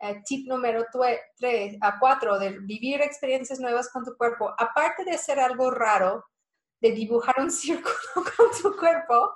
eh, 0.00 0.22
tip 0.24 0.46
número 0.48 0.86
3 1.38 1.78
a 1.80 1.98
4 1.98 2.38
de 2.38 2.58
vivir 2.60 3.00
experiencias 3.00 3.60
nuevas 3.60 3.90
con 3.90 4.04
tu 4.04 4.16
cuerpo, 4.16 4.52
aparte 4.58 5.04
de 5.04 5.12
hacer 5.12 5.38
algo 5.40 5.70
raro, 5.70 6.24
de 6.80 6.92
dibujar 6.92 7.36
un 7.38 7.50
círculo 7.50 7.96
con 8.14 8.50
tu 8.60 8.76
cuerpo, 8.76 9.34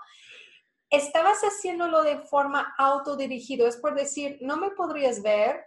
estabas 0.90 1.40
haciéndolo 1.42 2.02
de 2.02 2.18
forma 2.18 2.74
autodirigido. 2.76 3.66
Es 3.66 3.76
por 3.76 3.94
decir, 3.94 4.38
no 4.40 4.56
me 4.56 4.70
podrías 4.70 5.22
ver, 5.22 5.64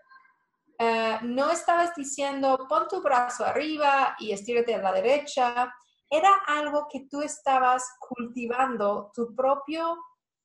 eh, 0.79 1.19
no 1.23 1.51
estabas 1.51 1.95
diciendo 1.95 2.65
pon 2.67 2.87
tu 2.87 3.01
brazo 3.01 3.45
arriba 3.45 4.15
y 4.19 4.31
estírate 4.31 4.75
a 4.75 4.81
la 4.81 4.91
derecha. 4.91 5.73
Era 6.09 6.31
algo 6.47 6.87
que 6.91 7.07
tú 7.09 7.21
estabas 7.21 7.85
cultivando 7.99 9.11
tu 9.13 9.33
propia 9.33 9.85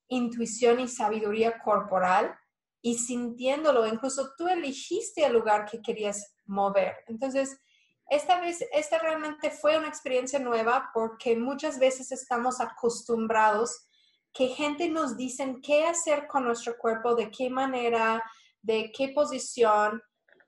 intuición 0.09 0.79
y 0.81 0.89
sabiduría 0.89 1.59
corporal 1.59 2.39
y 2.87 2.95
sintiéndolo, 2.97 3.85
incluso 3.85 4.33
tú 4.39 4.47
elegiste 4.47 5.25
el 5.25 5.33
lugar 5.33 5.65
que 5.69 5.83
querías 5.83 6.37
mover. 6.45 6.95
Entonces, 7.09 7.59
esta 8.09 8.41
vez, 8.41 8.65
esta 8.73 9.01
realmente 9.01 9.51
fue 9.51 9.77
una 9.77 9.89
experiencia 9.89 10.39
nueva 10.39 10.91
porque 10.95 11.35
muchas 11.35 11.81
veces 11.81 12.13
estamos 12.13 12.61
acostumbrados 12.61 13.89
que 14.33 14.47
gente 14.51 14.89
nos 14.89 15.17
dicen 15.17 15.61
qué 15.63 15.85
hacer 15.85 16.29
con 16.29 16.45
nuestro 16.45 16.79
cuerpo, 16.79 17.17
de 17.17 17.29
qué 17.29 17.51
manera, 17.51 18.23
de 18.63 18.93
qué 18.97 19.09
posición, 19.09 20.01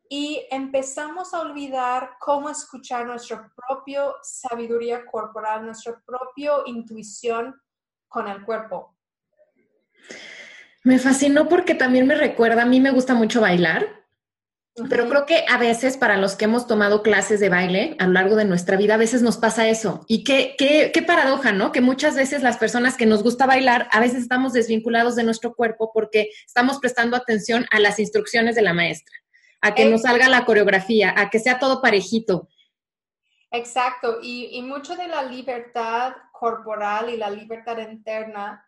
y 0.09 0.47
empezamos 0.53 1.35
a 1.35 1.41
olvidar 1.41 2.19
cómo 2.21 2.51
escuchar 2.51 3.05
nuestra 3.05 3.53
propia 3.57 4.13
sabiduría 4.23 5.05
corporal, 5.05 5.67
nuestra 5.67 6.01
propia 6.07 6.53
intuición 6.67 7.61
con 8.07 8.29
el 8.29 8.45
cuerpo. 8.45 8.97
Me 10.85 10.99
fascinó 10.99 11.49
porque 11.49 11.75
también 11.75 12.07
me 12.07 12.15
recuerda, 12.15 12.63
a 12.63 12.67
mí 12.67 12.81
me 12.81 12.91
gusta 12.91 13.15
mucho 13.15 13.41
bailar, 13.41 13.99
pero 14.89 15.09
creo 15.09 15.27
que 15.27 15.45
a 15.49 15.59
veces 15.59 15.97
para 15.97 16.17
los 16.17 16.37
que 16.37 16.45
hemos 16.45 16.67
tomado 16.67 17.03
clases 17.03 17.41
de 17.41 17.49
baile 17.49 17.97
a 17.99 18.07
lo 18.07 18.13
largo 18.13 18.37
de 18.37 18.45
nuestra 18.45 18.77
vida, 18.77 18.95
a 18.95 18.99
veces 18.99 19.23
nos 19.23 19.37
pasa 19.37 19.69
eso. 19.69 20.05
Y 20.07 20.23
qué, 20.23 20.55
qué, 20.57 20.93
qué 20.93 21.03
paradoja, 21.03 21.53
¿no? 21.53 21.73
Que 21.73 21.81
muchas 21.81 22.15
veces 22.15 22.43
las 22.43 22.59
personas 22.59 22.97
que 22.97 23.07
nos 23.07 23.23
gusta 23.23 23.47
bailar, 23.47 23.89
a 23.91 24.01
veces 24.01 24.23
estamos 24.23 24.53
desvinculados 24.53 25.17
de 25.17 25.25
nuestro 25.25 25.55
cuerpo 25.55 25.91
porque 25.93 26.31
estamos 26.47 26.79
prestando 26.79 27.17
atención 27.17 27.67
a 27.71 27.81
las 27.81 27.99
instrucciones 27.99 28.55
de 28.55 28.63
la 28.63 28.75
maestra, 28.75 29.17
a 29.61 29.75
que 29.75 29.87
nos 29.87 30.03
salga 30.03 30.29
la 30.29 30.45
coreografía, 30.45 31.13
a 31.17 31.29
que 31.31 31.41
sea 31.41 31.59
todo 31.59 31.83
parejito. 31.83 32.49
Exacto, 33.51 34.19
y, 34.23 34.51
y 34.53 34.63
mucho 34.63 34.95
de 34.95 35.09
la 35.09 35.23
libertad 35.23 36.13
corporal 36.33 37.11
y 37.11 37.17
la 37.17 37.31
libertad 37.31 37.79
interna 37.79 38.68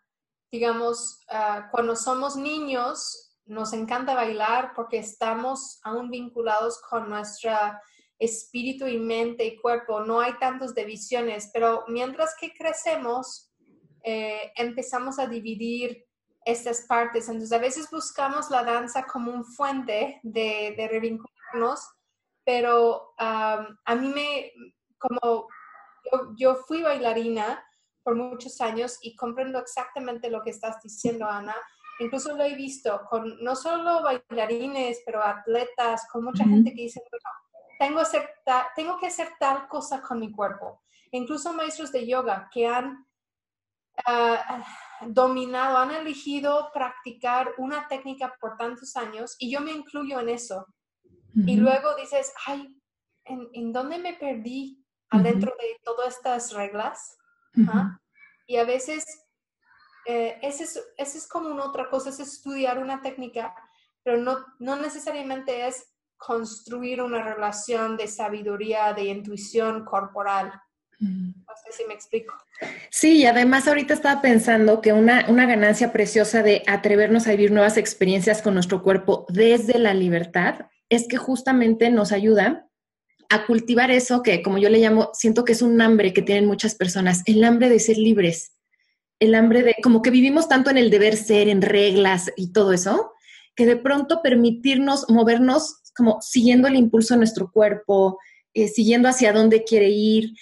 digamos, 0.51 1.23
ah, 1.29 1.69
cuando 1.71 1.95
somos 1.95 2.35
niños, 2.35 3.37
nos 3.45 3.73
encanta 3.73 4.13
bailar 4.13 4.73
porque 4.75 4.99
estamos 4.99 5.79
aún 5.83 6.09
vinculados 6.09 6.81
con 6.89 7.09
nuestro 7.09 7.51
espíritu 8.19 8.85
y 8.85 8.97
mente 8.97 9.45
y 9.45 9.57
cuerpo. 9.57 10.01
No 10.01 10.19
hay 10.19 10.33
tantas 10.33 10.75
divisiones, 10.75 11.49
pero 11.53 11.83
mientras 11.87 12.35
que 12.39 12.53
crecemos, 12.53 13.51
eh, 14.03 14.51
empezamos 14.55 15.19
a 15.19 15.27
dividir 15.27 16.05
estas 16.45 16.85
partes. 16.87 17.27
Entonces, 17.27 17.51
a 17.51 17.61
veces 17.61 17.89
buscamos 17.91 18.49
la 18.49 18.63
danza 18.63 19.05
como 19.05 19.31
un 19.31 19.45
fuente 19.45 20.19
de, 20.23 20.73
de 20.77 20.87
revincularnos, 20.87 21.87
pero 22.43 23.13
a 23.17 23.95
mí 23.99 24.07
me, 24.07 24.51
como 24.97 25.47
yo 26.35 26.55
fui 26.67 26.81
bailarina, 26.81 27.63
por 28.03 28.15
muchos 28.15 28.59
años 28.61 28.97
y 29.01 29.15
comprendo 29.15 29.59
exactamente 29.59 30.29
lo 30.29 30.41
que 30.41 30.49
estás 30.49 30.81
diciendo, 30.81 31.25
Ana. 31.25 31.55
Incluso 31.99 32.35
lo 32.35 32.43
he 32.43 32.55
visto 32.55 33.01
con 33.09 33.43
no 33.43 33.55
solo 33.55 34.01
bailarines, 34.01 35.01
pero 35.05 35.23
atletas, 35.23 36.07
con 36.11 36.23
mucha 36.23 36.43
gente 36.43 36.73
que 36.73 36.83
dice, 36.83 37.01
tengo, 37.77 38.01
tengo 38.75 38.97
que 38.99 39.07
hacer 39.07 39.29
tal 39.39 39.67
cosa 39.67 40.01
con 40.01 40.19
mi 40.19 40.31
cuerpo. 40.31 40.81
Incluso 41.11 41.53
maestros 41.53 41.91
de 41.91 42.07
yoga 42.07 42.49
que 42.51 42.65
han 42.65 43.05
ah, 44.05 44.63
dominado, 45.01 45.77
han 45.77 45.91
elegido 45.91 46.71
practicar 46.73 47.53
una 47.57 47.87
técnica 47.87 48.35
por 48.39 48.57
tantos 48.57 48.95
años 48.95 49.35
y 49.37 49.51
yo 49.51 49.61
me 49.61 49.71
incluyo 49.71 50.19
en 50.19 50.29
eso. 50.29 50.65
Y 51.33 51.55
luego 51.55 51.95
dices, 51.95 52.33
ay, 52.45 52.75
¿en, 53.23 53.47
¿en, 53.53 53.71
dónde 53.71 53.97
me 53.99 54.13
perdí 54.15 54.85
adentro 55.09 55.55
de 55.57 55.77
todas 55.83 56.17
estas 56.17 56.51
reglas? 56.51 57.17
Y 58.47 58.57
a 58.57 58.63
veces, 58.63 59.03
eh, 60.05 60.37
ese, 60.41 60.63
es, 60.63 60.79
es, 60.97 61.27
como 61.27 61.49
una 61.49 61.65
otra 61.65 61.89
cosa, 61.89 62.09
es 62.09 62.19
estudiar 62.19 62.79
una 62.79 63.01
técnica, 63.01 63.55
pero 64.03 64.17
no, 64.17 64.45
no 64.59 64.75
necesariamente 64.75 65.67
es 65.67 65.91
construir 66.17 67.01
una 67.01 67.23
relación 67.23 67.97
de 67.97 68.07
sabiduría, 68.07 68.93
de 68.93 69.05
intuición 69.05 69.85
corporal. 69.85 70.51
No 70.99 71.33
sé 71.65 71.71
si 71.71 71.87
me 71.87 71.95
explico. 71.95 72.35
Sí, 72.91 73.17
y 73.17 73.25
además 73.25 73.67
ahorita 73.67 73.95
estaba 73.95 74.21
pensando 74.21 74.81
que 74.81 74.93
una, 74.93 75.25
una, 75.29 75.47
ganancia 75.47 75.91
preciosa 75.91 76.43
de 76.43 76.61
atrevernos 76.67 77.25
a 77.25 77.31
vivir 77.31 77.51
nuevas 77.51 77.77
experiencias 77.77 78.43
con 78.43 78.53
nuestro 78.53 78.83
cuerpo 78.83 79.25
desde 79.29 79.79
la 79.79 79.95
libertad 79.95 80.67
es 80.89 81.07
que 81.07 81.17
justamente 81.17 81.89
nos 81.89 82.11
ayuda 82.11 82.67
a 83.31 83.45
cultivar 83.45 83.91
eso 83.91 84.21
que, 84.21 84.41
como 84.41 84.57
yo 84.57 84.69
le 84.69 84.79
llamo, 84.79 85.09
siento 85.13 85.45
que 85.45 85.53
es 85.53 85.61
un 85.61 85.79
hambre 85.81 86.13
que 86.13 86.21
tienen 86.21 86.45
muchas 86.45 86.75
personas, 86.75 87.23
el 87.25 87.43
hambre 87.43 87.69
de 87.69 87.79
ser 87.79 87.97
libres, 87.97 88.57
el 89.19 89.35
hambre 89.35 89.63
de, 89.63 89.75
como 89.81 90.01
que 90.01 90.11
vivimos 90.11 90.49
tanto 90.49 90.69
en 90.69 90.77
el 90.77 90.89
deber 90.89 91.15
ser, 91.15 91.47
en 91.47 91.61
reglas 91.61 92.31
y 92.35 92.51
todo 92.51 92.73
eso, 92.73 93.13
que 93.55 93.65
de 93.65 93.77
pronto 93.77 94.21
permitirnos 94.21 95.09
movernos 95.09 95.81
como 95.95 96.21
siguiendo 96.21 96.67
el 96.67 96.75
impulso 96.75 97.13
de 97.13 97.19
nuestro 97.19 97.51
cuerpo, 97.51 98.19
eh, 98.53 98.67
siguiendo 98.67 99.07
hacia 99.07 99.33
dónde 99.33 99.63
quiere 99.63 99.89
ir. 99.89 100.33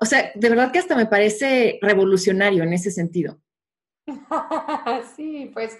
O 0.00 0.04
sea, 0.04 0.32
de 0.34 0.48
verdad 0.48 0.70
que 0.70 0.80
hasta 0.80 0.96
me 0.96 1.06
parece 1.06 1.78
revolucionario 1.80 2.62
en 2.62 2.72
ese 2.72 2.90
sentido. 2.90 3.40
sí, 5.16 5.50
pues 5.54 5.78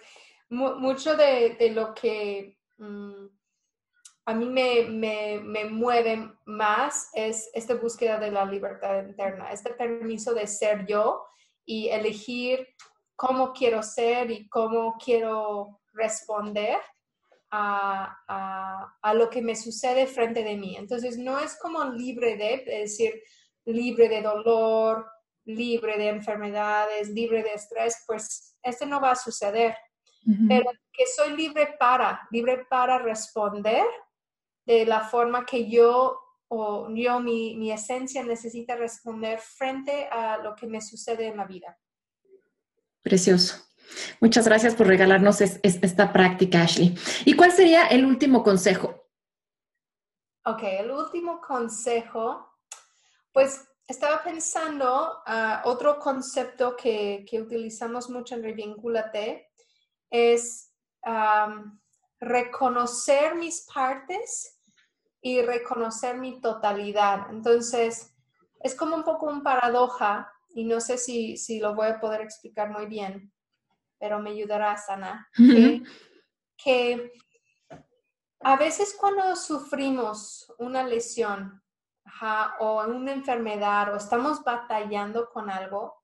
mucho 0.49 1.17
de, 1.17 1.73
lo 1.75 1.95
que 1.95 2.57
mm, 2.79 3.27
a 4.25 4.35
mí 4.35 4.47
me, 4.47 5.41
me, 5.43 5.65
mueve 5.65 6.33
más 6.45 7.11
es 7.15 7.51
esta 7.55 7.75
búsqueda 7.75 8.19
de 8.19 8.31
la 8.31 8.45
libertad 8.45 9.05
interna, 9.05 9.51
este 9.51 9.75
permiso 9.75 10.33
de 10.33 10.47
ser 10.47 10.87
yo 10.87 11.25
y 11.65 11.89
elegir 11.89 12.69
cómo 13.17 13.53
quiero 13.53 13.83
ser 13.83 14.31
y 14.31 14.49
cómo 14.49 14.97
quiero 15.03 15.81
responder 15.93 16.79
a, 17.51 19.13
lo 19.15 19.29
que 19.29 19.43
me 19.43 19.57
sucede 19.57 20.07
frente 20.07 20.43
de 20.43 20.57
mí. 20.57 20.77
Entonces, 20.77 21.19
no 21.19 21.39
es 21.39 21.59
como 21.59 21.85
libre 21.85 22.37
de, 22.37 22.55
es 22.55 22.91
decir, 22.91 23.23
libre 23.65 24.09
de 24.09 24.23
dolor, 24.23 25.07
libre 25.45 25.99
de 25.99 26.09
enfermedades, 26.09 27.11
libre 27.11 27.43
de 27.43 27.55
estrés, 27.55 28.03
pues 28.07 28.57
este 28.63 28.87
no 28.87 29.01
va 29.01 29.13
a 29.13 29.17
suceder. 29.17 29.77
Pero 30.47 30.71
que 30.93 31.05
soy 31.09 31.37
libre 31.37 31.75
para, 31.81 32.29
libre 32.31 32.65
para 32.71 32.97
responder 32.99 33.85
de 34.65 34.87
la 34.87 35.01
forma 35.01 35.45
que 35.45 35.69
yo 35.69 36.19
o 36.55 36.89
yo, 36.95 37.19
mi, 37.19 37.57
mi 37.57 37.73
esencia 37.73 38.23
necesita 38.23 38.77
responder 38.77 39.39
frente 39.39 40.07
a 40.11 40.37
lo 40.37 40.55
que 40.55 40.67
me 40.67 40.83
sucede 40.83 41.29
en 41.29 41.39
la 41.39 41.47
vida. 41.47 41.79
Precioso. 43.01 43.57
Muchas 44.21 44.47
gracias 44.47 44.75
por 44.75 44.87
regalarnos 44.87 45.41
esta 45.41 46.13
práctica, 46.13 46.63
Ashley. 46.63 46.95
¿Y 47.25 47.35
cuál 47.35 47.53
sería 47.53 47.87
el 47.87 48.05
último 48.05 48.43
consejo? 48.43 49.09
Ok, 50.45 50.63
el 50.63 50.91
último 50.91 51.41
consejo, 51.41 52.59
pues 53.33 53.67
estaba 53.87 54.23
pensando, 54.23 55.23
uh, 55.27 55.69
otro 55.69 55.99
concepto 55.99 56.77
que, 56.77 57.25
que, 57.29 57.41
utilizamos 57.41 58.11
mucho 58.11 58.35
en 58.35 58.43
Revincúlate 58.43 59.51
es 60.11 60.73
reconocer 62.23 63.35
mis 63.35 63.67
partes 63.73 64.59
y 65.21 65.43
reconocer 65.43 66.17
mi 66.17 66.41
totalidad. 66.41 67.27
Entonces, 67.31 68.15
es 68.61 68.75
como 68.75 68.97
un 68.97 69.05
poco 69.05 69.27
un 69.27 69.43
paradoja 69.43 70.33
y 70.55 70.65
no 70.65 70.81
sé 70.81 70.97
si, 70.97 71.37
si 71.37 71.61
lo 71.61 71.75
voy 71.75 71.89
a 71.89 72.01
poder 72.01 72.23
explicar 72.23 72.71
muy 72.71 72.87
bien 72.87 73.33
pero 74.03 74.19
me 74.19 74.31
ayudará 74.31 74.73
a 74.73 74.77
sanar. 74.77 75.27
que, 76.57 77.13
a 78.41 78.57
veces 78.57 78.97
cuando 78.99 79.37
sufrimos 79.37 80.53
una 80.59 80.83
lesión 80.83 81.63
o 82.59 82.83
una 82.85 83.13
enfermedad 83.13 83.95
o 83.95 83.97
estamos 83.97 84.43
batallando 84.43 85.31
con 85.31 85.49
algo, 85.49 86.03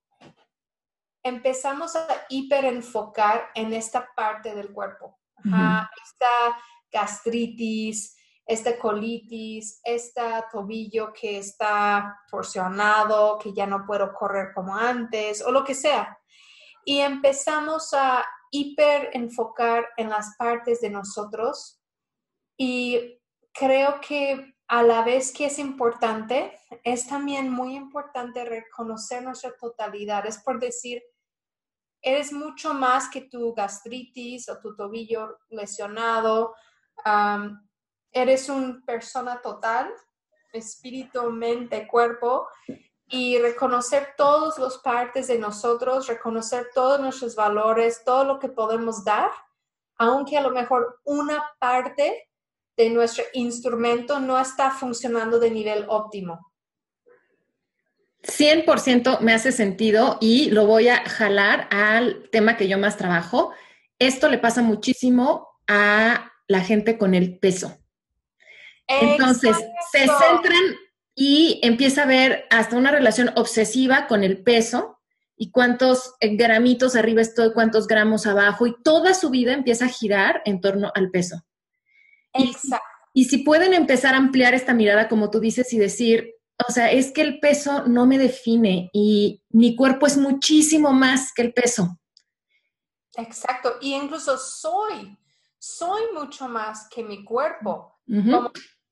empezamos 1.25 1.97
a 1.97 2.07
hiperenfocar 2.29 3.51
en 3.57 3.73
esta 3.73 4.09
parte 4.15 4.55
del 4.55 4.73
cuerpo. 4.73 5.19
Esta 5.45 6.59
gastritis, 6.91 8.17
esta 8.47 8.79
colitis, 8.79 9.81
este 9.85 10.23
tobillo 10.51 11.13
que 11.13 11.39
está 11.39 12.19
torsionado, 12.31 13.39
que 13.39 13.53
ya 13.53 13.67
no 13.67 13.85
puedo 13.87 14.13
correr 14.15 14.53
como 14.55 14.75
antes, 14.75 15.43
o 15.45 15.51
lo 15.51 15.65
que 15.65 15.75
sea 15.75 16.19
y 16.89 17.01
empezamos 17.01 17.93
a 17.93 18.25
hiper 18.51 19.11
enfocar 19.13 19.91
en 19.99 20.09
las 20.09 20.35
partes 20.39 20.81
de 20.81 20.89
nosotros 20.89 21.83
y 22.57 23.21
creo 23.53 24.01
que 24.01 24.55
a 24.69 24.83
la 24.83 25.03
vez 25.03 25.31
que 25.31 25.47
es 25.47 25.59
importante, 25.59 26.59
es 26.85 27.07
también 27.07 27.51
muy 27.51 27.75
importante 27.75 28.43
reconocer 28.47 29.23
nuestra 29.23 29.55
totalidad. 29.61 30.25
Es 30.25 30.39
por 30.39 30.59
decir, 30.59 31.03
eres 32.03 32.33
mucho 32.33 32.75
más 32.75 33.09
que 33.09 33.23
tu 33.23 33.55
gastritis 33.55 34.49
o 34.49 34.59
tu 34.59 34.75
tobillo 34.75 35.39
lesionado. 35.51 36.55
eres 38.13 38.49
una 38.49 38.83
persona 38.87 39.41
total, 39.41 39.93
espíritu, 40.53 41.31
mente, 41.31 41.87
cuerpo, 41.87 42.49
y 43.11 43.39
reconocer 43.39 44.15
todas 44.17 44.59
las 44.59 44.79
partes 44.79 45.29
de 45.29 45.39
nosotros, 45.39 46.07
reconocer 46.07 46.69
todos 46.75 47.01
nuestros 47.01 47.35
valores, 47.35 48.03
todo 48.05 48.25
lo 48.25 48.39
que 48.39 48.49
podemos 48.49 49.03
dar, 49.03 49.31
aunque 49.97 50.37
a 50.37 50.43
lo 50.43 50.51
mejor 50.51 51.01
una 51.05 51.43
parte 51.59 52.29
de 52.77 52.91
nuestro 52.91 53.25
instrumento 53.33 54.21
no 54.21 54.39
está 54.39 54.71
funcionando 54.71 55.39
de 55.39 55.51
nivel 55.51 55.87
óptimo. 55.89 56.48
100% 58.23 59.21
me 59.21 59.33
hace 59.33 59.53
sentido 59.53 60.19
y 60.21 60.51
lo 60.51 60.67
voy 60.67 60.89
a 60.89 61.09
jalar 61.09 61.69
al 61.71 62.29
tema 62.31 62.57
que 62.57 62.69
yo 62.69 62.79
más 62.79 62.97
trabajo. 62.97 63.53
Esto 63.99 64.29
le 64.29 64.39
pasa 64.39 64.63
muchísimo 64.63 65.49
a 65.67 66.33
la 66.47 66.61
gente 66.61 66.99
con 66.99 67.15
el 67.15 67.39
peso. 67.39 67.79
Entonces, 68.87 69.57
se 69.93 70.01
centran 70.01 70.77
y 71.15 71.61
empieza 71.63 72.05
a 72.05 72.07
ver 72.07 72.47
hasta 72.51 72.77
una 72.77 72.91
relación 72.91 73.31
obsesiva 73.37 74.07
con 74.07 74.25
el 74.25 74.43
peso 74.43 74.99
y 75.37 75.51
cuántos 75.51 76.15
gramitos 76.21 76.97
arriba 76.97 77.21
estoy, 77.21 77.53
cuántos 77.53 77.87
gramos 77.87 78.27
abajo 78.27 78.67
y 78.67 78.75
toda 78.83 79.15
su 79.15 79.31
vida 79.31 79.53
empieza 79.53 79.85
a 79.85 79.89
girar 79.89 80.43
en 80.45 80.61
torno 80.61 80.91
al 80.95 81.11
peso. 81.11 81.45
Exacto. 82.33 82.85
Y, 83.15 83.25
si 83.25 83.39
pueden 83.39 83.75
empezar 83.75 84.15
a 84.15 84.19
ampliar 84.19 84.55
esta 84.55 84.75
mirada, 84.75 85.09
como 85.09 85.31
tú 85.31 85.41
dices, 85.41 85.73
y 85.73 85.79
decir, 85.79 86.35
o 86.67 86.73
sea, 86.73 86.91
es 86.91 87.13
que 87.13 87.23
el 87.23 87.39
peso 87.39 87.85
no 87.87 88.07
me 88.07 88.19
define 88.19 88.91
y 88.93 89.43
mi 89.51 89.77
cuerpo 89.77 90.07
es 90.07 90.17
muchísimo 90.17 90.93
más 90.93 91.33
que 91.33 91.43
el 91.43 91.53
peso. 91.53 91.99
Exacto. 93.17 93.77
Y 93.81 93.95
incluso 93.95 94.37
soy, 94.39 95.17
soy 95.59 96.03
mucho 96.15 96.49
más 96.49 96.89
que 96.89 97.03
mi 97.03 97.25
cuerpo. 97.25 98.01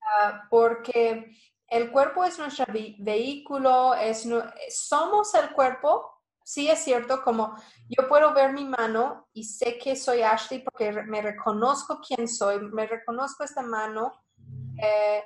Ah, 0.09 0.47
porque 0.51 1.37
el 1.69 1.91
cuerpo 1.91 2.25
es 2.25 2.39
nuestro 2.39 2.67
vehículo, 2.99 3.95
es, 3.95 4.29
somos 4.71 5.35
el 5.35 5.51
cuerpo. 5.51 6.13
Sí 6.45 6.69
es 6.69 6.79
cierto, 6.79 7.23
como 7.25 7.57
yo 7.89 8.07
puedo 8.09 8.33
ver 8.33 8.53
mi 8.53 8.65
mano 8.65 9.29
y 9.33 9.43
sé 9.43 9.79
que 9.79 9.97
soy 9.97 10.23
Ashley 10.23 10.63
porque 10.63 10.93
me 10.93 11.21
reconozco 11.21 12.01
quién 12.07 12.29
soy, 12.29 12.61
me 12.61 12.87
reconozco 12.87 13.43
esta 13.43 13.63
mano, 13.63 14.13
eh, 14.81 15.25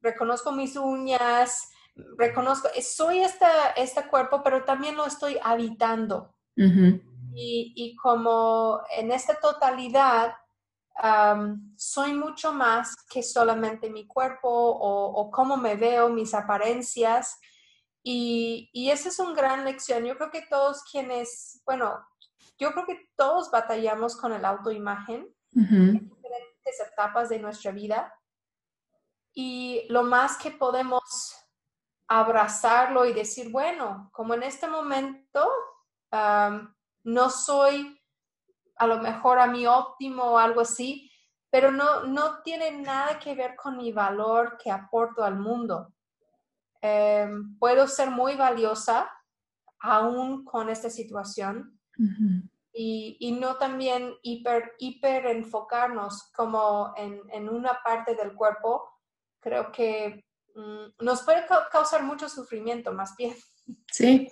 reconozco 0.00 0.52
mis 0.52 0.76
uñas, 0.76 1.70
reconozco, 2.16 2.68
soy 2.82 3.20
esta, 3.20 3.70
este 3.76 4.06
cuerpo, 4.08 4.42
pero 4.42 4.64
también 4.64 4.96
lo 4.96 5.06
estoy 5.06 5.38
habitando. 5.42 6.34
y, 6.56 7.72
y, 7.76 7.96
como 7.96 8.80
en 8.96 9.12
esta 9.12 9.34
totalidad, 9.34 10.34
soy 11.76 12.12
mucho 12.12 12.52
más 12.52 12.94
que 13.10 13.22
solamente 13.22 13.88
mi 13.90 14.06
cuerpo 14.06 14.48
o, 14.48 15.30
cómo 15.30 15.56
me 15.56 15.76
veo, 15.76 16.08
mis 16.08 16.34
apariencias. 16.34 17.38
Y, 18.02 18.70
esa 18.90 19.08
es 19.08 19.18
una 19.18 19.34
gran 19.34 19.64
lección. 19.64 20.04
Yo 20.04 20.16
creo 20.16 20.30
que 20.30 20.46
todos 20.48 20.82
quienes, 20.90 21.62
bueno, 21.64 21.98
yo 22.58 22.72
creo 22.72 22.86
que 22.86 23.08
todos 23.16 23.50
batallamos 23.50 24.16
con 24.16 24.32
el 24.32 24.44
autoimagen 24.44 25.26
en 25.54 26.08
diferentes 26.08 26.80
etapas 26.92 27.28
de 27.28 27.38
nuestra 27.38 27.72
vida. 27.72 28.14
Y 29.42 29.86
lo 29.88 30.02
más 30.02 30.36
que 30.36 30.50
podemos 30.50 31.34
abrazarlo 32.06 33.06
y 33.06 33.14
decir, 33.14 33.50
bueno, 33.50 34.10
como 34.12 34.34
en 34.34 34.42
este 34.42 34.68
momento 34.68 35.48
no 37.04 37.30
soy 37.30 37.98
a 38.76 38.86
lo 38.86 38.98
mejor 38.98 39.38
a 39.38 39.46
mi 39.46 39.66
óptimo 39.66 40.24
o 40.24 40.36
algo 40.36 40.60
así, 40.60 41.10
pero 41.48 41.72
no, 41.72 42.02
no 42.02 42.42
tiene 42.42 42.82
nada 42.82 43.18
que 43.18 43.34
ver 43.34 43.56
con 43.56 43.78
mi 43.78 43.92
valor 43.92 44.58
que 44.62 44.70
aporto 44.70 45.24
al 45.24 45.38
mundo. 45.38 45.94
Em, 46.82 47.58
puedo 47.58 47.88
ser 47.88 48.10
muy 48.10 48.36
valiosa 48.36 49.10
aún 49.78 50.44
con 50.44 50.68
esta 50.68 50.90
situación 50.90 51.80
y, 52.74 53.16
y, 53.18 53.32
no 53.32 53.56
también 53.56 54.12
hiper, 54.20 54.74
hiper 54.78 55.24
enfocarnos 55.28 56.30
como 56.36 56.92
en, 56.94 57.22
en 57.32 57.48
una 57.48 57.80
parte 57.82 58.14
del 58.14 58.34
cuerpo. 58.34 58.99
Creo 59.40 59.72
que 59.72 60.24
mm, 60.54 61.04
nos 61.04 61.22
puede 61.22 61.44
causar 61.70 62.02
mucho 62.02 62.28
sufrimiento 62.28 62.92
más 62.92 63.16
bien. 63.16 63.34
Sí, 63.90 64.28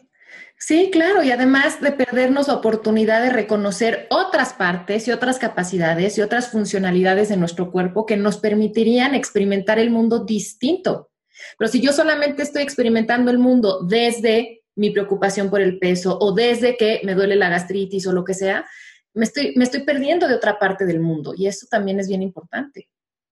Sí, 0.58 0.90
claro, 0.92 1.22
y 1.22 1.30
además 1.30 1.80
de 1.80 1.92
perdernos 1.92 2.48
la 2.48 2.54
oportunidad 2.54 3.22
de 3.22 3.30
reconocer 3.30 4.06
otras 4.10 4.52
partes 4.52 5.06
y 5.06 5.12
otras 5.12 5.38
capacidades 5.38 6.18
y 6.18 6.20
otras 6.20 6.50
funcionalidades 6.50 7.28
de 7.28 7.36
nuestro 7.36 7.70
cuerpo 7.70 8.06
que 8.06 8.16
nos 8.16 8.38
permitirían 8.38 9.14
experimentar 9.14 9.78
el 9.78 9.90
mundo 9.90 10.24
distinto. 10.24 11.10
Pero 11.56 11.70
si 11.70 11.80
yo 11.80 11.92
solamente 11.92 12.42
estoy 12.42 12.62
experimentando 12.62 13.30
el 13.30 13.38
mundo 13.38 13.84
desde 13.86 14.64
mi 14.74 14.90
preocupación 14.90 15.48
por 15.48 15.60
el 15.60 15.78
peso 15.78 16.18
o 16.20 16.32
desde 16.32 16.76
que 16.76 17.00
me 17.04 17.14
duele 17.14 17.36
la 17.36 17.48
gastritis 17.48 18.06
o 18.06 18.12
lo 18.12 18.24
que 18.24 18.34
sea, 18.34 18.68
me 19.14 19.24
estoy, 19.24 19.54
me 19.56 19.64
estoy 19.64 19.84
perdiendo 19.84 20.26
de 20.28 20.34
otra 20.34 20.58
parte 20.58 20.84
del 20.84 21.00
mundo 21.00 21.34
y 21.36 21.46
eso 21.46 21.66
también 21.70 22.00
es 22.00 22.08
bien 22.08 22.22
importante. 22.22 22.88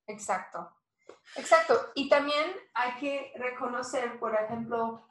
Exacto, 0.07 0.70
exacto. 1.37 1.93
Y 1.95 2.09
también 2.09 2.45
hay 2.74 2.95
que 3.01 3.32
reconocer, 3.37 4.18
por 4.18 4.34
ejemplo, 4.34 5.07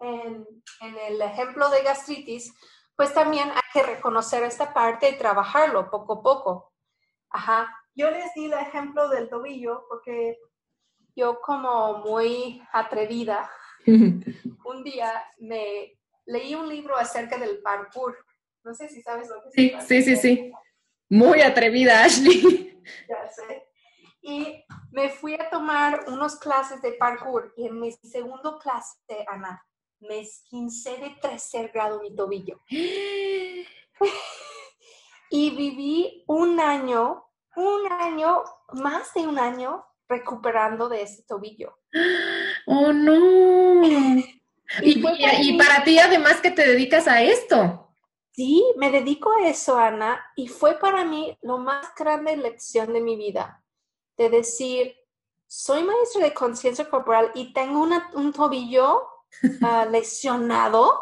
en, 0.00 0.46
en 0.80 0.98
el 0.98 1.20
ejemplo 1.20 1.68
de 1.70 1.82
gastritis, 1.82 2.54
pues 2.96 3.14
también 3.14 3.48
hay 3.50 3.62
que 3.72 3.82
reconocer 3.82 4.42
esta 4.42 4.74
parte 4.74 5.08
y 5.08 5.18
trabajarlo 5.18 5.90
poco 5.90 6.14
a 6.14 6.22
poco. 6.22 6.72
Ajá. 7.30 7.72
Yo 7.94 8.10
les 8.10 8.32
di 8.34 8.46
el 8.46 8.54
ejemplo 8.54 9.08
del 9.08 9.28
tobillo 9.28 9.84
porque 9.88 10.38
yo 11.14 11.40
como 11.40 11.98
muy 11.98 12.62
atrevida, 12.72 13.50
un 13.86 14.84
día 14.84 15.12
me 15.38 15.98
leí 16.26 16.54
un 16.54 16.68
libro 16.68 16.96
acerca 16.96 17.38
del 17.38 17.60
parkour. 17.60 18.16
No 18.64 18.74
sé 18.74 18.88
si 18.88 19.02
sabes 19.02 19.28
lo 19.28 19.42
que 19.42 19.48
es. 19.48 19.54
Sí, 19.54 20.02
sí, 20.02 20.02
sí, 20.02 20.16
sí. 20.16 20.52
Muy 21.08 21.40
atrevida, 21.40 22.04
Ashley. 22.04 22.82
Ya 23.08 23.28
sé. 23.28 23.67
Y 24.20 24.64
me 24.90 25.10
fui 25.10 25.34
a 25.34 25.48
tomar 25.50 26.04
unos 26.08 26.36
clases 26.36 26.82
de 26.82 26.92
parkour 26.92 27.52
y 27.56 27.66
en 27.66 27.80
mi 27.80 27.92
segundo 27.92 28.58
clase, 28.58 28.96
Ana, 29.26 29.64
me 30.00 30.20
esquincé 30.20 30.96
de 30.98 31.10
tercer 31.20 31.70
grado 31.72 32.00
mi 32.00 32.14
tobillo. 32.14 32.60
y 35.30 35.50
viví 35.50 36.24
un 36.26 36.60
año, 36.60 37.24
un 37.56 37.92
año, 37.92 38.44
más 38.72 39.12
de 39.14 39.26
un 39.26 39.38
año 39.38 39.84
recuperando 40.08 40.88
de 40.88 41.02
ese 41.02 41.22
tobillo. 41.24 41.78
¡Oh, 42.66 42.92
no! 42.92 43.82
y, 44.82 45.58
para 45.58 45.84
ti 45.84 45.98
además 45.98 46.40
que 46.40 46.50
te 46.50 46.66
dedicas 46.66 47.08
a 47.08 47.22
esto. 47.22 47.84
Sí, 48.32 48.64
me 48.76 48.90
dedico 48.90 49.32
a 49.32 49.48
eso, 49.48 49.76
Ana, 49.76 50.24
y 50.36 50.46
fue 50.46 50.78
para 50.78 51.04
mí 51.04 51.36
lo 51.42 51.58
más 51.58 51.92
grande 51.96 52.36
lección 52.36 52.92
de 52.92 53.00
mi 53.00 53.16
vida, 53.16 53.64
de 54.18 54.28
decir, 54.28 54.94
soy 55.46 55.82
maestra 55.82 56.24
de 56.24 56.34
conciencia 56.34 56.90
corporal 56.90 57.30
y 57.34 57.52
tengo 57.54 57.88
un 58.14 58.32
tobillo 58.32 59.08
uh, 59.42 59.88
lesionado 59.90 61.00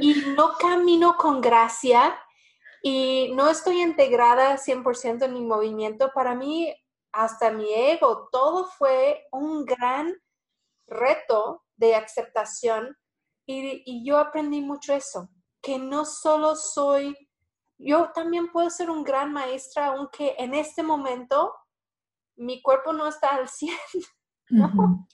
y 0.00 0.14
no 0.36 0.54
camino 0.58 1.16
con 1.16 1.40
gracia 1.40 2.18
y 2.82 3.32
no 3.34 3.48
estoy 3.48 3.80
integrada 3.80 4.58
100% 4.58 5.24
en 5.24 5.32
mi 5.32 5.40
movimiento. 5.40 6.10
Para 6.14 6.34
mí, 6.34 6.74
hasta 7.12 7.50
mi 7.50 7.72
ego, 7.72 8.28
todo 8.30 8.66
fue 8.66 9.26
un 9.32 9.64
gran 9.64 10.14
reto 10.86 11.62
de 11.76 11.94
aceptación 11.94 12.96
y, 13.46 14.04
yo 14.04 14.18
aprendí 14.18 14.60
mucho 14.60 14.94
eso, 14.94 15.28
que 15.62 15.78
no 15.78 16.04
solo 16.04 16.56
soy, 16.56 17.16
yo 17.78 18.10
también 18.12 18.50
puedo 18.52 18.68
ser 18.70 18.90
un 18.90 19.04
gran 19.04 19.32
maestra, 19.32 19.86
aunque 19.86 20.34
en 20.38 20.54
este 20.54 20.82
momento 20.82 21.54
mi 22.36 22.62
cuerpo 22.62 22.92
no 22.92 23.08
está 23.08 23.30
al 23.30 23.48
100. 23.48 23.76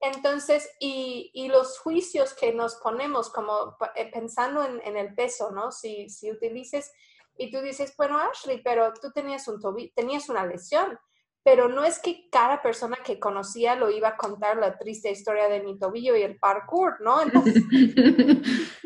Entonces, 0.00 0.68
y, 0.78 1.48
los 1.48 1.78
juicios 1.78 2.34
que 2.34 2.52
nos 2.52 2.76
ponemos, 2.76 3.30
como 3.30 3.76
eh, 3.94 4.10
pensando 4.12 4.62
en, 4.64 4.96
el 4.96 5.14
peso, 5.14 5.50
¿no? 5.50 5.72
Si, 5.72 6.08
si 6.10 6.30
utilices, 6.30 6.92
y 7.38 7.50
tú 7.50 7.60
dices, 7.60 7.94
bueno, 7.96 8.18
Ashley, 8.18 8.62
pero 8.62 8.92
tú 8.92 9.10
tenías, 9.12 9.48
un 9.48 9.60
tenías 9.94 10.28
una 10.28 10.44
lesión, 10.46 10.98
pero 11.42 11.68
no 11.68 11.84
es 11.84 11.98
que 11.98 12.28
cada 12.30 12.62
persona 12.62 12.98
que 13.04 13.18
conocía 13.18 13.74
lo 13.74 13.90
iba 13.90 14.08
a 14.08 14.16
contar 14.16 14.56
la 14.58 14.76
triste 14.76 15.10
historia 15.10 15.48
de 15.48 15.62
mi 15.62 15.78
tobillo 15.78 16.16
y 16.16 16.22
el 16.22 16.38
parkour, 16.38 17.00
¿no? 17.00 17.22
Entonces, 17.22 17.54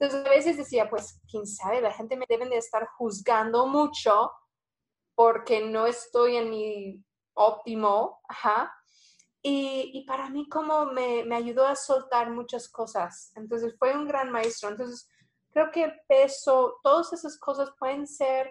Entonces 0.00 0.26
a 0.26 0.30
veces 0.30 0.56
decía, 0.56 0.88
pues, 0.88 1.20
quién 1.28 1.46
sabe, 1.46 1.80
la 1.80 1.92
gente 1.92 2.16
me 2.16 2.26
debe 2.28 2.48
de 2.48 2.56
estar 2.56 2.86
juzgando 2.96 3.66
mucho 3.66 4.30
porque 5.18 5.66
no 5.66 5.84
estoy 5.84 6.36
en 6.36 6.48
mi 6.48 7.04
óptimo, 7.34 8.20
ajá. 8.28 8.72
Y, 9.42 9.90
y 9.92 10.04
para 10.04 10.30
mí 10.30 10.48
como 10.48 10.84
me, 10.92 11.24
me 11.24 11.34
ayudó 11.34 11.66
a 11.66 11.74
soltar 11.74 12.30
muchas 12.30 12.68
cosas. 12.68 13.32
Entonces 13.34 13.74
fue 13.80 13.96
un 13.96 14.06
gran 14.06 14.30
maestro. 14.30 14.68
Entonces 14.68 15.10
creo 15.50 15.72
que 15.72 15.92
peso, 16.06 16.78
todas 16.84 17.12
esas 17.12 17.36
cosas 17.36 17.72
pueden 17.80 18.06
ser 18.06 18.48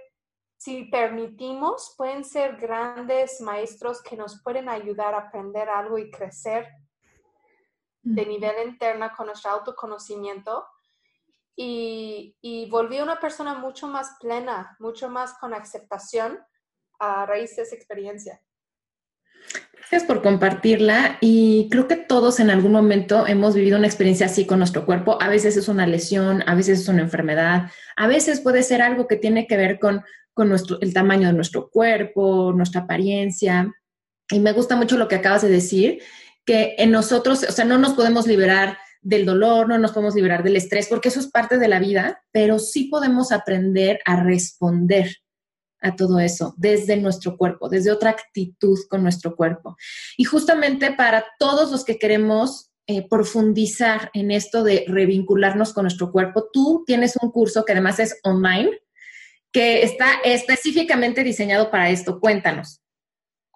si 0.58 0.84
permitimos, 0.84 1.96
pueden 1.98 2.26
ser 2.26 2.58
grandes 2.58 3.40
maestros 3.40 4.04
que 4.04 4.18
nos 4.18 4.44
pueden 4.44 4.68
ayudar 4.68 5.14
a 5.14 5.20
aprender 5.20 5.70
algo 5.70 5.98
y 5.98 6.12
crecer 6.12 6.68
de 8.02 8.26
nivel 8.26 8.68
interno 8.68 9.10
con 9.16 9.28
nuestro 9.28 9.52
autoconocimiento. 9.52 10.68
Y, 11.56 12.36
y 12.42 12.70
volví 12.70 13.00
una 13.00 13.22
persona 13.22 13.54
mucho 13.54 13.88
más 13.88 14.18
plena, 14.20 14.76
mucho 14.80 15.08
más 15.08 15.34
con 15.36 15.54
aceptación 15.54 16.38
a 17.00 17.26
raíz 17.26 17.56
de 17.56 17.64
esa 17.64 17.76
experiencia. 17.76 18.42
Gracias 19.74 20.04
por 20.04 20.22
compartirla 20.22 21.18
y 21.22 21.70
creo 21.72 21.88
que 21.88 21.96
todos 21.96 22.42
en 22.42 22.50
algún 22.50 22.74
momento 22.74 23.26
hemos 23.26 23.56
vivido 23.56 23.78
una 23.78 23.88
experiencia 23.88 24.26
así 24.26 24.46
con 24.46 24.60
nuestro 24.60 24.86
cuerpo. 24.86 25.18
A 25.22 25.30
veces 25.30 25.56
es 25.56 25.70
una 25.70 25.88
lesión, 25.88 26.44
a 26.46 26.56
veces 26.56 26.82
es 26.82 26.88
una 26.90 27.02
enfermedad, 27.02 27.72
a 27.96 28.08
veces 28.08 28.42
puede 28.42 28.64
ser 28.64 28.82
algo 28.82 29.08
que 29.08 29.16
tiene 29.16 29.48
que 29.48 29.56
ver 29.56 29.80
con 29.80 30.04
con 30.38 30.50
nuestro, 30.50 30.80
el 30.82 30.94
tamaño 30.94 31.28
de 31.28 31.34
nuestro 31.34 31.68
cuerpo, 31.72 32.54
nuestra 32.54 32.82
apariencia. 32.82 33.74
Y 34.30 34.40
me 34.40 34.54
gusta 34.54 34.76
mucho 34.76 34.96
lo 34.96 35.08
que 35.08 35.16
acabas 35.16 35.42
de 35.42 35.50
decir, 35.50 36.00
que 36.46 36.76
en 36.78 36.92
nosotros, 36.92 37.44
o 37.44 37.52
sea, 37.52 37.66
no 37.66 37.80
nos 37.80 37.94
podemos 37.94 38.28
liberar 38.28 38.78
del 39.02 39.26
dolor, 39.26 39.68
no 39.68 39.80
nos 39.80 39.94
podemos 39.94 40.14
liberar 40.14 40.44
del 40.44 40.56
estrés, 40.56 40.88
porque 40.90 41.10
eso 41.10 41.20
es 41.20 41.32
parte 41.32 41.58
de 41.58 41.68
la 41.68 41.80
vida, 41.80 42.24
pero 42.32 42.60
sí 42.60 42.84
podemos 42.84 43.32
aprender 43.32 44.00
a 44.06 44.22
responder 44.22 45.18
a 45.88 45.96
todo 45.96 46.20
eso 46.20 46.54
desde 46.58 46.98
nuestro 46.98 47.38
cuerpo, 47.38 47.70
desde 47.70 47.92
otra 47.92 48.12
actitud 48.12 48.78
con 48.90 49.04
nuestro 49.04 49.36
cuerpo. 49.36 49.76
Y 50.18 50.26
justamente 50.26 50.92
para 50.92 51.26
todos 51.40 51.72
los 51.72 51.84
que 51.84 51.98
queremos 51.98 52.72
eh, 52.88 53.08
profundizar 53.08 54.10
en 54.14 54.32
esto 54.32 54.64
de 54.64 54.86
revincularnos 54.88 55.74
con 55.74 55.84
nuestro 55.84 56.12
cuerpo, 56.12 56.50
tú 56.54 56.84
tienes 56.86 57.18
un 57.22 57.32
curso 57.32 57.66
que 57.66 57.74
además 57.74 58.00
es 58.00 58.20
online, 58.24 58.72
que 59.52 59.84
está 59.84 60.22
específicamente 60.24 61.24
diseñado 61.24 61.70
para 61.70 61.90
esto. 61.90 62.20
Cuéntanos. 62.20 62.82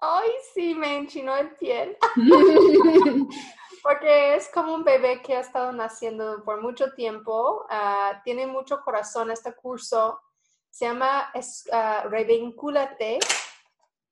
Ay, 0.01 0.29
sí, 0.53 0.73
me 0.73 0.97
enchinó 0.97 1.37
el 1.37 1.51
piel. 1.55 1.95
Porque 3.83 4.35
es 4.35 4.49
como 4.53 4.75
un 4.75 4.83
bebé 4.83 5.21
que 5.21 5.35
ha 5.35 5.39
estado 5.39 5.71
naciendo 5.71 6.43
por 6.43 6.61
mucho 6.61 6.91
tiempo. 6.93 7.65
Ah, 7.69 8.21
tiene 8.23 8.47
mucho 8.47 8.81
corazón 8.83 9.31
este 9.31 9.53
curso. 9.53 10.19
Se 10.71 10.85
llama 10.85 11.31
uh, 11.35 12.09
Revincúlate, 12.09 13.19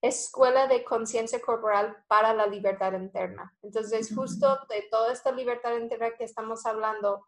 Escuela 0.02 0.68
de 0.68 0.84
Conciencia 0.84 1.42
Corporal 1.42 2.06
para 2.08 2.34
la 2.34 2.46
Libertad 2.46 2.94
Interna. 2.94 3.54
Entonces, 3.64 4.14
justo 4.14 4.60
de 4.70 4.84
toda 4.92 5.12
esta 5.12 5.32
libertad 5.32 5.76
interna 5.76 6.12
que 6.12 6.24
estamos 6.26 6.66
hablando, 6.66 7.26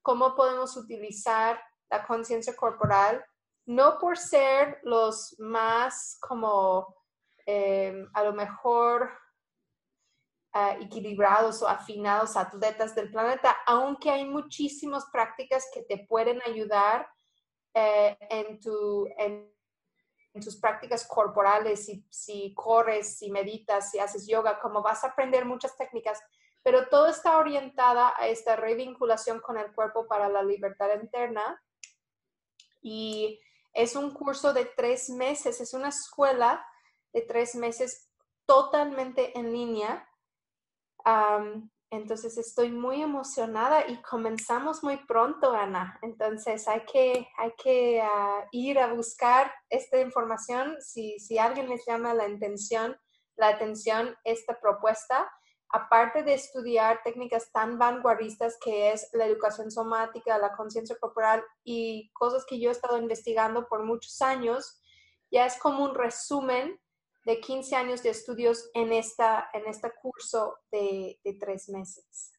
cómo 0.00 0.34
podemos 0.34 0.76
utilizar 0.76 1.60
la 1.90 2.06
conciencia 2.06 2.56
corporal 2.56 3.24
no 3.68 3.98
por 3.98 4.16
ser 4.16 4.80
los 4.82 5.38
más 5.38 6.16
como 6.20 6.94
eh, 7.44 8.06
a 8.14 8.22
lo 8.22 8.32
mejor 8.32 9.10
ah, 10.54 10.74
equilibrados 10.80 11.62
o 11.62 11.68
afinados 11.68 12.36
atletas 12.36 12.94
del 12.94 13.10
planeta, 13.10 13.54
aunque 13.66 14.10
hay 14.10 14.24
muchísimas 14.24 15.04
prácticas 15.12 15.66
que 15.74 15.82
te 15.82 16.06
pueden 16.08 16.40
ayudar 16.46 17.06
eh, 17.80 18.18
en, 18.28 18.58
tu, 18.58 19.06
en, 19.16 19.54
tus 20.42 20.56
prácticas 20.56 21.06
corporales, 21.06 21.86
si, 21.86 22.04
si 22.10 22.52
corres, 22.52 23.18
si 23.18 23.30
meditas, 23.30 23.92
si 23.92 24.00
haces 24.00 24.26
yoga, 24.26 24.58
como 24.58 24.82
vas 24.82 25.04
a 25.04 25.08
aprender 25.08 25.44
muchas 25.44 25.76
técnicas, 25.76 26.20
pero 26.64 26.88
todo 26.88 27.06
está 27.06 27.38
orientada 27.38 28.14
a 28.16 28.26
esta 28.26 28.56
revinculación 28.56 29.40
con 29.40 29.58
el 29.58 29.72
cuerpo 29.72 30.08
para 30.08 30.28
la 30.28 30.42
libertad 30.42 30.88
interna. 31.00 31.62
Y 32.82 33.40
es 33.72 33.94
un 33.94 34.12
curso 34.12 34.52
de 34.52 34.64
tres 34.64 35.08
meses, 35.08 35.60
es 35.60 35.72
una 35.72 35.90
escuela 35.90 36.66
de 37.12 37.22
tres 37.22 37.54
meses 37.54 38.10
totalmente 38.44 39.38
en 39.38 39.52
línea. 39.52 40.08
Entonces 41.90 42.36
estoy 42.36 42.70
muy 42.70 43.00
emocionada 43.00 43.86
y 43.88 44.00
comenzamos 44.02 44.82
muy 44.82 44.98
pronto, 45.06 45.52
Ana. 45.52 45.98
Entonces 46.02 46.68
hay 46.68 46.84
que, 46.84 47.28
hay 47.38 47.52
que 47.62 48.00
ah, 48.02 48.46
ir 48.52 48.78
a 48.78 48.92
buscar 48.92 49.50
esta 49.70 49.98
información. 50.00 50.76
Si, 50.80 51.18
si 51.18 51.38
alguien 51.38 51.68
les 51.68 51.86
llama 51.86 52.12
la 52.12 52.24
atención, 52.24 52.96
la 53.36 53.48
atención 53.48 54.14
esta 54.24 54.60
propuesta, 54.60 55.30
aparte 55.70 56.22
de 56.22 56.34
estudiar 56.34 57.00
técnicas 57.02 57.50
tan 57.52 57.78
vanguardistas 57.78 58.58
que 58.62 58.92
es 58.92 59.08
la 59.12 59.24
educación 59.24 59.70
somática, 59.70 60.36
la 60.38 60.54
conciencia 60.54 60.96
corporal 61.00 61.42
y 61.64 62.10
cosas 62.12 62.44
que 62.46 62.60
yo 62.60 62.68
he 62.68 62.72
estado 62.72 62.98
investigando 62.98 63.66
por 63.66 63.84
muchos 63.84 64.20
años, 64.20 64.82
ya 65.30 65.46
es 65.46 65.58
como 65.58 65.84
un 65.84 65.94
resumen 65.94 66.78
de 67.28 67.40
15 67.40 67.76
años 67.76 68.02
de 68.02 68.08
estudios 68.08 68.70
en, 68.72 68.90
esta, 68.90 69.50
en 69.52 69.68
este 69.68 69.92
curso 70.00 70.56
de, 70.72 71.20
de 71.22 71.34
tres 71.34 71.68
meses. 71.68 72.32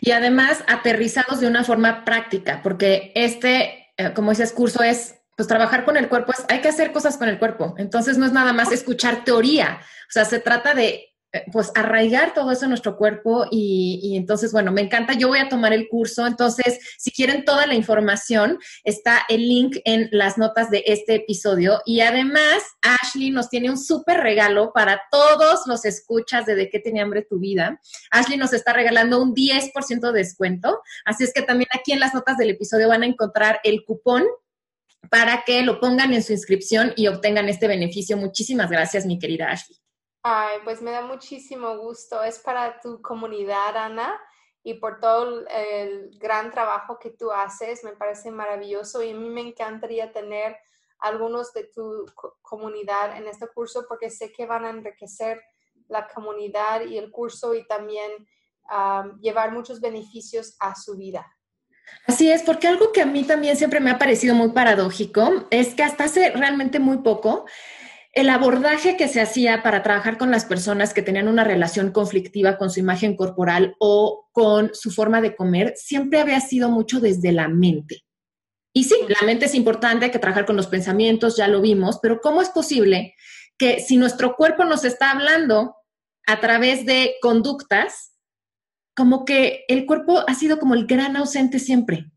Y 0.00 0.10
además 0.10 0.62
aterrizados 0.68 1.40
de 1.40 1.48
una 1.48 1.64
forma 1.64 2.04
práctica, 2.04 2.60
porque 2.62 3.12
este, 3.14 3.92
eh, 3.96 4.12
como 4.14 4.30
dices, 4.30 4.52
curso 4.52 4.82
es 4.82 5.14
pues 5.36 5.48
trabajar 5.48 5.84
con 5.84 5.96
el 5.96 6.08
cuerpo 6.08 6.32
es, 6.32 6.44
hay 6.48 6.60
que 6.60 6.68
hacer 6.68 6.92
cosas 6.92 7.16
con 7.16 7.28
el 7.28 7.38
cuerpo. 7.38 7.74
Entonces 7.78 8.18
no 8.18 8.26
es 8.26 8.32
nada 8.32 8.52
más 8.52 8.72
escuchar 8.72 9.24
teoría, 9.24 9.80
o 9.80 10.12
sea, 10.12 10.26
se 10.26 10.38
trata 10.38 10.74
de 10.74 11.15
pues 11.52 11.70
arraigar 11.74 12.34
todo 12.34 12.50
eso 12.50 12.64
en 12.64 12.70
nuestro 12.70 12.96
cuerpo 12.96 13.46
y, 13.50 14.16
entonces, 14.16 14.52
bueno, 14.52 14.72
me 14.72 14.80
encanta, 14.80 15.14
yo 15.14 15.28
voy 15.28 15.38
a 15.38 15.48
tomar 15.48 15.72
el 15.72 15.88
curso, 15.88 16.26
entonces, 16.26 16.78
si 16.98 17.10
quieren 17.10 17.44
toda 17.44 17.66
la 17.66 17.74
información, 17.74 18.58
está 18.84 19.22
el 19.28 19.48
link 19.48 19.76
en 19.84 20.08
las 20.12 20.38
notas 20.38 20.70
de 20.70 20.84
este 20.86 21.16
episodio 21.16 21.80
y 21.84 22.00
además, 22.00 22.62
Ashley 22.82 23.30
nos 23.30 23.48
tiene 23.48 23.70
un 23.70 23.78
súper 23.78 24.20
regalo 24.20 24.72
para 24.72 25.00
todos 25.10 25.60
los 25.66 25.84
escuchas 25.84 26.46
de 26.46 26.54
De 26.54 26.70
qué 26.70 26.78
tenía 26.78 27.02
hambre 27.02 27.26
tu 27.28 27.38
vida. 27.38 27.80
Ashley 28.10 28.38
nos 28.38 28.52
está 28.52 28.72
regalando 28.72 29.22
un 29.22 29.34
10% 29.34 30.00
de 30.00 30.18
descuento, 30.18 30.80
así 31.04 31.24
es 31.24 31.32
que 31.32 31.42
también 31.42 31.68
aquí 31.72 31.92
en 31.92 32.00
las 32.00 32.14
notas 32.14 32.36
del 32.36 32.50
episodio 32.50 32.88
van 32.88 33.02
a 33.02 33.06
encontrar 33.06 33.60
el 33.64 33.84
cupón 33.84 34.24
para 35.10 35.44
que 35.44 35.62
lo 35.62 35.80
pongan 35.80 36.12
en 36.12 36.22
su 36.22 36.32
inscripción 36.32 36.92
y 36.96 37.06
obtengan 37.06 37.48
este 37.48 37.68
beneficio. 37.68 38.16
Muchísimas 38.16 38.70
gracias, 38.70 39.06
mi 39.06 39.18
querida 39.18 39.50
Ashley. 39.50 39.85
Ay, 40.28 40.58
pues 40.64 40.82
me 40.82 40.90
da 40.90 41.02
muchísimo 41.02 41.78
gusto. 41.78 42.20
Es 42.20 42.40
para 42.40 42.80
tu 42.80 43.00
comunidad, 43.00 43.76
Ana, 43.76 44.20
y 44.64 44.74
por 44.74 44.98
todo 44.98 45.46
el 45.46 46.10
gran 46.18 46.50
trabajo 46.50 46.98
que 46.98 47.10
tú 47.10 47.30
haces. 47.30 47.84
Me 47.84 47.92
parece 47.92 48.32
maravilloso 48.32 49.04
y 49.04 49.12
a 49.12 49.14
mí 49.14 49.30
me 49.30 49.42
encantaría 49.42 50.10
tener 50.10 50.56
algunos 50.98 51.52
de 51.52 51.70
tu 51.72 52.06
comunidad 52.42 53.16
en 53.16 53.28
este 53.28 53.46
curso 53.46 53.86
porque 53.88 54.10
sé 54.10 54.32
que 54.32 54.46
van 54.46 54.64
a 54.64 54.70
enriquecer 54.70 55.40
la 55.86 56.08
comunidad 56.08 56.80
y 56.80 56.98
el 56.98 57.12
curso 57.12 57.54
y 57.54 57.64
también 57.68 58.10
llevar 59.20 59.52
muchos 59.52 59.80
beneficios 59.80 60.56
a 60.58 60.74
su 60.74 60.96
vida. 60.96 61.24
Así 62.04 62.32
es, 62.32 62.42
porque 62.42 62.66
algo 62.66 62.90
que 62.90 63.02
a 63.02 63.06
mí 63.06 63.22
también 63.22 63.56
siempre 63.56 63.78
me 63.78 63.92
ha 63.92 63.98
parecido 63.98 64.34
muy 64.34 64.50
paradójico 64.50 65.46
es 65.50 65.76
que 65.76 65.84
hasta 65.84 66.02
hace 66.02 66.30
realmente 66.30 66.80
muy 66.80 66.98
poco 66.98 67.46
el 68.16 68.30
abordaje 68.30 68.96
que 68.96 69.08
se 69.08 69.20
hacía 69.20 69.62
para 69.62 69.82
trabajar 69.82 70.16
con 70.16 70.30
las 70.30 70.46
personas 70.46 70.94
que 70.94 71.02
tenían 71.02 71.28
una 71.28 71.44
relación 71.44 71.92
conflictiva 71.92 72.56
con 72.56 72.70
su 72.70 72.80
imagen 72.80 73.14
corporal 73.14 73.76
o 73.78 74.26
con 74.32 74.70
su 74.72 74.90
forma 74.90 75.20
de 75.20 75.36
comer 75.36 75.74
siempre 75.76 76.18
había 76.18 76.40
sido 76.40 76.70
mucho 76.70 76.98
desde 76.98 77.30
la 77.30 77.48
mente. 77.48 78.06
Y 78.72 78.84
sí, 78.84 78.96
la 79.08 79.26
mente 79.26 79.44
es 79.44 79.54
importante, 79.54 80.06
hay 80.06 80.10
que 80.10 80.18
trabajar 80.18 80.46
con 80.46 80.56
los 80.56 80.66
pensamientos, 80.66 81.36
ya 81.36 81.46
lo 81.46 81.60
vimos, 81.60 81.98
pero 82.00 82.22
¿cómo 82.22 82.40
es 82.40 82.48
posible 82.48 83.14
que 83.58 83.80
si 83.80 83.98
nuestro 83.98 84.34
cuerpo 84.34 84.64
nos 84.64 84.86
está 84.86 85.10
hablando 85.10 85.76
a 86.26 86.40
través 86.40 86.86
de 86.86 87.16
conductas, 87.20 88.14
como 88.94 89.26
que 89.26 89.66
el 89.68 89.84
cuerpo 89.84 90.24
ha 90.26 90.34
sido 90.34 90.58
como 90.58 90.72
el 90.72 90.86
gran 90.86 91.18
ausente 91.18 91.58
siempre? 91.58 92.10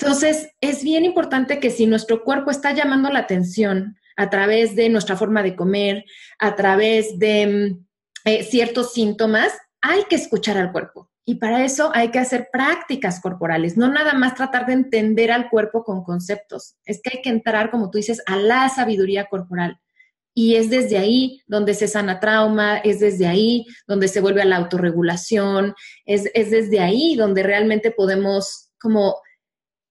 Entonces, 0.00 0.48
es 0.60 0.82
bien 0.82 1.04
importante 1.04 1.60
que 1.60 1.70
si 1.70 1.86
nuestro 1.86 2.24
cuerpo 2.24 2.50
está 2.50 2.72
llamando 2.72 3.10
la 3.10 3.20
atención, 3.20 3.96
a 4.16 4.30
través 4.30 4.74
de 4.74 4.88
nuestra 4.88 5.16
forma 5.16 5.42
de 5.42 5.54
comer, 5.54 6.04
a 6.38 6.56
través 6.56 7.18
de 7.18 7.46
mm, 7.46 7.86
eh, 8.24 8.42
ciertos 8.42 8.92
síntomas, 8.92 9.52
hay 9.80 10.04
que 10.04 10.16
escuchar 10.16 10.56
al 10.56 10.72
cuerpo. 10.72 11.10
Y 11.28 11.36
para 11.36 11.64
eso 11.64 11.90
hay 11.92 12.10
que 12.12 12.20
hacer 12.20 12.48
prácticas 12.52 13.20
corporales, 13.20 13.76
no 13.76 13.88
nada 13.88 14.14
más 14.14 14.36
tratar 14.36 14.66
de 14.66 14.74
entender 14.74 15.32
al 15.32 15.50
cuerpo 15.50 15.82
con 15.82 16.04
conceptos. 16.04 16.76
Es 16.84 17.00
que 17.02 17.16
hay 17.16 17.22
que 17.22 17.30
entrar, 17.30 17.70
como 17.70 17.90
tú 17.90 17.98
dices, 17.98 18.22
a 18.26 18.36
la 18.36 18.68
sabiduría 18.68 19.26
corporal. 19.26 19.80
Y 20.34 20.54
es 20.54 20.70
desde 20.70 20.98
ahí 20.98 21.42
donde 21.48 21.74
se 21.74 21.88
sana 21.88 22.20
trauma, 22.20 22.78
es 22.78 23.00
desde 23.00 23.26
ahí 23.26 23.66
donde 23.88 24.06
se 24.06 24.20
vuelve 24.20 24.42
a 24.42 24.44
la 24.44 24.56
autorregulación, 24.56 25.74
es, 26.04 26.30
es 26.32 26.50
desde 26.50 26.78
ahí 26.78 27.16
donde 27.16 27.42
realmente 27.42 27.90
podemos 27.90 28.70
como, 28.78 29.16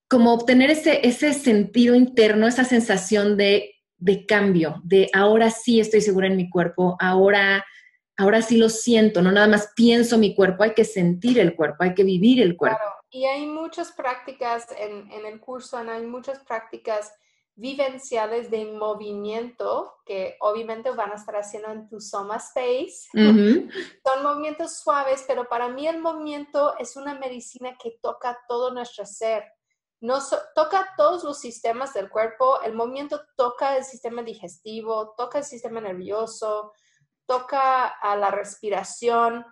como 0.07 0.33
obtener 0.33 0.69
ese, 0.69 1.05
ese 1.05 1.33
sentido 1.33 1.95
interno, 1.95 2.47
esa 2.47 2.63
sensación 2.63 3.35
de 3.35 3.74
de 4.05 4.27
cambio, 4.27 4.81
de 4.83 5.09
ahora 5.13 5.49
sí 5.49 5.79
estoy 5.79 5.99
segura 5.99 6.27
en 6.27 6.37
mi 6.37 6.47
cuerpo, 6.47 6.95
ahora, 6.99 7.65
ahora 8.15 8.43
sí 8.43 8.55
lo 8.55 8.69
siento, 8.69 9.23
no 9.23 9.31
nada 9.31 9.47
más 9.47 9.73
pienso 9.75 10.19
mi 10.19 10.35
cuerpo, 10.35 10.61
hay 10.61 10.75
que 10.75 10.85
sentir 10.85 11.39
el 11.39 11.55
cuerpo, 11.55 11.83
hay 11.83 11.95
que 11.95 12.03
vivir 12.03 12.39
el 12.39 12.55
cuerpo. 12.55 12.77
Claro. 12.77 12.95
Y 13.09 13.25
hay 13.25 13.47
muchas 13.47 13.93
prácticas 13.93 14.67
en, 14.77 15.25
el 15.25 15.39
curso, 15.39 15.77
Ana, 15.77 15.95
hay 15.95 16.05
muchas 16.05 16.37
prácticas 16.43 17.15
vivenciales 17.55 18.51
de 18.51 18.65
movimiento 18.65 19.95
que 20.05 20.35
obviamente 20.39 20.91
van 20.91 21.11
a 21.11 21.15
estar 21.15 21.35
haciendo 21.35 21.71
en 21.71 21.89
tu 21.89 21.99
Soma 21.99 22.35
Space. 22.35 23.07
Son 24.03 24.21
movimientos 24.21 24.77
suaves, 24.81 25.25
pero 25.27 25.49
para 25.49 25.67
mí 25.69 25.87
el 25.87 25.99
movimiento 25.99 26.77
es 26.77 26.95
una 26.95 27.17
medicina 27.17 27.75
que 27.81 27.97
toca 28.03 28.37
todo 28.47 28.71
nuestro 28.71 29.03
ser 29.03 29.45
toca 30.53 30.93
todos 30.97 31.23
los 31.23 31.39
sistemas 31.39 31.93
del 31.93 32.09
cuerpo, 32.09 32.61
el 32.61 32.73
movimiento 32.73 33.21
toca 33.35 33.77
el 33.77 33.83
sistema 33.83 34.21
digestivo, 34.21 35.13
toca 35.17 35.39
el 35.39 35.43
sistema 35.43 35.81
nervioso, 35.81 36.73
toca 37.25 37.87
a 37.87 38.15
la 38.15 38.29
respiración, 38.31 39.45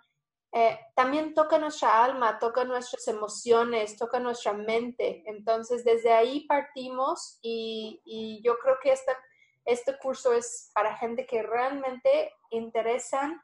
eh, 0.56 0.80
también 0.96 1.34
toca 1.34 1.58
nuestra 1.58 2.04
alma, 2.04 2.38
toca 2.38 2.64
nuestras 2.64 3.08
emociones, 3.08 3.98
toca 3.98 4.20
nuestra 4.20 4.54
mente. 4.54 5.24
Entonces, 5.26 5.84
desde 5.84 6.14
ahí 6.14 6.46
partimos 6.46 7.40
y, 7.42 8.40
yo 8.44 8.58
creo 8.60 8.76
que 8.82 8.92
este, 8.92 9.14
este 9.66 9.98
curso 9.98 10.32
es 10.34 10.70
para 10.76 10.96
gente 10.98 11.26
que 11.26 11.42
realmente 11.42 12.32
interesan 12.52 13.42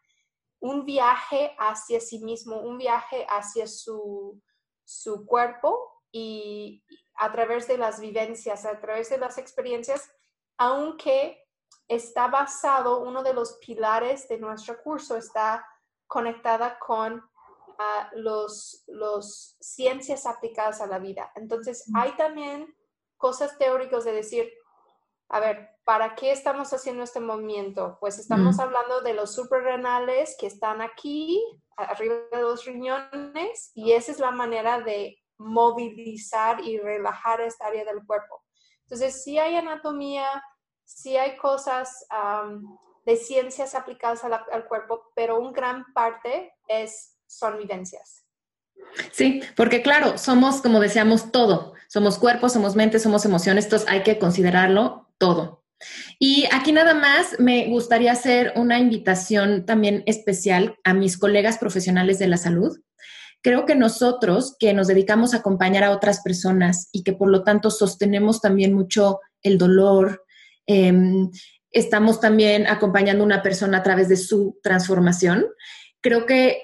un 0.60 0.86
viaje 0.86 1.56
hacia 1.58 2.00
sí 2.00 2.20
mismo, 2.20 2.62
un 2.62 2.78
viaje 2.78 3.26
hacia 3.28 3.66
su, 3.66 4.40
su 4.84 5.26
cuerpo 5.26 5.99
y 6.12 6.84
a 7.16 7.32
través 7.32 7.68
de 7.68 7.78
las 7.78 8.00
vivencias, 8.00 8.66
a 8.66 8.80
través 8.80 9.10
de 9.10 9.18
las 9.18 9.38
experiencias, 9.38 10.10
aunque 10.58 11.46
está 11.88 12.28
basado, 12.28 13.02
uno 13.02 13.24
de 13.24 13.34
los 13.34 13.58
pilares 13.58 14.28
de 14.28 14.38
nuestro 14.38 14.82
curso 14.82 15.18
está 15.18 15.66
conectada 16.08 16.80
con 16.80 17.22
ah, 17.78 18.10
los, 18.14 18.84
los 18.88 19.58
ciencias 19.60 20.26
aplicadas 20.26 20.82
a 20.82 20.88
la 20.88 21.00
vida. 21.00 21.32
Entonces, 21.36 21.86
hay 21.96 22.16
también 22.16 22.76
cosas 23.18 23.58
teóricas 23.58 24.06
de 24.06 24.14
decir, 24.14 24.52
a 25.30 25.40
ver, 25.40 25.70
¿para 25.84 26.16
qué 26.16 26.32
estamos 26.32 26.74
haciendo 26.74 27.04
este 27.04 27.20
movimiento? 27.20 27.98
Pues 28.00 28.18
estamos 28.18 28.60
hablando 28.60 29.02
de 29.02 29.14
los 29.14 29.34
suprarrenales 29.34 30.36
que 30.40 30.48
están 30.48 30.82
aquí, 30.82 31.44
arriba 31.76 32.16
de 32.32 32.42
los 32.42 32.66
riñones, 32.66 33.72
y 33.76 33.92
esa 33.92 34.12
es 34.12 34.20
la 34.20 34.32
manera 34.32 34.82
de 34.82 35.19
movilizar 35.40 36.64
y 36.64 36.78
relajar 36.78 37.42
esta 37.42 37.68
área 37.68 37.86
del 37.86 38.06
cuerpo. 38.06 38.44
Entonces, 38.84 39.24
si 39.24 39.40
hay 39.40 39.56
anatomía, 39.56 40.44
si 40.84 41.18
hay 41.18 41.38
cosas 41.38 42.06
de 43.06 43.16
ciencias 43.16 43.74
aplicadas 43.74 44.24
al 44.24 44.68
cuerpo, 44.68 45.12
pero 45.16 45.40
un 45.40 45.54
gran 45.54 45.86
parte 45.94 46.54
es, 46.68 47.18
son 47.26 47.58
vivencias. 47.58 48.26
Sí, 49.12 49.42
porque 49.56 49.82
claro, 49.82 50.18
somos, 50.18 50.62
como 50.62 50.80
decíamos, 50.80 51.32
todo. 51.32 51.74
Somos 51.88 52.18
cuerpo, 52.18 52.50
somos 52.50 52.76
mente, 52.76 53.00
somos 53.00 53.26
emociones, 53.26 53.66
entonces 53.66 53.90
hay 53.90 54.04
que 54.04 54.20
considerarlo 54.20 55.12
todo. 55.18 55.64
Y 56.20 56.46
aquí 56.52 56.72
nada 56.72 56.94
más 56.94 57.40
me 57.40 57.68
gustaría 57.68 58.12
hacer 58.12 58.54
una 58.56 58.80
invitación 58.80 59.66
también 59.66 60.04
especial 60.06 60.78
a 60.84 60.94
mis 60.94 61.18
colegas 61.18 61.58
profesionales 61.58 62.20
de 62.20 62.28
la 62.28 62.38
salud 62.38 62.78
Creo 63.42 63.66
que 63.66 63.76
nosotros 63.76 64.56
que 64.60 64.74
nos 64.74 64.88
dedicamos 64.88 65.34
a 65.34 65.38
acompañar 65.38 65.84
a 65.84 65.92
otras 65.92 66.22
personas 66.22 66.90
y 66.92 67.04
que 67.04 67.14
por 67.14 67.30
lo 67.30 67.44
tanto 67.44 67.72
sostenemos 67.72 68.42
también 68.42 68.74
mucho 68.74 69.20
el 69.42 69.58
dolor, 69.58 70.24
em, 70.66 71.30
estamos 71.72 72.20
también 72.20 72.68
acompañando 72.68 73.24
a 73.24 73.26
una 73.26 73.44
persona 73.44 73.78
a 73.78 73.84
través 73.84 74.10
de 74.10 74.18
su 74.18 74.60
transformación, 74.62 75.46
creo 76.02 76.26
que 76.26 76.62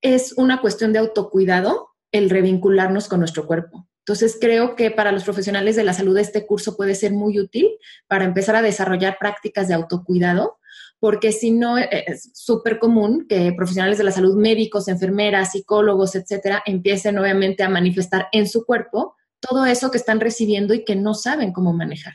es 0.00 0.34
una 0.36 0.60
cuestión 0.60 0.92
de 0.92 0.98
autocuidado 0.98 1.90
el 2.12 2.30
revincularnos 2.30 3.08
con 3.08 3.18
nuestro 3.18 3.46
cuerpo. 3.46 3.88
Entonces, 4.06 4.36
creo 4.38 4.76
que 4.76 4.90
para 4.90 5.12
los 5.12 5.24
profesionales 5.24 5.76
de 5.76 5.84
la 5.84 5.94
salud 5.94 6.16
este 6.18 6.46
curso 6.46 6.76
puede 6.76 6.94
ser 6.94 7.12
muy 7.12 7.40
útil 7.40 7.70
para 8.06 8.24
empezar 8.24 8.54
a 8.54 8.62
desarrollar 8.62 9.16
prácticas 9.18 9.66
de 9.66 9.74
autocuidado 9.74 10.58
porque 11.04 11.32
si 11.32 11.50
no, 11.50 11.76
eh, 11.76 12.04
es 12.06 12.30
súper 12.32 12.78
común 12.78 13.26
que 13.28 13.52
profesionales 13.54 13.98
de 13.98 14.04
la 14.04 14.10
salud, 14.10 14.36
médicos, 14.36 14.88
enfermeras, 14.88 15.52
psicólogos, 15.52 16.14
etcétera, 16.14 16.62
empiecen 16.64 17.18
obviamente 17.18 17.62
a 17.62 17.68
manifestar 17.68 18.28
en 18.32 18.48
su 18.48 18.64
cuerpo 18.64 19.14
todo 19.38 19.66
eso 19.66 19.90
que 19.90 19.98
están 19.98 20.18
recibiendo 20.18 20.72
y 20.72 20.82
que 20.82 20.96
no 20.96 21.12
saben 21.12 21.52
cómo 21.52 21.74
manejar. 21.74 22.14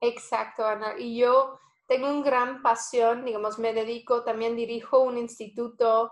Exacto, 0.00 0.66
Ana. 0.66 0.94
Y 0.98 1.16
yo 1.18 1.60
tengo 1.86 2.10
una 2.10 2.24
gran 2.24 2.62
pasión, 2.62 3.24
digamos, 3.24 3.60
me 3.60 3.72
dedico, 3.72 4.24
también 4.24 4.56
dirijo 4.56 5.02
un 5.02 5.18
instituto 5.18 6.10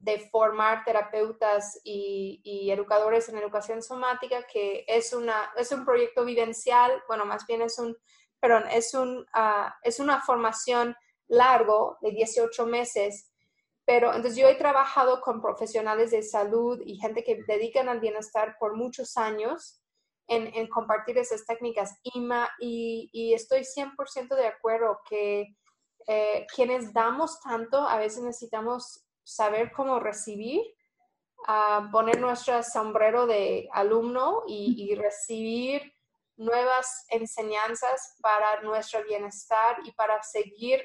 de 0.00 0.28
formar 0.32 0.82
terapeutas 0.84 1.78
y, 1.84 2.68
educadores 2.68 3.28
en 3.28 3.38
educación 3.38 3.80
somática, 3.80 4.44
que 4.52 4.84
es, 4.88 5.12
una, 5.12 5.52
es 5.56 5.70
un 5.70 5.84
proyecto 5.84 6.24
vivencial, 6.24 6.90
bueno, 7.06 7.24
más 7.26 7.46
bien 7.46 7.62
es 7.62 7.78
un 7.78 7.96
perdón, 8.40 8.64
es, 8.70 8.94
un, 8.94 9.26
ah, 9.32 9.74
es 9.82 9.98
una 10.00 10.20
formación 10.20 10.96
largo 11.28 11.98
de 12.00 12.12
18 12.12 12.66
meses, 12.66 13.30
pero 13.84 14.08
entonces 14.14 14.36
yo 14.36 14.48
he 14.48 14.56
trabajado 14.56 15.20
con 15.20 15.40
profesionales 15.40 16.10
de 16.10 16.22
salud 16.22 16.80
y 16.84 16.98
gente 16.98 17.22
que 17.22 17.42
dedican 17.46 17.88
al 17.88 18.00
bienestar 18.00 18.56
por 18.58 18.76
muchos 18.76 19.16
años 19.16 19.80
en, 20.28 20.68
compartir 20.68 21.18
esas 21.18 21.46
técnicas. 21.46 22.00
Y, 22.60 23.10
y, 23.12 23.32
estoy 23.32 23.60
100% 23.60 24.34
de 24.34 24.46
acuerdo 24.48 24.98
que 25.08 25.56
eh, 26.08 26.46
quienes 26.54 26.92
damos 26.92 27.40
tanto, 27.40 27.78
a 27.78 27.98
veces 27.98 28.24
necesitamos 28.24 29.06
saber 29.22 29.72
cómo 29.72 29.98
recibir, 30.00 30.62
poner 31.92 32.20
nuestro 32.20 32.62
sombrero 32.62 33.26
de 33.26 33.68
alumno 33.72 34.42
y, 34.46 34.94
recibir 34.94 35.92
nuevas 36.36 37.04
enseñanzas 37.08 38.16
para 38.20 38.62
nuestro 38.62 39.02
bienestar 39.04 39.78
y 39.84 39.92
para 39.92 40.22
seguir 40.22 40.82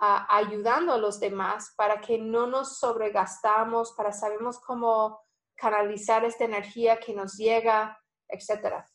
ayudando 0.00 0.92
a 0.92 0.98
los 0.98 1.18
demás, 1.18 1.72
para 1.76 2.00
que 2.00 2.18
no 2.18 2.46
nos 2.46 2.78
sobregastamos, 2.78 3.92
para 3.96 4.12
sabemos 4.12 4.60
cómo 4.60 5.20
canalizar 5.56 6.24
esta 6.24 6.44
energía 6.44 7.00
que 7.00 7.12
nos 7.12 7.36
llega, 7.36 7.98
etcétera. 8.28 8.86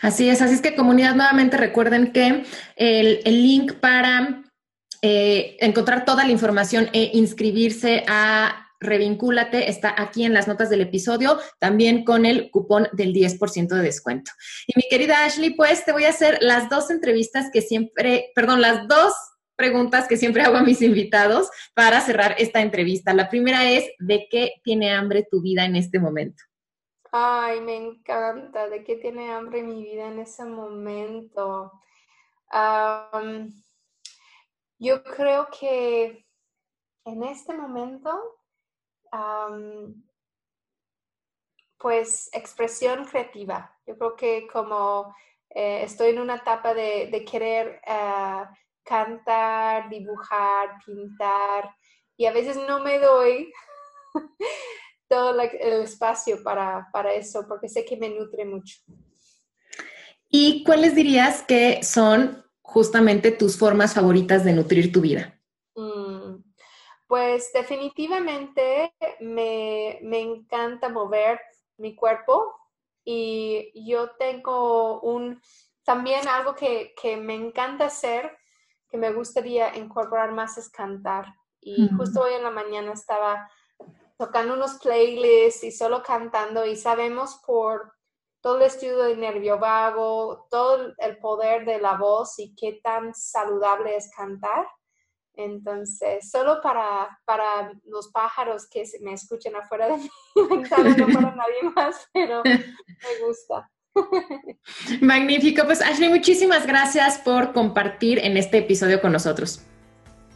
Así 0.00 0.28
es, 0.28 0.40
así 0.40 0.54
es 0.54 0.62
que 0.62 0.74
comunidad, 0.74 1.14
nuevamente 1.14 1.56
recuerden 1.56 2.12
que 2.12 2.44
el, 2.76 3.22
link 3.24 3.74
para 3.74 4.42
eh, 5.02 5.56
encontrar 5.60 6.04
toda 6.04 6.24
la 6.24 6.32
información 6.32 6.88
e 6.92 7.10
inscribirse 7.14 8.04
a 8.08 8.69
Revincúlate 8.80 9.68
está 9.68 9.94
aquí 9.96 10.24
en 10.24 10.32
las 10.32 10.48
notas 10.48 10.70
del 10.70 10.80
episodio, 10.80 11.38
también 11.58 12.04
con 12.04 12.24
el 12.24 12.50
cupón 12.50 12.88
del 12.92 13.12
10% 13.12 13.68
de 13.68 13.82
descuento. 13.82 14.32
Y 14.66 14.72
mi 14.76 14.82
querida 14.88 15.24
Ashley, 15.24 15.50
pues 15.50 15.84
te 15.84 15.92
voy 15.92 16.04
a 16.04 16.10
hacer 16.10 16.38
las 16.40 16.70
dos 16.70 16.90
entrevistas 16.90 17.50
que 17.52 17.60
siempre, 17.60 18.32
perdón, 18.34 18.62
las 18.62 18.88
dos 18.88 19.12
preguntas 19.54 20.08
que 20.08 20.16
siempre 20.16 20.42
hago 20.42 20.56
a 20.56 20.62
mis 20.62 20.80
invitados 20.80 21.50
para 21.74 22.00
cerrar 22.00 22.34
esta 22.38 22.62
entrevista. 22.62 23.12
La 23.12 23.28
primera 23.28 23.70
es, 23.70 23.84
¿de 23.98 24.26
qué 24.30 24.54
tiene 24.64 24.92
hambre 24.92 25.26
tu 25.30 25.42
vida 25.42 25.66
en 25.66 25.76
este 25.76 25.98
momento? 25.98 26.42
Ay, 27.12 27.60
me 27.60 27.76
encanta. 27.76 28.68
¿De 28.68 28.84
qué 28.84 28.96
tiene 28.96 29.30
hambre 29.30 29.62
mi 29.62 29.82
vida 29.82 30.08
en 30.08 30.18
ese 30.18 30.44
momento? 30.44 31.72
yo 34.78 35.04
creo 35.04 35.46
que 35.60 36.26
en 37.04 37.22
este 37.22 37.54
momento, 37.54 38.39
pues 41.78 42.28
expresión 42.32 43.04
creativa. 43.04 43.74
Yo 43.86 43.96
creo 43.96 44.16
que 44.16 44.46
como 44.52 45.14
eh, 45.50 45.82
estoy 45.82 46.10
en 46.10 46.20
una 46.20 46.36
etapa 46.36 46.74
de, 46.74 47.24
querer 47.30 47.80
ah, 47.86 48.50
cantar, 48.84 49.88
dibujar, 49.88 50.78
pintar, 50.84 51.74
y 52.16 52.26
a 52.26 52.32
veces 52.32 52.58
no 52.68 52.80
me 52.80 52.98
doy 52.98 53.50
todo 55.08 55.40
el 55.40 55.82
espacio 55.82 56.42
para, 56.42 56.86
eso, 57.14 57.46
porque 57.48 57.68
sé 57.68 57.84
que 57.84 57.96
me 57.96 58.10
nutre 58.10 58.44
mucho. 58.44 58.76
¿Y 60.28 60.62
cuáles 60.62 60.94
dirías 60.94 61.42
que 61.42 61.82
son 61.82 62.44
justamente 62.60 63.32
tus 63.32 63.58
formas 63.58 63.94
favoritas 63.94 64.44
de 64.44 64.52
nutrir 64.52 64.92
tu 64.92 65.00
vida? 65.00 65.39
Pues 67.10 67.52
definitivamente 67.52 68.94
me, 69.18 69.98
encanta 70.00 70.88
mover 70.88 71.40
mi 71.76 71.96
cuerpo 71.96 72.54
y 73.04 73.72
yo 73.84 74.12
tengo 74.12 75.00
un, 75.00 75.42
también 75.82 76.28
algo 76.28 76.54
que, 76.54 76.94
me 77.20 77.34
encanta 77.34 77.86
hacer, 77.86 78.38
que 78.88 78.96
me 78.96 79.12
gustaría 79.12 79.76
incorporar 79.76 80.30
más 80.30 80.56
es 80.56 80.70
cantar. 80.70 81.34
Y 81.60 81.88
justo 81.96 82.20
hoy 82.20 82.34
en 82.34 82.44
la 82.44 82.52
mañana 82.52 82.92
estaba 82.92 83.50
tocando 84.16 84.54
unos 84.54 84.74
playlists 84.74 85.64
y 85.64 85.72
solo 85.72 86.04
cantando 86.04 86.64
y 86.64 86.76
sabemos 86.76 87.42
por 87.44 87.92
todo 88.40 88.58
el 88.58 88.62
estudio 88.62 88.98
de 89.02 89.16
nervio 89.16 89.58
vago, 89.58 90.46
todo 90.48 90.94
el 90.96 91.18
poder 91.18 91.64
de 91.64 91.80
la 91.80 91.96
voz 91.96 92.38
y 92.38 92.54
qué 92.54 92.80
tan 92.84 93.12
saludable 93.16 93.96
es 93.96 94.08
cantar. 94.16 94.68
Entonces, 95.34 96.30
solo 96.30 96.60
para, 96.62 97.18
para 97.24 97.72
los 97.84 98.08
pájaros 98.08 98.68
que 98.68 98.84
me 99.00 99.14
escuchen 99.14 99.56
afuera 99.56 99.88
de 99.88 99.96
mi 100.36 100.48
ventana, 100.48 100.96
no 100.96 101.06
para 101.06 101.34
nadie 101.34 101.62
más, 101.74 102.08
pero 102.12 102.42
me 102.44 103.26
gusta. 103.26 103.70
Magnífico, 105.00 105.64
pues 105.64 105.82
Ashley, 105.82 106.08
muchísimas 106.08 106.66
gracias 106.66 107.18
por 107.18 107.52
compartir 107.52 108.18
en 108.18 108.36
este 108.36 108.58
episodio 108.58 109.00
con 109.00 109.12
nosotros. 109.12 109.62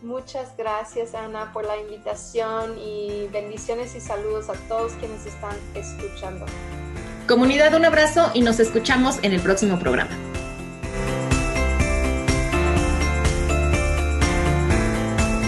Muchas 0.03 0.55
gracias 0.57 1.15
Ana 1.15 1.51
por 1.53 1.65
la 1.65 1.79
invitación 1.79 2.79
y 2.79 3.27
bendiciones 3.33 3.95
y 3.95 4.01
saludos 4.01 4.51
a 4.51 4.55
todos 4.69 4.93
quienes 4.95 5.25
están 5.25 5.57
escuchando. 5.75 6.45
Comunidad, 7.27 7.73
un 7.75 7.87
abrazo 7.87 8.31
y 8.35 8.43
nos 8.43 8.61
escuchamos 8.61 9.19
en 9.23 9.33
el 9.33 9.41
próximo 9.41 9.79
programa. 9.79 10.11